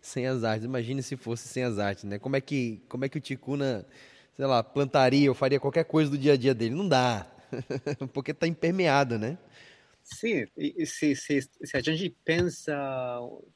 sem 0.00 0.26
as 0.26 0.42
artes. 0.44 0.64
Imagine 0.64 1.02
se 1.02 1.16
fosse 1.16 1.48
sem 1.48 1.64
as 1.64 1.78
artes, 1.78 2.04
né? 2.04 2.18
Como 2.18 2.36
é 2.36 2.40
que, 2.40 2.82
como 2.88 3.04
é 3.04 3.08
que 3.08 3.18
o 3.18 3.20
ticuna, 3.20 3.86
sei 4.36 4.46
lá, 4.46 4.62
plantaria 4.62 5.28
ou 5.30 5.34
faria 5.34 5.60
qualquer 5.60 5.84
coisa 5.84 6.10
do 6.10 6.16
dia 6.18 6.32
a 6.32 6.36
dia 6.36 6.54
dele? 6.54 6.74
Não 6.74 6.88
dá, 6.88 7.26
porque 8.14 8.30
está 8.30 8.46
impermeado, 8.46 9.18
né? 9.18 9.36
Sim, 10.10 10.46
se, 10.86 11.14
se, 11.14 11.42
se 11.42 11.76
a 11.76 11.80
gente 11.80 12.08
pensa, 12.24 12.74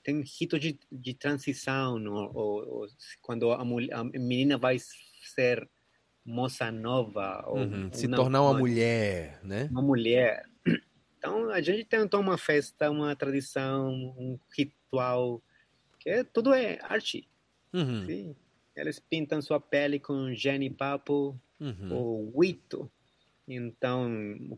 tem 0.02 0.20
rito 0.20 0.58
de, 0.58 0.78
de 0.92 1.14
transição, 1.14 1.94
ou, 2.04 2.68
ou, 2.82 2.86
quando 3.22 3.50
a, 3.52 3.64
mulher, 3.64 3.94
a 3.94 4.04
menina 4.04 4.58
vai 4.58 4.76
ser 4.78 5.66
moça 6.24 6.70
nova, 6.70 7.42
ou 7.48 7.58
Uhum. 7.60 7.90
Se 7.92 8.06
uma- 8.06 8.16
tornar 8.16 8.42
uma 8.42 8.50
uma- 8.50 8.58
mulher, 8.58 9.40
né? 9.42 9.66
uma 9.70 9.80
mulher. 9.82 10.44
Então, 11.18 11.48
a 11.50 11.62
gente 11.62 11.84
tem 11.86 12.00
então 12.02 12.20
uma 12.20 12.36
festa, 12.36 12.90
uma 12.90 13.16
tradição, 13.16 13.90
um 13.90 14.38
ritual, 14.54 15.42
que 15.98 16.10
é, 16.10 16.22
tudo 16.24 16.52
é 16.52 16.78
arte. 16.82 17.26
Uhum. 17.72 18.06
Sim. 18.06 18.36
Eles 18.76 18.98
pintam 18.98 19.40
sua 19.40 19.58
pele 19.60 19.98
com 19.98 20.34
genipapo 20.34 21.34
Uhum. 21.58 21.92
ou 21.92 22.32
huito. 22.36 22.90
Então, 23.46 24.08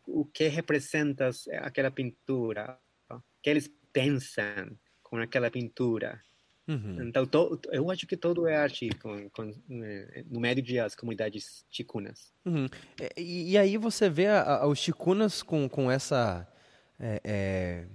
o 0.07 0.25
que 0.25 0.49
representa 0.49 1.31
aquela 1.61 1.91
pintura? 1.91 2.79
O 3.11 3.21
que 3.43 3.51
eles 3.51 3.71
pensam 3.93 4.77
com 5.03 5.17
aquela 5.19 5.51
pintura? 5.51 6.21
Uhum. 6.67 7.03
Então, 7.09 7.27
to- 7.27 7.61
eu 7.73 7.91
acho 7.91 8.07
que 8.07 8.17
todo 8.17 8.47
é 8.47 8.57
arte 8.57 8.89
com, 9.03 9.29
com, 9.31 9.51
eh, 9.83 10.25
no 10.31 10.41
meio 10.41 10.63
das 10.75 10.95
comunidades 10.95 11.65
ticunas. 11.71 12.33
Uhum. 12.45 12.67
É, 13.01 13.21
E, 13.21 13.53
e 13.53 13.59
aí 13.59 13.77
você 13.77 14.09
vê 14.09 14.27
a- 14.29 14.43
a- 14.63 14.67
os 14.67 14.79
chicunas 14.79 15.43
com, 15.43 15.69
com 15.69 15.91
essa. 15.91 16.47
é, 16.99 17.21
é, 17.25 17.87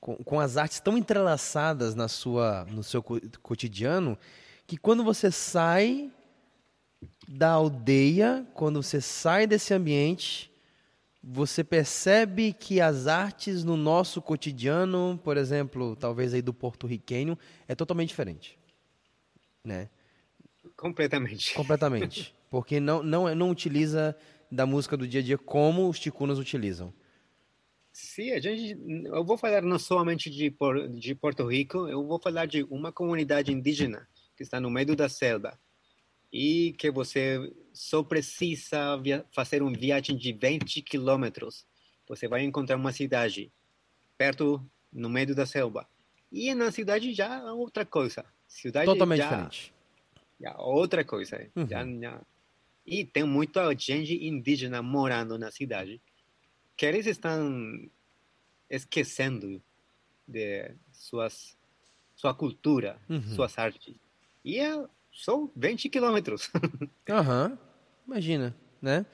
com, 0.00 0.16
com 0.16 0.40
as 0.40 0.56
artes 0.56 0.80
tão 0.80 0.96
entrelaçadas 0.98 1.94
na 1.94 2.08
sua, 2.08 2.64
no 2.64 2.82
seu 2.82 3.02
co- 3.02 3.20
cotidiano, 3.42 4.18
que 4.66 4.76
quando 4.76 5.04
você 5.04 5.30
sai 5.30 6.10
da 7.28 7.50
aldeia, 7.50 8.46
quando 8.54 8.82
você 8.82 9.00
sai 9.00 9.46
desse 9.46 9.74
ambiente, 9.74 10.50
você 11.22 11.64
percebe 11.64 12.52
que 12.52 12.80
as 12.80 13.06
artes 13.06 13.64
no 13.64 13.76
nosso 13.76 14.22
cotidiano, 14.22 15.20
por 15.24 15.36
exemplo, 15.36 15.96
talvez 15.96 16.32
aí 16.32 16.40
do 16.40 16.54
porto-riquenho, 16.54 17.36
é 17.66 17.74
totalmente 17.74 18.10
diferente. 18.10 18.58
Né? 19.64 19.88
Completamente. 20.76 21.54
Completamente. 21.54 22.34
Porque 22.48 22.78
não, 22.78 23.02
não, 23.02 23.34
não 23.34 23.50
utiliza 23.50 24.16
da 24.50 24.64
música 24.64 24.96
do 24.96 25.06
dia 25.06 25.20
a 25.20 25.22
dia 25.22 25.36
como 25.36 25.88
os 25.88 25.98
ticunas 25.98 26.38
utilizam. 26.38 26.94
Sim, 27.92 28.30
a 28.30 28.40
gente, 28.40 28.78
eu 29.06 29.24
vou 29.24 29.36
falar 29.36 29.62
não 29.62 29.78
somente 29.78 30.30
de, 30.30 30.54
de 30.96 31.14
Porto 31.14 31.46
Rico, 31.46 31.88
eu 31.88 32.06
vou 32.06 32.20
falar 32.20 32.46
de 32.46 32.62
uma 32.64 32.92
comunidade 32.92 33.50
indígena 33.52 34.06
que 34.36 34.42
está 34.42 34.60
no 34.60 34.70
meio 34.70 34.94
da 34.94 35.08
selva 35.08 35.58
e 36.38 36.74
que 36.74 36.90
você 36.90 37.50
só 37.72 38.02
precisa 38.02 39.02
fazer 39.32 39.62
uma 39.62 39.72
viagem 39.72 40.14
de 40.14 40.34
20 40.34 40.82
quilômetros. 40.82 41.66
Você 42.06 42.28
vai 42.28 42.42
encontrar 42.44 42.76
uma 42.76 42.92
cidade 42.92 43.50
perto, 44.18 44.62
no 44.92 45.08
meio 45.08 45.34
da 45.34 45.46
selva. 45.46 45.88
E 46.30 46.54
na 46.54 46.70
cidade 46.70 47.14
já 47.14 47.36
é 47.38 47.52
outra 47.52 47.86
coisa. 47.86 48.22
Cidade 48.46 48.84
Totalmente 48.84 49.18
já, 49.18 49.28
diferente. 49.30 49.72
já 50.38 50.50
é 50.50 50.56
outra 50.58 51.02
coisa. 51.02 51.50
Uhum. 51.56 51.66
Já, 51.66 51.86
já. 51.86 52.20
E 52.86 53.02
tem 53.02 53.24
muita 53.24 53.74
gente 53.74 54.12
indígena 54.26 54.82
morando 54.82 55.38
na 55.38 55.50
cidade 55.50 56.02
que 56.76 56.84
eles 56.84 57.06
estão 57.06 57.88
esquecendo 58.68 59.62
de 60.28 60.70
suas 60.92 61.56
sua 62.14 62.34
cultura, 62.34 63.00
Uhum. 63.08 63.22
suas 63.22 63.58
artes. 63.58 63.94
E 64.44 64.58
é 64.58 64.86
só 65.16 65.48
20 65.56 65.88
quilômetros. 65.88 66.50
Aham, 67.08 67.58
imagina, 68.06 68.54
né? 68.80 69.06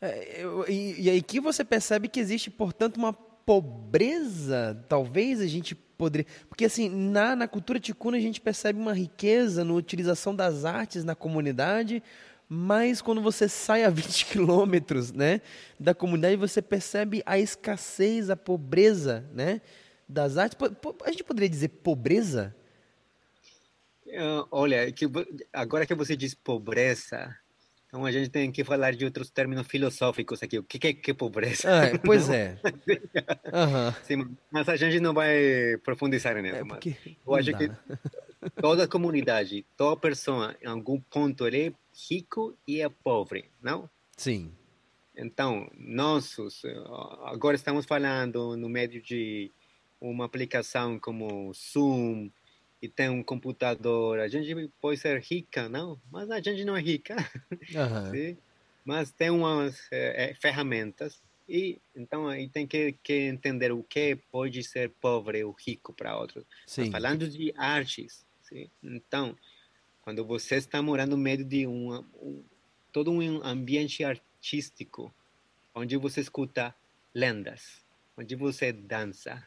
É, 0.00 0.42
e, 0.68 1.02
e 1.02 1.10
aí 1.10 1.22
que 1.22 1.40
você 1.40 1.62
percebe 1.62 2.08
que 2.08 2.18
existe, 2.18 2.50
portanto, 2.50 2.96
uma 2.96 3.12
pobreza, 3.12 4.82
talvez 4.88 5.40
a 5.40 5.46
gente 5.46 5.74
poderia... 5.74 6.26
Porque, 6.48 6.64
assim, 6.64 6.88
na, 6.88 7.36
na 7.36 7.46
cultura 7.46 7.78
ticuna 7.78 8.16
a 8.16 8.20
gente 8.20 8.40
percebe 8.40 8.80
uma 8.80 8.94
riqueza 8.94 9.62
na 9.62 9.74
utilização 9.74 10.34
das 10.34 10.64
artes 10.64 11.04
na 11.04 11.14
comunidade, 11.14 12.02
mas 12.48 13.02
quando 13.02 13.20
você 13.20 13.46
sai 13.46 13.84
a 13.84 13.90
20 13.90 14.26
quilômetros 14.26 15.12
né, 15.12 15.42
da 15.78 15.94
comunidade, 15.94 16.36
você 16.36 16.62
percebe 16.62 17.22
a 17.26 17.38
escassez, 17.38 18.30
a 18.30 18.36
pobreza 18.36 19.24
né, 19.34 19.60
das 20.08 20.38
artes. 20.38 20.56
A 21.04 21.10
gente 21.10 21.24
poderia 21.24 21.48
dizer 21.48 21.68
pobreza? 21.68 22.54
Ah, 24.14 24.46
Olha, 24.50 24.90
que 24.92 25.06
agora 25.52 25.86
que 25.86 25.94
você 25.94 26.16
diz 26.16 26.34
pobreza, 26.34 27.36
Então 27.86 28.04
a 28.04 28.12
gente 28.12 28.30
tem 28.30 28.50
que 28.52 28.64
falar 28.64 28.94
de 28.94 29.04
outros 29.04 29.30
termos 29.30 29.66
filosóficos 29.66 30.42
aqui. 30.42 30.58
O 30.58 30.62
que 30.62 30.86
é, 30.86 30.92
que 30.92 31.10
é 31.10 31.14
pobreza? 31.14 31.68
Ah, 31.68 31.98
pois 32.04 32.28
é. 32.30 32.58
uhum. 32.64 33.92
Sim, 34.02 34.36
mas 34.50 34.68
a 34.68 34.76
gente 34.76 35.00
não 35.00 35.14
vai 35.14 35.76
profundizar 35.84 36.40
nisso. 36.40 36.56
É 36.56 36.64
porque... 36.64 36.96
Eu 37.26 37.34
acho 37.34 37.52
que 37.56 37.70
toda 38.60 38.88
comunidade, 38.88 39.64
toda 39.76 40.00
pessoa, 40.00 40.54
em 40.62 40.66
algum 40.66 41.00
ponto, 41.00 41.46
ele 41.46 41.68
é 41.68 41.72
rico 42.10 42.56
e 42.66 42.80
é 42.80 42.88
pobre, 42.88 43.46
não? 43.62 43.88
Sim. 44.16 44.52
Então, 45.16 45.70
nós 45.78 46.36
agora 47.24 47.56
estamos 47.56 47.86
falando 47.86 48.56
no 48.56 48.68
meio 48.68 49.00
de 49.00 49.50
uma 49.98 50.26
aplicação 50.26 50.98
como 50.98 51.52
Zoom 51.54 52.30
e 52.86 52.88
tem 52.88 53.08
um 53.08 53.22
computador, 53.22 54.20
a 54.20 54.28
gente 54.28 54.70
pode 54.80 55.00
ser 55.00 55.20
rica, 55.20 55.68
não? 55.68 56.00
Mas 56.10 56.30
a 56.30 56.40
gente 56.40 56.64
não 56.64 56.76
é 56.76 56.80
rica, 56.80 57.16
uhum. 57.74 58.36
mas 58.84 59.10
tem 59.10 59.28
umas 59.28 59.88
é, 59.90 60.34
ferramentas 60.40 61.20
e 61.48 61.80
então 61.94 62.28
aí 62.28 62.48
tem 62.48 62.66
que, 62.66 62.92
que 63.02 63.12
entender 63.12 63.72
o 63.72 63.82
que 63.82 64.16
pode 64.30 64.62
ser 64.62 64.90
pobre 65.00 65.42
ou 65.42 65.52
rico 65.52 65.92
para 65.92 66.16
outros. 66.16 66.44
Falando 66.90 67.28
de 67.28 67.52
artes, 67.56 68.24
sim? 68.40 68.70
então 68.82 69.36
quando 70.02 70.24
você 70.24 70.54
está 70.54 70.80
morando 70.80 71.10
no 71.10 71.16
meio 71.16 71.44
de 71.44 71.66
um, 71.66 71.98
um 72.22 72.44
todo 72.92 73.10
um 73.10 73.44
ambiente 73.44 74.04
artístico, 74.04 75.12
onde 75.74 75.96
você 75.96 76.20
escuta 76.20 76.72
lendas, 77.12 77.84
onde 78.16 78.36
você 78.36 78.72
dança, 78.72 79.44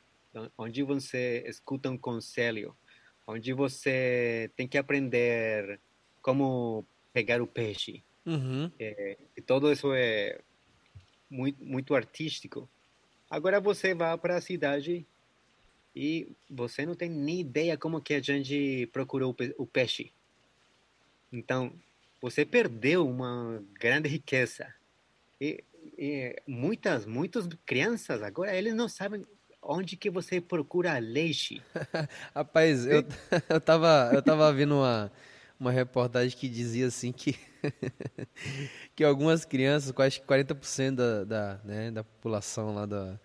onde 0.57 0.83
você 0.83 1.43
escuta 1.47 1.89
um 1.89 1.97
conselho, 1.97 2.75
onde 3.29 3.53
você 3.53 4.49
tem 4.55 4.67
que 4.67 4.77
aprender 4.77 5.79
como 6.19 6.83
pegar 7.13 7.41
o 7.41 7.47
peixe. 7.47 8.03
Uhum. 8.25 8.71
É, 8.79 9.17
e 9.37 9.41
tudo 9.41 9.71
isso 9.71 9.93
é 9.93 10.39
muito, 11.29 11.63
muito 11.63 11.93
artístico. 11.93 12.67
Agora 13.29 13.59
você 13.59 13.93
vai 13.93 14.17
para 14.17 14.37
a 14.37 14.41
cidade 14.41 15.05
e 15.95 16.31
você 16.49 16.87
não 16.87 16.95
tem 16.95 17.07
nem 17.07 17.41
ideia 17.41 17.77
como 17.77 18.01
que 18.01 18.15
a 18.15 18.21
gente 18.21 18.89
procurou 18.91 19.35
o 19.57 19.65
peixe. 19.67 20.11
Então, 21.31 21.71
você 22.19 22.43
perdeu 22.43 23.07
uma 23.07 23.63
grande 23.79 24.09
riqueza. 24.09 24.73
E, 25.39 25.63
e 25.95 26.35
muitas, 26.47 27.05
muitas 27.05 27.47
crianças 27.63 28.23
agora, 28.23 28.55
eles 28.55 28.73
não 28.73 28.89
sabem 28.89 29.23
onde 29.61 29.95
que 29.95 30.09
você 30.09 30.39
procura 30.41 30.97
leite? 30.99 31.61
Rapaz, 32.33 32.85
eu, 32.85 33.03
eu, 33.49 33.61
tava, 33.61 34.11
eu 34.13 34.21
tava 34.21 34.51
vendo 34.53 34.75
uma, 34.75 35.11
uma 35.59 35.71
reportagem 35.71 36.37
que 36.37 36.47
dizia 36.47 36.87
assim 36.87 37.11
que, 37.11 37.37
que 38.95 39.03
algumas 39.03 39.45
crianças, 39.45 39.91
quase 39.91 40.19
40% 40.21 40.95
da, 40.95 41.23
da, 41.23 41.59
né, 41.63 41.91
da 41.91 42.03
população 42.03 42.73
lá 42.73 42.85
da 42.85 43.19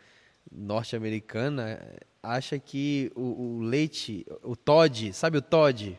norte-americana, 0.51 1.80
acha 2.22 2.59
que 2.59 3.11
o, 3.14 3.57
o, 3.57 3.61
leite, 3.61 4.26
o 4.43 4.55
Todd, 4.55 5.12
sabe 5.12 5.39
o 5.39 5.43
Todd? 5.43 5.99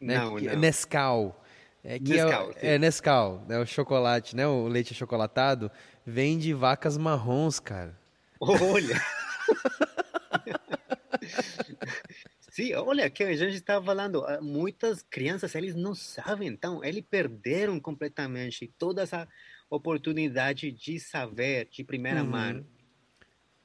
Né? 0.00 0.18
Não, 0.18 0.36
que, 0.36 0.46
não. 0.46 0.56
Nescau. 0.56 1.42
É, 1.82 1.98
que 1.98 2.14
Nescau, 2.14 2.52
é, 2.56 2.74
é 2.74 2.78
Nescau, 2.78 3.44
né, 3.48 3.58
o 3.60 3.66
chocolate, 3.66 4.34
né, 4.34 4.44
o 4.44 4.66
leite 4.66 4.92
achocolatado, 4.92 5.70
vem 6.04 6.36
de 6.36 6.52
vacas 6.52 6.96
marrons, 6.96 7.60
cara. 7.60 7.96
Olha! 8.40 9.00
Sim, 12.50 12.74
olha, 12.74 13.10
que 13.10 13.22
a 13.22 13.36
gente 13.36 13.54
estava 13.54 13.84
falando, 13.84 14.24
ah, 14.24 14.40
muitas 14.40 15.02
crianças, 15.02 15.54
eles 15.54 15.74
não 15.74 15.94
sabem, 15.94 16.48
então, 16.48 16.82
eles 16.82 17.04
perderam 17.08 17.78
completamente 17.78 18.72
toda 18.78 19.02
essa 19.02 19.28
oportunidade 19.68 20.72
de 20.72 20.98
saber 20.98 21.68
de 21.70 21.84
primeira 21.84 22.22
uhum. 22.22 22.30
mão 22.30 22.66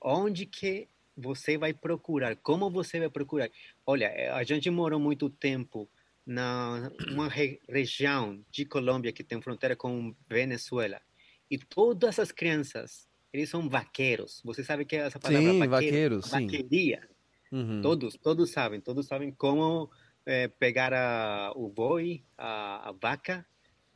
onde 0.01 0.45
que 0.45 0.88
você 1.15 1.57
vai 1.57 1.73
procurar, 1.73 2.36
como 2.38 2.69
você 2.69 2.99
vai 2.99 3.09
procurar. 3.09 3.49
Olha, 3.86 4.05
eh, 4.05 4.29
a 4.29 4.43
gente 4.43 4.69
morou 4.69 4.99
muito 4.99 5.29
tempo 5.29 5.88
na 6.25 6.91
uma 7.09 7.27
re, 7.27 7.59
região 7.69 8.43
de 8.49 8.65
Colômbia 8.65 9.11
que 9.11 9.23
tem 9.23 9.41
fronteira 9.41 9.75
com 9.75 10.15
Venezuela 10.27 11.01
e 11.49 11.57
todas 11.57 12.17
as 12.17 12.32
crianças 12.32 13.07
eles 13.34 13.49
são 13.49 13.69
vaqueiros. 13.69 14.41
Você 14.43 14.63
sabe 14.63 14.86
que 14.86 14.95
essa 14.95 15.19
palavra 15.19 15.51
sim, 15.51 15.59
vaqueiro, 15.59 16.21
vaqueiros, 16.21 16.29
vaqueria. 16.29 17.09
Uhum. 17.51 17.82
Todos, 17.82 18.15
todos 18.17 18.49
sabem, 18.51 18.79
todos 18.79 19.07
sabem 19.07 19.32
como 19.32 19.89
é, 20.25 20.47
pegar 20.47 20.93
a, 20.93 21.51
o 21.55 21.67
boi, 21.67 22.23
a, 22.38 22.89
a, 22.89 22.91
vaca 22.93 23.45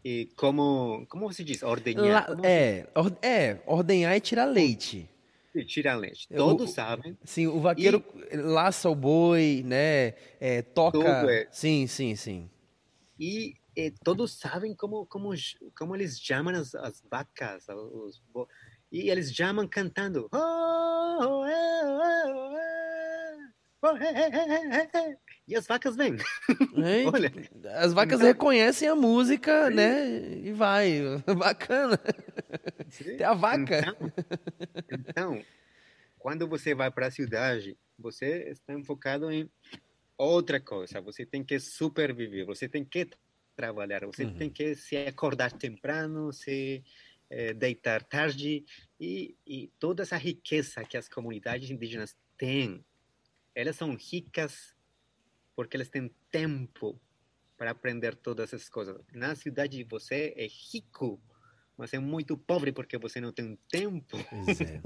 e 0.04 0.30
como, 0.36 1.06
como 1.10 1.32
você 1.32 1.44
diz, 1.44 1.64
ordenhar. 1.64 2.30
La, 2.30 2.38
é, 2.48 2.88
or, 2.94 3.18
é, 3.22 3.60
ordenhar 3.66 4.16
e 4.16 4.20
tirar 4.20 4.46
leite. 4.46 5.10
E 5.54 5.64
tirar 5.64 5.96
leite. 5.96 6.28
Todos 6.36 6.72
o, 6.72 6.74
sabem. 6.74 7.18
Sim, 7.24 7.48
o 7.48 7.62
vaqueiro 7.62 8.04
e, 8.30 8.36
laça 8.36 8.90
o 8.90 8.96
boi, 8.96 9.64
né? 9.66 10.14
É, 10.40 10.62
toca. 10.62 11.32
É. 11.32 11.48
Sim, 11.50 11.88
sim, 11.88 12.16
sim. 12.16 12.50
E, 13.18 13.56
todos 14.04 14.34
sabem 14.34 14.76
como, 14.76 15.06
como, 15.06 15.34
como 15.78 15.96
eles 15.96 16.20
chamam 16.20 16.54
as, 16.54 16.76
as 16.76 17.02
vacas, 17.10 17.68
os, 17.70 18.22
e 18.96 19.10
eles 19.10 19.34
chamam 19.34 19.68
cantando. 19.68 20.30
E 25.48 25.56
as 25.56 25.68
vacas 25.68 25.96
vêm. 25.96 26.16
É, 26.78 27.06
Olha, 27.06 27.32
as 27.76 27.94
vacas 27.94 28.20
então, 28.20 28.28
reconhecem 28.28 28.88
a 28.88 28.96
música, 28.96 29.70
né? 29.70 30.18
E 30.38 30.52
vai. 30.54 31.02
Bacana. 31.38 32.00
Sim. 32.90 33.18
Tem 33.18 33.26
a 33.26 33.34
vaca. 33.34 33.80
Então, 33.80 34.12
então, 34.92 35.46
quando 36.18 36.48
você 36.48 36.74
vai 36.74 36.90
para 36.90 37.08
a 37.08 37.12
cidade, 37.12 37.78
você 38.00 38.50
está 38.50 38.74
focado 38.84 39.30
em 39.30 39.50
outra 40.18 40.60
coisa. 40.60 41.02
Você 41.02 41.26
tem 41.26 41.44
que 41.44 41.60
superviver, 41.60 42.46
você 42.46 42.68
tem 42.68 42.84
que 42.84 43.10
trabalhar, 43.56 44.06
você 44.06 44.24
uhum. 44.24 44.36
tem 44.36 44.50
que 44.50 44.76
se 44.76 44.98
acordar 44.98 45.52
temprano, 45.52 46.32
se 46.34 46.84
é, 47.30 47.54
deitar 47.54 48.04
tarde 48.04 48.66
e, 49.00 49.36
e 49.46 49.68
toda 49.80 50.04
essa 50.04 50.18
riqueza 50.18 50.84
que 50.84 50.98
as 50.98 51.08
comunidades 51.08 51.70
indígenas 51.70 52.16
têm, 52.38 52.84
elas 53.54 53.76
são 53.76 53.96
ricas 53.96 54.76
porque 55.56 55.78
elas 55.78 55.90
têm 55.90 56.12
tempo 56.30 57.00
para 57.58 57.72
aprender 57.72 58.16
todas 58.16 58.54
essas 58.54 58.70
coisas. 58.70 58.98
Na 59.14 59.36
cidade 59.36 59.84
você 59.84 60.34
é 60.36 60.48
rico, 60.48 61.22
mas 61.78 61.94
é 61.94 62.00
muito 62.00 62.38
pobre 62.38 62.72
porque 62.72 62.98
você 62.98 63.22
não 63.22 63.32
tem 63.32 63.58
tempo. 63.70 64.18
Pois 64.30 64.62
é. 64.62 64.82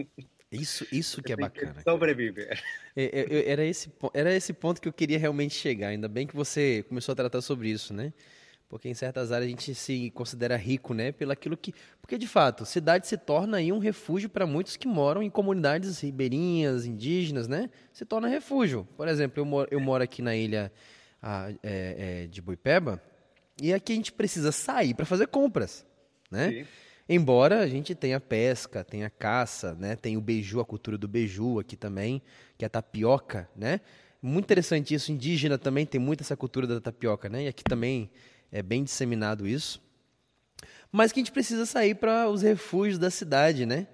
Isso, 0.51 0.85
isso 0.91 1.21
que 1.21 1.31
é 1.31 1.35
bacana. 1.35 1.79
Sobreviver. 1.83 2.59
É, 2.95 3.03
é, 3.03 3.49
era, 3.51 3.63
esse, 3.63 3.91
era 4.13 4.33
esse 4.33 4.51
ponto 4.51 4.81
que 4.81 4.87
eu 4.87 4.93
queria 4.93 5.19
realmente 5.19 5.53
chegar. 5.53 5.89
Ainda 5.89 6.07
bem 6.07 6.25
que 6.25 6.35
você 6.35 6.83
começou 6.89 7.13
a 7.13 7.15
tratar 7.15 7.41
sobre 7.41 7.69
isso, 7.69 7.93
né? 7.93 8.11
Porque 8.69 8.87
em 8.87 8.93
certas 8.93 9.31
áreas 9.31 9.47
a 9.47 9.49
gente 9.49 9.73
se 9.73 10.11
considera 10.11 10.55
rico, 10.55 10.93
né, 10.93 11.11
pelo 11.11 11.31
aquilo 11.31 11.57
que, 11.57 11.73
porque 11.99 12.19
de 12.19 12.27
fato, 12.27 12.65
cidade 12.65 13.07
se 13.07 13.17
torna 13.17 13.57
aí 13.57 13.71
um 13.71 13.79
refúgio 13.79 14.29
para 14.29 14.45
muitos 14.45 14.77
que 14.77 14.87
moram 14.87 15.23
em 15.23 15.29
comunidades 15.29 15.99
ribeirinhas, 15.99 16.85
indígenas, 16.85 17.47
né, 17.47 17.69
se 17.91 18.05
torna 18.05 18.27
refúgio. 18.27 18.87
Por 18.95 19.07
exemplo, 19.07 19.39
eu 19.39 19.45
moro, 19.45 19.67
eu 19.71 19.79
moro 19.79 20.03
aqui 20.03 20.21
na 20.21 20.35
ilha 20.35 20.71
a, 21.21 21.49
é, 21.63 22.23
é, 22.23 22.27
de 22.27 22.41
Boipeba 22.41 23.01
e 23.59 23.73
aqui 23.73 23.91
a 23.91 23.95
gente 23.95 24.13
precisa 24.13 24.51
sair 24.51 24.93
para 24.93 25.05
fazer 25.05 25.27
compras, 25.27 25.85
né? 26.31 26.51
Sim. 26.51 26.65
Embora 27.11 27.61
a 27.61 27.67
gente 27.67 27.95
tenha 27.95 28.19
pesca, 28.19 28.83
tenha 28.83 29.09
caça, 29.09 29.73
né, 29.73 29.95
tem 29.95 30.15
o 30.15 30.21
beiju, 30.21 30.59
a 30.59 30.65
cultura 30.65 30.95
do 30.95 31.07
beiju 31.07 31.57
aqui 31.59 31.75
também, 31.75 32.21
que 32.55 32.63
é 32.63 32.67
a 32.67 32.69
tapioca, 32.69 33.49
né? 33.55 33.81
Muito 34.21 34.45
interessante 34.45 34.93
isso, 34.93 35.11
indígena 35.11 35.57
também 35.57 35.87
tem 35.87 35.99
muito 35.99 36.21
essa 36.21 36.37
cultura 36.37 36.67
da 36.67 36.79
tapioca, 36.79 37.27
né? 37.27 37.45
E 37.45 37.47
aqui 37.47 37.63
também 37.63 38.11
é 38.51 38.61
bem 38.61 38.83
disseminado 38.83 39.47
isso. 39.47 39.81
Mas 40.91 41.11
que 41.11 41.19
a 41.19 41.21
gente 41.21 41.31
precisa 41.31 41.65
sair 41.65 41.95
para 41.95 42.29
os 42.29 42.41
refúgios 42.41 42.97
da 42.97 43.11
cidade, 43.11 43.65
né? 43.65 43.87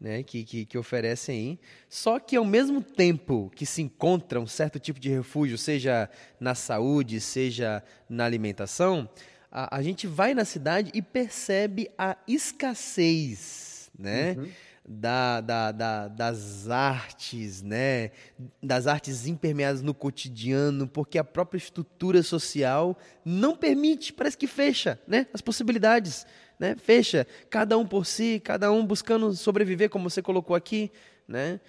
né? 0.00 0.22
Que, 0.22 0.44
que, 0.44 0.64
que, 0.64 0.78
oferecem 0.78 1.36
aí. 1.36 1.58
Só 1.88 2.18
que 2.18 2.36
ao 2.36 2.44
mesmo 2.44 2.80
tempo 2.80 3.50
que 3.54 3.66
se 3.66 3.82
encontra 3.82 4.40
um 4.40 4.46
certo 4.46 4.78
tipo 4.78 5.00
de 5.00 5.08
refúgio, 5.08 5.58
seja 5.58 6.08
na 6.38 6.54
saúde, 6.54 7.20
seja 7.20 7.82
na 8.08 8.24
alimentação, 8.24 9.08
a, 9.50 9.76
a 9.76 9.82
gente 9.82 10.06
vai 10.06 10.32
na 10.32 10.44
cidade 10.44 10.90
e 10.94 11.02
percebe 11.02 11.90
a 11.98 12.16
escassez, 12.26 13.90
né? 13.98 14.36
Uhum 14.38 14.50
da, 14.92 15.40
da, 15.40 15.70
da, 15.70 16.08
das 16.08 16.68
artes, 16.68 17.62
né? 17.62 18.10
das 18.60 18.88
artes 18.88 19.24
impermeadas 19.24 19.82
no 19.82 19.94
cotidiano, 19.94 20.88
porque 20.88 21.16
a 21.16 21.22
própria 21.22 21.58
estrutura 21.58 22.24
social 22.24 22.98
não 23.24 23.56
permite, 23.56 24.12
parece 24.12 24.36
que 24.36 24.48
fecha 24.48 24.98
né? 25.06 25.28
as 25.32 25.40
possibilidades. 25.40 26.26
Né? 26.58 26.74
Fecha, 26.74 27.24
cada 27.48 27.78
um 27.78 27.86
por 27.86 28.04
si, 28.04 28.40
cada 28.42 28.72
um 28.72 28.84
buscando 28.84 29.32
sobreviver, 29.32 29.88
como 29.88 30.10
você 30.10 30.20
colocou 30.20 30.56
aqui, 30.56 30.90
né? 31.28 31.60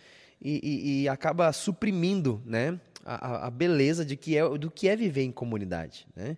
e, 0.42 0.60
e, 0.64 1.02
e 1.04 1.08
acaba 1.08 1.54
suprimindo 1.54 2.42
né? 2.44 2.80
a, 3.06 3.46
a 3.46 3.52
beleza 3.52 4.04
de 4.04 4.18
que 4.18 4.36
é, 4.36 4.50
do 4.58 4.72
que 4.72 4.90
é 4.90 4.96
viver 4.96 5.22
em 5.22 5.32
comunidade. 5.32 6.08
Né? 6.16 6.36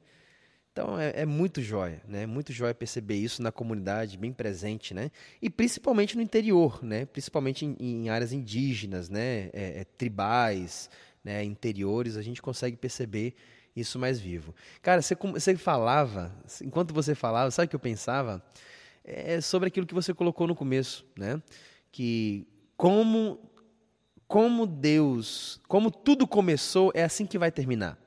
Então 0.73 0.99
é, 0.99 1.13
é, 1.17 1.25
muito 1.25 1.61
jóia, 1.61 2.01
né? 2.07 2.25
Muito 2.25 2.51
jóia 2.51 2.73
perceber 2.73 3.15
isso 3.15 3.43
na 3.43 3.51
comunidade, 3.51 4.17
bem 4.17 4.33
presente, 4.33 4.91
né? 4.91 5.11
E 5.39 5.47
principalmente 5.47 6.15
no 6.15 6.21
interior, 6.23 6.83
né? 6.83 7.05
Principalmente 7.05 7.63
em, 7.63 7.75
em 7.79 8.09
áreas 8.09 8.33
indígenas, 8.33 9.07
né? 9.07 9.51
É, 9.53 9.81
é, 9.81 9.85
tribais, 9.95 10.89
né? 11.23 11.43
Interiores, 11.43 12.17
a 12.17 12.23
gente 12.23 12.41
consegue 12.41 12.75
perceber 12.75 13.35
isso 13.75 13.99
mais 13.99 14.19
vivo. 14.19 14.55
Cara, 14.81 14.99
você, 14.99 15.13
você 15.15 15.55
falava, 15.55 16.35
enquanto 16.63 16.91
você 16.91 17.13
falava, 17.13 17.51
sabe 17.51 17.67
o 17.67 17.69
que 17.69 17.75
eu 17.75 17.79
pensava? 17.79 18.43
É 19.03 19.39
sobre 19.41 19.67
aquilo 19.67 19.85
que 19.85 19.93
você 19.93 20.11
colocou 20.11 20.47
no 20.47 20.55
começo, 20.55 21.05
né? 21.15 21.39
Que 21.91 22.47
como 22.75 23.39
como 24.27 24.65
Deus, 24.65 25.61
como 25.67 25.91
tudo 25.91 26.25
começou, 26.25 26.91
é 26.95 27.03
assim 27.03 27.27
que 27.27 27.37
vai 27.37 27.51
terminar. 27.51 28.02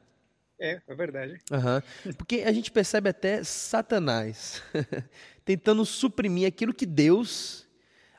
É, 0.59 0.81
é 0.87 0.95
verdade. 0.95 1.39
Uhum. 1.51 2.15
Porque 2.15 2.43
a 2.47 2.53
gente 2.53 2.71
percebe 2.71 3.11
até 3.11 3.45
Satanás 3.45 4.63
tentando 5.45 5.85
suprimir 5.85 6.49
aquilo 6.49 6.73
que 6.73 6.87
Deus 6.87 7.67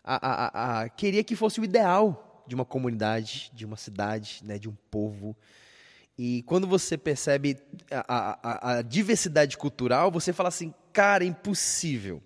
a, 0.03 0.15
a, 0.15 0.81
a, 0.81 0.89
queria 0.89 1.23
que 1.23 1.35
fosse 1.35 1.59
o 1.59 1.63
ideal 1.65 2.45
de 2.47 2.55
uma 2.55 2.63
comunidade, 2.63 3.51
de 3.53 3.65
uma 3.65 3.75
cidade, 3.75 4.39
né, 4.43 4.57
de 4.57 4.69
um 4.69 4.75
povo. 4.89 5.35
E 6.17 6.43
quando 6.43 6.65
você 6.65 6.97
percebe 6.97 7.57
a, 7.91 8.77
a 8.77 8.81
diversidade 8.81 9.57
cultural, 9.57 10.09
você 10.09 10.31
fala 10.31 10.49
assim, 10.49 10.73
cara, 10.93 11.25
é 11.25 11.27
impossível. 11.27 12.23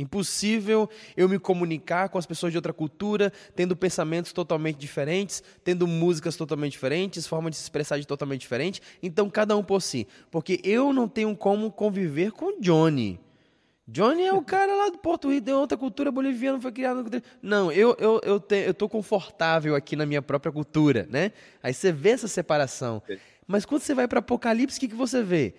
Impossível 0.00 0.88
eu 1.14 1.28
me 1.28 1.38
comunicar 1.38 2.08
com 2.08 2.16
as 2.16 2.24
pessoas 2.24 2.52
de 2.52 2.58
outra 2.58 2.72
cultura, 2.72 3.30
tendo 3.54 3.76
pensamentos 3.76 4.32
totalmente 4.32 4.78
diferentes, 4.78 5.42
tendo 5.62 5.86
músicas 5.86 6.36
totalmente 6.36 6.72
diferentes, 6.72 7.26
forma 7.26 7.50
de 7.50 7.56
se 7.56 7.62
expressar 7.62 7.98
de 7.98 8.06
totalmente 8.06 8.40
diferente. 8.40 8.80
Então, 9.02 9.28
cada 9.28 9.54
um 9.56 9.62
por 9.62 9.82
si. 9.82 10.08
Porque 10.30 10.58
eu 10.64 10.92
não 10.92 11.06
tenho 11.06 11.36
como 11.36 11.70
conviver 11.70 12.32
com 12.32 12.58
Johnny. 12.60 13.20
Johnny 13.86 14.22
é 14.22 14.32
o 14.32 14.40
cara 14.42 14.74
lá 14.74 14.88
do 14.88 14.96
Porto 14.96 15.30
Rico, 15.30 15.44
tem 15.44 15.54
outra 15.54 15.76
cultura 15.76 16.10
boliviana, 16.10 16.58
foi 16.58 16.72
criado. 16.72 17.04
Não, 17.42 17.70
eu, 17.70 17.94
eu, 17.98 18.20
eu, 18.24 18.40
te, 18.40 18.56
eu 18.56 18.72
tô 18.72 18.88
confortável 18.88 19.74
aqui 19.74 19.96
na 19.96 20.06
minha 20.06 20.22
própria 20.22 20.50
cultura, 20.50 21.06
né? 21.10 21.32
Aí 21.62 21.74
você 21.74 21.92
vê 21.92 22.10
essa 22.10 22.28
separação. 22.28 23.02
Mas 23.46 23.66
quando 23.66 23.82
você 23.82 23.94
vai 23.94 24.08
para 24.08 24.20
Apocalipse, 24.20 24.78
o 24.78 24.80
que, 24.80 24.88
que 24.88 24.94
você 24.94 25.22
vê? 25.22 25.54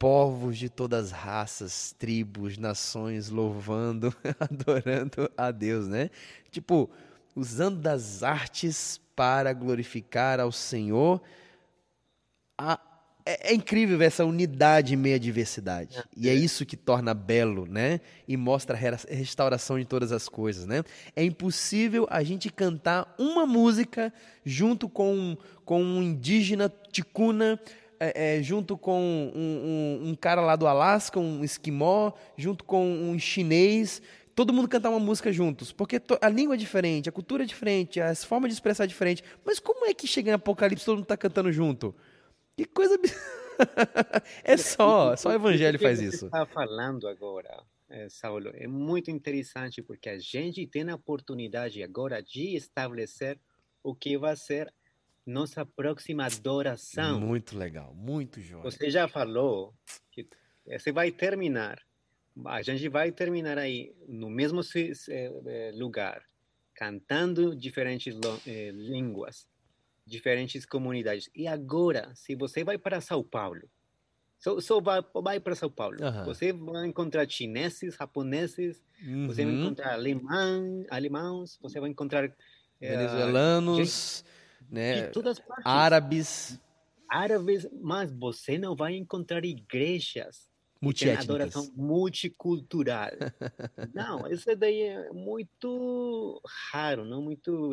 Povos 0.00 0.56
de 0.56 0.70
todas 0.70 1.04
as 1.04 1.10
raças, 1.12 1.94
tribos, 1.98 2.56
nações 2.56 3.28
louvando, 3.28 4.16
adorando 4.40 5.30
a 5.36 5.50
Deus, 5.50 5.86
né? 5.86 6.08
Tipo, 6.50 6.88
usando 7.36 7.78
das 7.78 8.22
artes 8.22 8.98
para 9.14 9.52
glorificar 9.52 10.40
ao 10.40 10.50
Senhor. 10.50 11.20
A, 12.56 12.80
é, 13.26 13.52
é, 13.52 13.54
incrível 13.54 13.98
ver 13.98 14.06
essa 14.06 14.24
unidade 14.24 14.94
em 14.94 14.96
meio 14.96 15.16
à 15.16 15.18
diversidade. 15.18 15.98
É. 15.98 16.04
E 16.16 16.28
é 16.30 16.34
isso 16.34 16.64
que 16.64 16.78
torna 16.78 17.12
belo, 17.12 17.66
né? 17.66 18.00
E 18.26 18.38
mostra 18.38 18.74
a 18.74 19.14
restauração 19.14 19.78
de 19.78 19.84
todas 19.84 20.12
as 20.12 20.30
coisas, 20.30 20.64
né? 20.64 20.82
É 21.14 21.22
impossível 21.22 22.06
a 22.08 22.22
gente 22.22 22.50
cantar 22.50 23.14
uma 23.18 23.44
música 23.44 24.10
junto 24.46 24.88
com, 24.88 25.36
com 25.62 25.82
um 25.82 26.02
indígena 26.02 26.72
ticuna, 26.90 27.60
é, 28.00 28.38
é, 28.38 28.42
junto 28.42 28.78
com 28.78 28.98
um, 28.98 29.38
um, 29.38 30.08
um, 30.08 30.14
cara 30.14 30.40
lá 30.40 30.56
do 30.56 30.66
Alasca, 30.66 31.20
um 31.20 31.44
esquimó, 31.44 32.12
junto 32.34 32.64
com 32.64 32.82
um 32.82 33.18
chinês, 33.18 34.00
todo 34.34 34.54
mundo 34.54 34.68
cantar 34.68 34.88
uma 34.88 34.98
música 34.98 35.30
juntos, 35.30 35.70
porque 35.70 36.00
a 36.20 36.28
língua 36.30 36.54
é 36.54 36.58
diferente, 36.58 37.10
a 37.10 37.12
cultura 37.12 37.42
é 37.42 37.46
diferente, 37.46 38.00
as 38.00 38.24
formas 38.24 38.48
de 38.48 38.54
expressar 38.54 38.84
é 38.84 38.86
diferente. 38.86 39.22
Mas 39.44 39.60
como 39.60 39.84
é 39.84 39.92
que 39.92 40.06
chega 40.06 40.30
em 40.30 40.34
Apocalipse 40.34 40.84
todo 40.84 40.96
mundo 40.96 41.04
está 41.04 41.16
cantando 41.16 41.52
junto? 41.52 41.94
Que 42.56 42.64
coisa. 42.64 42.98
é 44.42 44.56
só, 44.56 45.14
só 45.14 45.28
o 45.28 45.34
evangelho 45.34 45.78
faz 45.78 46.00
isso. 46.00 46.24
está 46.24 46.46
falando 46.46 47.06
agora, 47.06 47.62
é, 47.90 48.08
Saulo, 48.08 48.50
é 48.54 48.66
muito 48.66 49.10
interessante 49.10 49.82
porque 49.82 50.08
a 50.08 50.18
gente 50.18 50.66
tem 50.66 50.88
a 50.88 50.94
oportunidade 50.94 51.82
agora 51.82 52.22
de 52.22 52.56
estabelecer 52.56 53.38
o 53.82 53.94
que 53.94 54.16
vai 54.16 54.36
ser 54.36 54.72
nossa 55.26 55.64
próxima 55.64 56.24
adoração. 56.24 57.20
Muito 57.20 57.56
legal, 57.56 57.94
muito 57.94 58.40
jóia. 58.40 58.62
Você 58.62 58.90
já 58.90 59.08
falou 59.08 59.74
que 60.10 60.26
você 60.66 60.92
vai 60.92 61.10
terminar, 61.10 61.80
a 62.46 62.62
gente 62.62 62.88
vai 62.88 63.12
terminar 63.12 63.58
aí 63.58 63.94
no 64.08 64.30
mesmo 64.30 64.60
eh, 65.08 65.72
lugar, 65.74 66.22
cantando 66.74 67.54
diferentes 67.54 68.14
eh, 68.46 68.70
línguas, 68.72 69.48
diferentes 70.06 70.64
comunidades. 70.64 71.30
E 71.34 71.46
agora, 71.46 72.12
se 72.14 72.34
você 72.34 72.64
vai 72.64 72.78
para 72.78 73.00
São 73.00 73.22
Paulo, 73.22 73.68
só, 74.38 74.58
só 74.58 74.80
vai, 74.80 75.04
vai 75.22 75.38
para 75.38 75.54
São 75.54 75.70
Paulo, 75.70 75.98
uhum. 76.02 76.24
você 76.24 76.52
vai 76.52 76.86
encontrar 76.86 77.28
chineses, 77.28 77.94
japoneses, 77.94 78.82
uhum. 79.02 79.26
você 79.26 79.44
vai 79.44 79.54
encontrar 79.54 79.92
alemão, 79.92 80.86
alemãos, 80.88 81.58
você 81.60 81.78
vai 81.78 81.90
encontrar 81.90 82.24
eh, 82.80 82.96
venezuelanos. 82.96 84.24
Né? 84.70 85.10
Árabes. 85.64 86.60
Árabes, 87.08 87.68
mas 87.80 88.10
você 88.12 88.56
não 88.56 88.76
vai 88.76 88.94
encontrar 88.94 89.44
igrejas 89.44 90.48
que 90.94 91.10
adoração 91.10 91.70
multicultural. 91.76 93.10
não, 93.92 94.26
isso 94.28 94.54
daí 94.56 94.82
é 94.82 95.12
muito 95.12 96.40
raro, 96.72 97.04
não 97.04 97.20
muito 97.20 97.70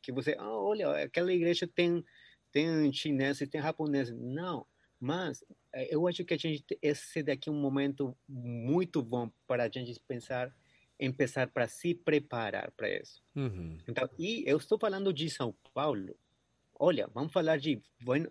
que 0.00 0.10
você, 0.10 0.34
ah, 0.38 0.56
olha, 0.56 1.04
aquela 1.04 1.32
igreja 1.32 1.66
tem 1.66 2.04
tem 2.50 2.92
chinês 2.92 3.40
e 3.40 3.46
tem 3.46 3.60
japonês. 3.60 4.10
Não, 4.12 4.64
mas 5.00 5.44
eh, 5.72 5.88
eu 5.90 6.06
acho 6.06 6.24
que 6.24 6.32
a 6.32 6.36
gente 6.36 6.64
esse 6.80 7.22
daqui 7.22 7.48
é 7.48 7.52
um 7.52 7.60
momento 7.60 8.16
muito 8.28 9.02
bom 9.02 9.28
para 9.46 9.64
a 9.64 9.68
gente 9.68 10.00
pensar 10.06 10.54
começar 10.98 11.48
para 11.48 11.68
se 11.68 11.94
preparar 11.94 12.70
para 12.72 12.88
isso. 12.88 13.22
Uhum. 13.34 13.78
Então, 13.88 14.08
e 14.18 14.44
eu 14.46 14.56
estou 14.56 14.78
falando 14.78 15.12
de 15.12 15.28
São 15.28 15.54
Paulo. 15.72 16.16
Olha, 16.76 17.08
vamos 17.14 17.32
falar 17.32 17.56
de 17.56 17.80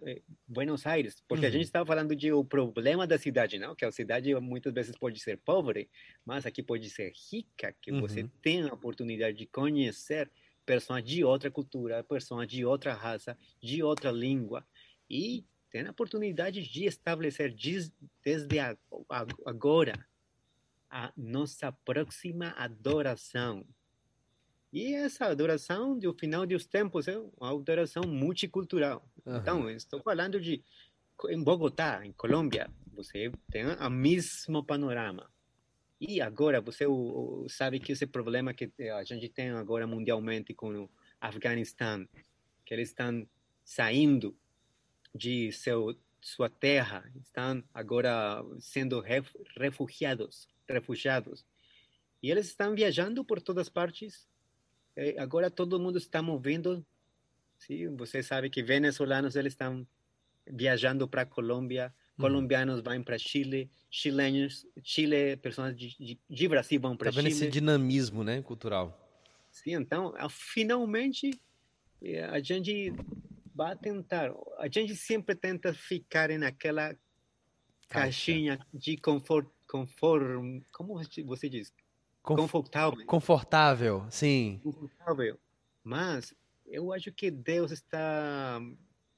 eh, 0.05 0.21
Buenos 0.47 0.85
Aires, 0.85 1.23
porque 1.27 1.45
uhum. 1.45 1.49
a 1.49 1.51
gente 1.51 1.63
estava 1.63 1.85
falando 1.85 2.15
de 2.15 2.31
o 2.31 2.43
problema 2.43 3.07
da 3.07 3.17
cidade, 3.17 3.57
não? 3.57 3.73
Que 3.73 3.85
a 3.85 3.91
cidade 3.91 4.33
muitas 4.35 4.73
vezes 4.73 4.97
pode 4.97 5.19
ser 5.19 5.37
pobre, 5.37 5.89
mas 6.25 6.45
aqui 6.45 6.61
pode 6.61 6.89
ser 6.89 7.13
rica, 7.31 7.73
que 7.81 7.91
uhum. 7.91 8.01
você 8.01 8.29
tem 8.41 8.63
a 8.63 8.73
oportunidade 8.73 9.37
de 9.37 9.45
conhecer 9.45 10.29
pessoas 10.65 11.03
de 11.03 11.23
outra 11.23 11.49
cultura, 11.49 12.03
pessoas 12.03 12.47
de 12.47 12.65
outra 12.65 12.93
raça, 12.93 13.37
de 13.61 13.81
outra 13.81 14.11
língua, 14.11 14.65
e 15.09 15.45
tem 15.71 15.87
a 15.87 15.91
oportunidade 15.91 16.61
de 16.61 16.85
estabelecer 16.85 17.53
desde 18.23 18.59
agora 19.45 19.93
a 20.93 21.11
nossa 21.17 21.71
próxima 21.71 22.49
adoração. 22.55 23.65
E 24.71 24.93
essa 24.93 25.25
adoração, 25.25 25.97
do 25.97 26.13
final 26.13 26.45
dos 26.45 26.67
tempos, 26.67 27.07
é 27.07 27.17
uma 27.17 27.51
adoração 27.51 28.03
multicultural. 28.03 29.03
Uhum. 29.25 29.37
Então, 29.37 29.69
estou 29.71 29.99
falando 30.03 30.39
de 30.39 30.63
em 31.29 31.43
Bogotá, 31.43 32.05
em 32.05 32.11
Colômbia, 32.11 32.69
você 32.93 33.31
tem 33.51 33.65
o 33.65 33.89
mesmo 33.89 34.63
panorama. 34.63 35.31
E 35.99 36.21
agora 36.21 36.61
você 36.61 36.85
sabe 37.49 37.79
que 37.79 37.93
esse 37.93 38.05
problema 38.05 38.53
que 38.53 38.71
a 38.91 39.03
gente 39.03 39.29
tem 39.29 39.49
agora 39.49 39.87
mundialmente 39.87 40.53
com 40.53 40.83
o 40.83 40.89
Afeganistão, 41.19 42.07
que 42.63 42.73
eles 42.73 42.89
estão 42.89 43.27
saindo 43.63 44.37
de 45.15 45.51
seu 45.51 45.95
sua 46.23 46.49
terra, 46.49 47.03
estão 47.21 47.61
agora 47.73 48.41
sendo 48.59 49.03
refugiados 49.57 50.47
refugiados. 50.67 51.45
E 52.21 52.31
eles 52.31 52.47
estão 52.47 52.73
viajando 52.73 53.25
por 53.25 53.41
todas 53.41 53.67
partes. 53.67 54.25
É, 54.95 55.19
agora 55.19 55.51
todo 55.51 55.79
mundo 55.79 55.97
está 55.97 56.21
movendo. 56.21 56.85
Sim, 57.57 57.93
você 57.97 58.23
sabe 58.23 58.49
que 58.49 58.63
venezuelanos 58.63 59.35
eles 59.35 59.51
estão 59.51 59.85
viajando 60.47 61.07
para 61.07 61.25
Colômbia, 61.25 61.93
hum. 62.17 62.21
colombianos 62.21 62.81
vão 62.81 63.03
para 63.03 63.17
Chile, 63.17 63.69
chilenos, 63.89 64.65
Chile, 64.81 65.35
pessoas 65.37 65.75
de, 65.75 65.95
de, 65.97 66.19
de 66.29 66.47
Brasil 66.47 66.79
vão 66.79 66.95
para 66.95 67.11
tá 67.11 67.21
Chile. 67.21 67.33
esse 67.33 67.49
dinamismo, 67.49 68.23
né, 68.23 68.41
cultural. 68.41 68.99
Sim, 69.51 69.73
então, 69.75 70.13
finalmente 70.29 71.39
é, 72.01 72.23
a 72.23 72.39
gente 72.39 72.93
vai 73.55 73.75
tentar, 73.75 74.33
a 74.57 74.67
gente 74.67 74.95
sempre 74.95 75.35
tenta 75.35 75.73
ficar 75.73 76.29
naquela 76.29 76.95
caixinha 77.89 78.59
de 78.73 78.97
conforto 78.97 79.51
conform, 79.67 80.61
como 80.71 80.99
você 81.25 81.49
diz? 81.49 81.73
confortável. 82.21 83.05
Confortável, 83.05 84.05
sim. 84.09 84.59
Confortável. 84.63 85.39
Mas 85.83 86.33
eu 86.65 86.93
acho 86.93 87.11
que 87.11 87.29
Deus 87.29 87.71
está 87.71 88.61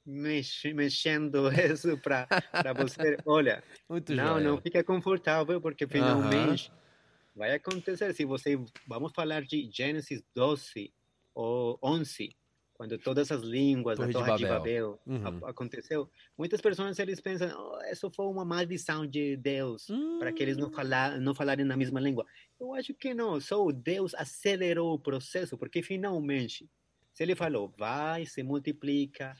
mex, 0.05 0.63
mexendo 0.73 1.49
isso 1.53 1.97
para 1.99 2.27
você. 2.75 3.17
Olha, 3.25 3.63
Muito 3.87 4.13
não, 4.13 4.35
joia. 4.35 4.43
não 4.43 4.61
fica 4.61 4.83
confortável 4.83 5.61
porque 5.61 5.87
finalmente 5.87 6.69
uh 6.69 6.73
-huh. 6.73 7.35
vai 7.35 7.53
acontecer. 7.53 8.13
Se 8.13 8.25
você 8.25 8.57
vamos 8.87 9.11
falar 9.13 9.43
de 9.43 9.69
Gênesis 9.71 10.23
12 10.33 10.91
ou 11.33 11.77
11, 11.83 12.35
quando 12.75 12.97
todas 12.97 13.31
as 13.31 13.41
línguas 13.41 13.97
Torre 13.97 14.11
da 14.11 14.19
Torre 14.19 14.37
de 14.37 14.45
Babel, 14.45 14.99
de 15.05 15.19
Babel 15.19 15.39
uhum. 15.39 15.47
aconteceu, 15.47 16.09
muitas 16.37 16.59
pessoas 16.59 16.99
eles 16.99 17.21
pensam, 17.21 17.49
oh, 17.57 17.81
isso 17.89 18.11
foi 18.11 18.25
uma 18.25 18.43
maldição 18.43 19.07
de 19.07 19.37
Deus 19.37 19.89
uhum. 19.89 20.19
para 20.19 20.31
que 20.33 20.43
eles 20.43 20.57
não 20.57 20.67
hum. 20.67 20.73
falar, 20.73 21.19
não 21.19 21.33
falarem 21.33 21.65
na 21.65 21.77
mesma 21.77 22.01
língua. 22.01 22.25
Eu 22.59 22.73
acho 22.73 22.93
que 22.93 23.13
não, 23.13 23.39
só 23.39 23.71
Deus 23.71 24.13
acelerou 24.13 24.93
o 24.93 24.99
processo, 24.99 25.57
porque 25.57 25.81
finalmente, 25.81 26.69
se 27.13 27.23
ele 27.23 27.33
falou, 27.33 27.73
vai, 27.77 28.25
se 28.25 28.43
multiplica, 28.43 29.35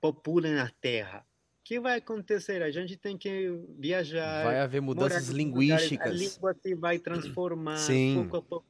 popula 0.00 0.50
na 0.50 0.70
terra, 0.80 1.26
o 1.58 1.62
que 1.64 1.80
vai 1.80 1.98
acontecer? 1.98 2.62
A 2.62 2.70
gente 2.70 2.96
tem 2.96 3.18
que 3.18 3.50
viajar. 3.78 4.44
Vai 4.44 4.60
haver 4.60 4.80
mudanças 4.80 5.28
linguísticas. 5.28 6.06
a 6.06 6.14
língua 6.14 6.54
se 6.54 6.74
vai 6.74 7.00
transformar 7.00 7.78
Sim. 7.78 8.14
pouco 8.14 8.36
a 8.36 8.42
pouco. 8.42 8.66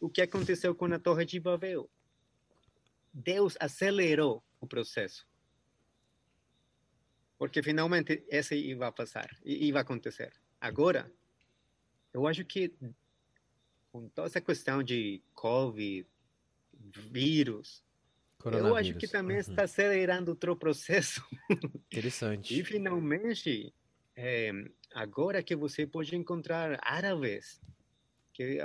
O 0.00 0.08
que 0.08 0.22
aconteceu 0.22 0.74
com 0.74 0.86
a 0.86 0.98
Torre 0.98 1.24
de 1.24 1.38
Babel? 1.38 1.88
Deus 3.12 3.56
acelerou 3.60 4.42
o 4.60 4.66
processo. 4.66 5.26
Porque 7.38 7.62
finalmente 7.62 8.24
esse 8.28 8.54
ia 8.54 8.92
passar, 8.92 9.30
ia 9.44 9.80
acontecer. 9.80 10.32
Agora, 10.60 11.10
eu 12.12 12.26
acho 12.26 12.44
que 12.44 12.72
com 13.90 14.08
toda 14.08 14.28
essa 14.28 14.40
questão 14.40 14.82
de 14.82 15.22
Covid, 15.34 16.06
vírus, 17.10 17.82
eu 18.44 18.76
acho 18.76 18.94
que 18.94 19.06
também 19.06 19.36
uhum. 19.36 19.40
está 19.40 19.64
acelerando 19.64 20.30
outro 20.30 20.56
processo. 20.56 21.22
Interessante. 21.90 22.58
e 22.58 22.64
finalmente, 22.64 23.74
é, 24.16 24.52
agora 24.94 25.42
que 25.42 25.56
você 25.56 25.86
pode 25.86 26.14
encontrar 26.16 26.78
árabes 26.82 27.60
que 28.32 28.58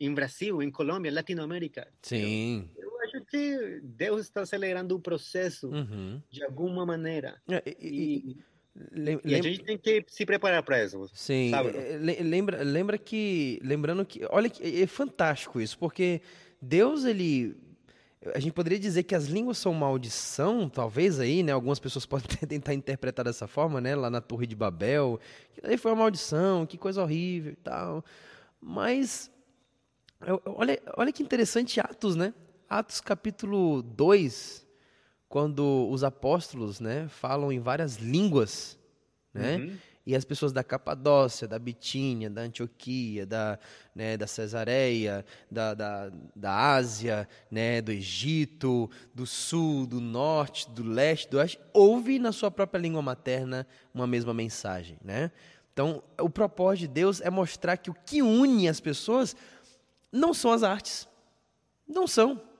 em 0.00 0.14
Brasil, 0.14 0.62
em 0.62 0.70
Colômbia, 0.70 1.12
Latinoamérica. 1.12 1.92
Sim. 2.02 2.70
Acho 3.12 3.24
que 3.26 3.80
Deus 3.82 4.22
está 4.22 4.42
acelerando 4.42 4.96
o 4.96 5.00
processo 5.00 5.68
uhum. 5.68 6.20
de 6.30 6.42
alguma 6.42 6.86
maneira. 6.86 7.40
É, 7.48 7.62
e, 7.80 8.36
e, 8.94 9.20
e, 9.24 9.34
a 9.34 9.42
gente 9.42 9.62
tem 9.62 9.76
que 9.76 10.04
se 10.08 10.24
preparar 10.24 10.62
para 10.62 10.82
isso. 10.82 11.10
Sim. 11.12 11.50
Sabe? 11.50 11.76
É, 11.76 11.98
lembra, 12.22 12.62
lembra 12.62 12.96
que, 12.96 13.60
lembrando 13.62 14.04
que, 14.04 14.24
olha 14.30 14.48
que 14.48 14.82
é 14.82 14.86
fantástico 14.86 15.60
isso, 15.60 15.78
porque 15.78 16.22
Deus 16.60 17.04
ele 17.04 17.56
a 18.34 18.38
gente 18.38 18.52
poderia 18.52 18.78
dizer 18.78 19.02
que 19.02 19.16
as 19.16 19.26
línguas 19.26 19.58
são 19.58 19.74
maldição, 19.74 20.68
talvez 20.68 21.18
aí, 21.18 21.42
né? 21.42 21.50
Algumas 21.50 21.80
pessoas 21.80 22.06
podem 22.06 22.28
tentar 22.48 22.72
interpretar 22.72 23.24
dessa 23.24 23.48
forma, 23.48 23.80
né? 23.80 23.96
Lá 23.96 24.08
na 24.08 24.20
Torre 24.20 24.46
de 24.46 24.54
Babel, 24.54 25.18
que 25.52 25.66
aí 25.66 25.76
foi 25.76 25.90
uma 25.90 26.02
maldição, 26.02 26.64
que 26.64 26.78
coisa 26.78 27.02
horrível 27.02 27.52
e 27.52 27.56
tal. 27.56 28.04
Mas 28.60 29.30
olha, 30.44 30.80
olha 30.96 31.12
que 31.12 31.22
interessante 31.22 31.80
Atos, 31.80 32.14
né? 32.14 32.32
Atos 32.72 33.02
capítulo 33.02 33.82
2, 33.82 34.66
quando 35.28 35.90
os 35.90 36.02
apóstolos 36.02 36.80
né, 36.80 37.06
falam 37.06 37.52
em 37.52 37.60
várias 37.60 37.96
línguas, 37.96 38.78
né? 39.34 39.56
Uhum. 39.56 39.76
E 40.06 40.16
as 40.16 40.24
pessoas 40.24 40.52
da 40.52 40.64
Capadócia, 40.64 41.46
da 41.46 41.58
Bitínia, 41.58 42.30
da 42.30 42.40
Antioquia, 42.40 43.26
da, 43.26 43.58
né, 43.94 44.16
da 44.16 44.26
Cesareia, 44.26 45.22
da, 45.50 45.74
da, 45.74 46.10
da 46.34 46.72
Ásia, 46.72 47.28
né, 47.50 47.82
do 47.82 47.92
Egito, 47.92 48.90
do 49.14 49.26
Sul, 49.26 49.86
do 49.86 50.00
Norte, 50.00 50.70
do 50.70 50.82
Leste, 50.82 51.28
do 51.28 51.36
Oeste, 51.36 51.60
ouvem 51.74 52.18
na 52.18 52.32
sua 52.32 52.50
própria 52.50 52.80
língua 52.80 53.02
materna 53.02 53.66
uma 53.92 54.06
mesma 54.06 54.32
mensagem, 54.32 54.96
né? 55.04 55.30
Então, 55.74 56.02
o 56.18 56.30
propósito 56.30 56.80
de 56.80 56.88
Deus 56.88 57.20
é 57.20 57.28
mostrar 57.28 57.76
que 57.76 57.90
o 57.90 57.94
que 58.06 58.22
une 58.22 58.66
as 58.66 58.80
pessoas 58.80 59.36
não 60.10 60.32
são 60.32 60.50
as 60.50 60.62
artes. 60.62 61.06
Não 61.86 62.06
são. 62.06 62.51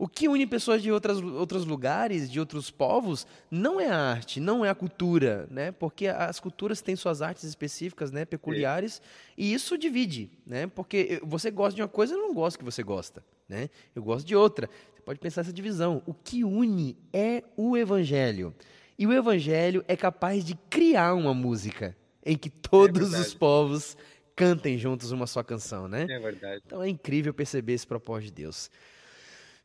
O 0.00 0.08
que 0.08 0.30
une 0.30 0.46
pessoas 0.46 0.82
de 0.82 0.90
outras, 0.90 1.20
outros 1.20 1.66
lugares, 1.66 2.30
de 2.30 2.40
outros 2.40 2.70
povos, 2.70 3.26
não 3.50 3.78
é 3.78 3.86
a 3.86 3.98
arte, 3.98 4.40
não 4.40 4.64
é 4.64 4.70
a 4.70 4.74
cultura, 4.74 5.46
né? 5.50 5.72
Porque 5.72 6.06
as 6.06 6.40
culturas 6.40 6.80
têm 6.80 6.96
suas 6.96 7.20
artes 7.20 7.44
específicas, 7.44 8.10
né? 8.10 8.24
Peculiares, 8.24 9.02
é. 9.04 9.32
e 9.36 9.52
isso 9.52 9.76
divide, 9.76 10.30
né? 10.46 10.66
Porque 10.68 11.20
você 11.22 11.50
gosta 11.50 11.76
de 11.76 11.82
uma 11.82 11.88
coisa, 11.88 12.14
eu 12.14 12.18
não 12.18 12.32
gosto 12.32 12.58
que 12.58 12.64
você 12.64 12.82
gosta, 12.82 13.22
né? 13.46 13.68
Eu 13.94 14.02
gosto 14.02 14.26
de 14.26 14.34
outra. 14.34 14.70
Você 14.94 15.02
pode 15.02 15.18
pensar 15.18 15.42
essa 15.42 15.52
divisão. 15.52 16.02
O 16.06 16.14
que 16.14 16.44
une 16.44 16.96
é 17.12 17.44
o 17.54 17.76
evangelho. 17.76 18.54
E 18.98 19.06
o 19.06 19.12
evangelho 19.12 19.84
é 19.86 19.96
capaz 19.96 20.46
de 20.46 20.54
criar 20.70 21.12
uma 21.12 21.34
música 21.34 21.94
em 22.24 22.38
que 22.38 22.48
todos 22.48 23.12
é 23.12 23.18
os 23.18 23.34
povos 23.34 23.98
cantem 24.34 24.78
juntos 24.78 25.12
uma 25.12 25.26
só 25.26 25.42
canção, 25.42 25.86
né? 25.86 26.06
É 26.08 26.18
verdade. 26.18 26.62
Então 26.64 26.82
é 26.82 26.88
incrível 26.88 27.34
perceber 27.34 27.74
esse 27.74 27.86
propósito 27.86 28.28
de 28.28 28.42
Deus. 28.44 28.70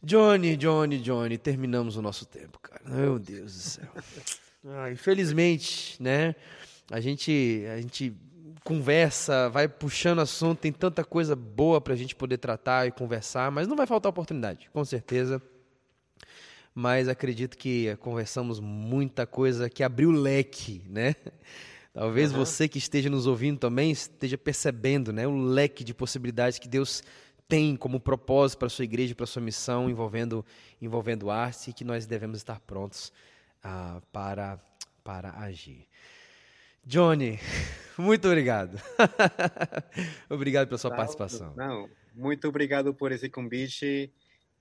Johnny, 0.06 0.56
Johnny, 0.56 1.00
Johnny, 1.00 1.36
terminamos 1.36 1.98
o 1.98 2.02
nosso 2.02 2.28
tempo, 2.28 2.60
cara. 2.60 2.82
Meu 2.86 3.18
Deus 3.18 3.54
do 3.54 3.60
céu. 3.60 3.90
Ah, 4.68 4.90
infelizmente, 4.92 6.02
né? 6.02 6.34
A 6.90 7.00
gente, 7.00 7.64
a 7.72 7.80
gente 7.80 8.12
conversa, 8.64 9.48
vai 9.48 9.68
puxando 9.68 10.22
assunto, 10.22 10.58
tem 10.58 10.72
tanta 10.72 11.04
coisa 11.04 11.36
boa 11.36 11.80
para 11.80 11.94
a 11.94 11.96
gente 11.96 12.16
poder 12.16 12.40
tratar 12.40 12.88
e 12.88 12.92
conversar, 12.92 13.52
mas 13.52 13.68
não 13.68 13.76
vai 13.76 13.86
faltar 13.86 14.10
oportunidade, 14.10 14.68
com 14.74 14.84
certeza. 14.84 15.40
Mas 16.74 17.08
acredito 17.08 17.60
que 17.60 17.96
conversamos 17.98 18.60
muita 18.60 19.28
coisa 19.28 19.70
que 19.70 19.84
abriu 19.84 20.10
leque, 20.10 20.82
né? 20.90 21.16
Talvez 21.94 22.32
uhum. 22.32 22.40
você 22.40 22.68
que 22.68 22.80
esteja 22.80 23.08
nos 23.08 23.28
ouvindo 23.28 23.60
também 23.60 23.92
esteja 23.92 24.38
percebendo, 24.38 25.14
né, 25.14 25.28
o 25.28 25.38
leque 25.38 25.84
de 25.84 25.94
possibilidades 25.94 26.58
que 26.58 26.68
Deus 26.68 27.04
tem 27.48 27.76
como 27.76 28.00
propósito 28.00 28.60
para 28.60 28.68
a 28.68 28.70
sua 28.70 28.86
igreja, 28.86 29.14
para 29.14 29.24
a 29.24 29.28
sua 29.28 29.42
missão 29.42 29.90
envolvendo, 29.90 30.46
envolvendo 30.82 31.30
arte 31.30 31.70
e 31.70 31.74
que 31.74 31.84
nós 31.84 32.06
devemos 32.06 32.38
estar 32.38 32.60
prontos 32.62 33.12
uh, 33.64 34.02
para, 34.12 34.60
para 35.04 35.32
agir. 35.40 35.88
Johnny, 36.84 37.40
muito 37.98 38.28
obrigado. 38.28 38.80
obrigado 40.30 40.68
pela 40.68 40.78
sua 40.78 40.92
participação. 40.92 41.54
Não, 41.56 41.90
muito 42.14 42.48
obrigado 42.48 42.94
por 42.94 43.12
esse 43.12 43.30
convite. 43.30 44.12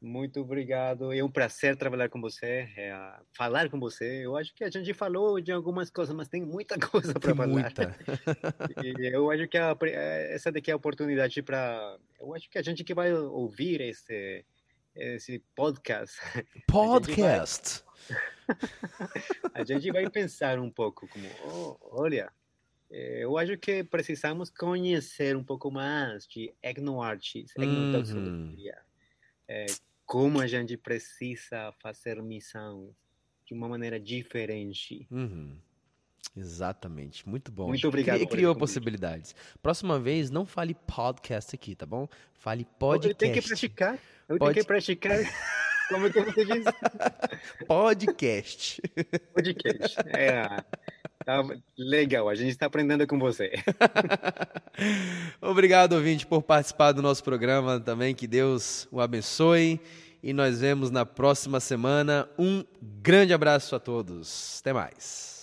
Muito 0.04 0.38
obrigado. 0.42 1.14
É 1.14 1.24
um 1.24 1.30
prazer 1.30 1.76
trabalhar 1.76 2.10
com 2.10 2.20
você, 2.20 2.68
é, 2.76 2.94
falar 3.32 3.70
com 3.70 3.80
você. 3.80 4.26
Eu 4.26 4.36
acho 4.36 4.54
que 4.54 4.62
a 4.62 4.68
gente 4.68 4.92
falou 4.92 5.40
de 5.40 5.50
algumas 5.50 5.88
coisas, 5.88 6.14
mas 6.14 6.28
tem 6.28 6.42
muita 6.42 6.76
coisa 6.78 7.14
para 7.14 7.34
falar. 7.34 7.48
Muita. 7.48 7.96
e 8.84 9.06
eu 9.06 9.30
acho 9.30 9.48
que 9.48 9.56
a, 9.56 9.74
essa 10.28 10.52
daqui 10.52 10.70
é 10.70 10.74
a 10.74 10.76
oportunidade 10.76 11.40
para. 11.42 11.96
Eu 12.20 12.34
acho 12.34 12.50
que 12.50 12.58
a 12.58 12.62
gente 12.62 12.84
que 12.84 12.92
vai 12.92 13.14
ouvir 13.14 13.80
esse, 13.80 14.44
esse 14.94 15.42
podcast. 15.56 16.20
Podcast. 16.68 17.82
A 19.54 19.64
gente 19.64 19.90
vai, 19.90 20.10
pensar 20.10 20.58
um 20.58 20.70
pouco 20.70 21.08
como, 21.08 21.26
oh, 21.46 22.02
olha, 22.02 22.30
é, 22.90 23.24
eu 23.24 23.38
acho 23.38 23.56
que 23.56 23.82
precisamos 23.82 24.50
conhecer 24.50 25.34
um 25.34 25.42
pouco 25.42 25.70
mais 25.70 26.26
de 26.26 26.52
etnoartes, 26.62 27.52
etnotoxicologia. 27.56 28.74
Uhum. 28.74 28.84
É, 29.48 29.66
como 30.06 30.40
a 30.40 30.46
gente 30.46 30.76
precisa 30.76 31.72
fazer 31.80 32.22
missão 32.22 32.94
de 33.46 33.54
uma 33.54 33.68
maneira 33.68 33.98
diferente. 34.00 35.06
Uhum. 35.10 35.56
Exatamente, 36.36 37.28
muito 37.28 37.52
bom. 37.52 37.68
Muito 37.68 37.86
obrigado. 37.86 38.20
E 38.20 38.26
criou 38.26 38.56
possibilidades. 38.56 39.34
Próxima 39.62 40.00
vez, 40.00 40.30
não 40.30 40.44
fale 40.44 40.74
podcast 40.74 41.54
aqui, 41.54 41.76
tá 41.76 41.86
bom? 41.86 42.08
Fale 42.32 42.66
podcast. 42.78 43.08
Eu 43.08 43.14
tenho 43.14 43.34
que 43.34 43.42
praticar. 43.42 43.98
Eu 44.28 44.38
Pod... 44.38 44.52
tenho 44.52 44.64
que 44.64 44.66
praticar. 44.66 45.18
Como 45.88 46.10
que 46.10 46.20
você 46.22 46.44
diz? 46.46 46.64
podcast. 47.68 48.82
Podcast. 49.34 49.96
É. 50.16 50.64
Tá 51.24 51.42
legal, 51.78 52.28
a 52.28 52.34
gente 52.34 52.50
está 52.50 52.66
aprendendo 52.66 53.06
com 53.06 53.18
você. 53.18 53.52
Obrigado, 55.40 55.94
ouvinte, 55.94 56.26
por 56.26 56.42
participar 56.42 56.92
do 56.92 57.00
nosso 57.00 57.24
programa 57.24 57.80
também. 57.80 58.14
Que 58.14 58.26
Deus 58.26 58.86
o 58.90 59.00
abençoe. 59.00 59.80
E 60.22 60.32
nós 60.32 60.60
vemos 60.60 60.90
na 60.90 61.06
próxima 61.06 61.60
semana. 61.60 62.28
Um 62.38 62.64
grande 63.02 63.32
abraço 63.32 63.74
a 63.74 63.80
todos. 63.80 64.58
Até 64.60 64.72
mais. 64.72 65.33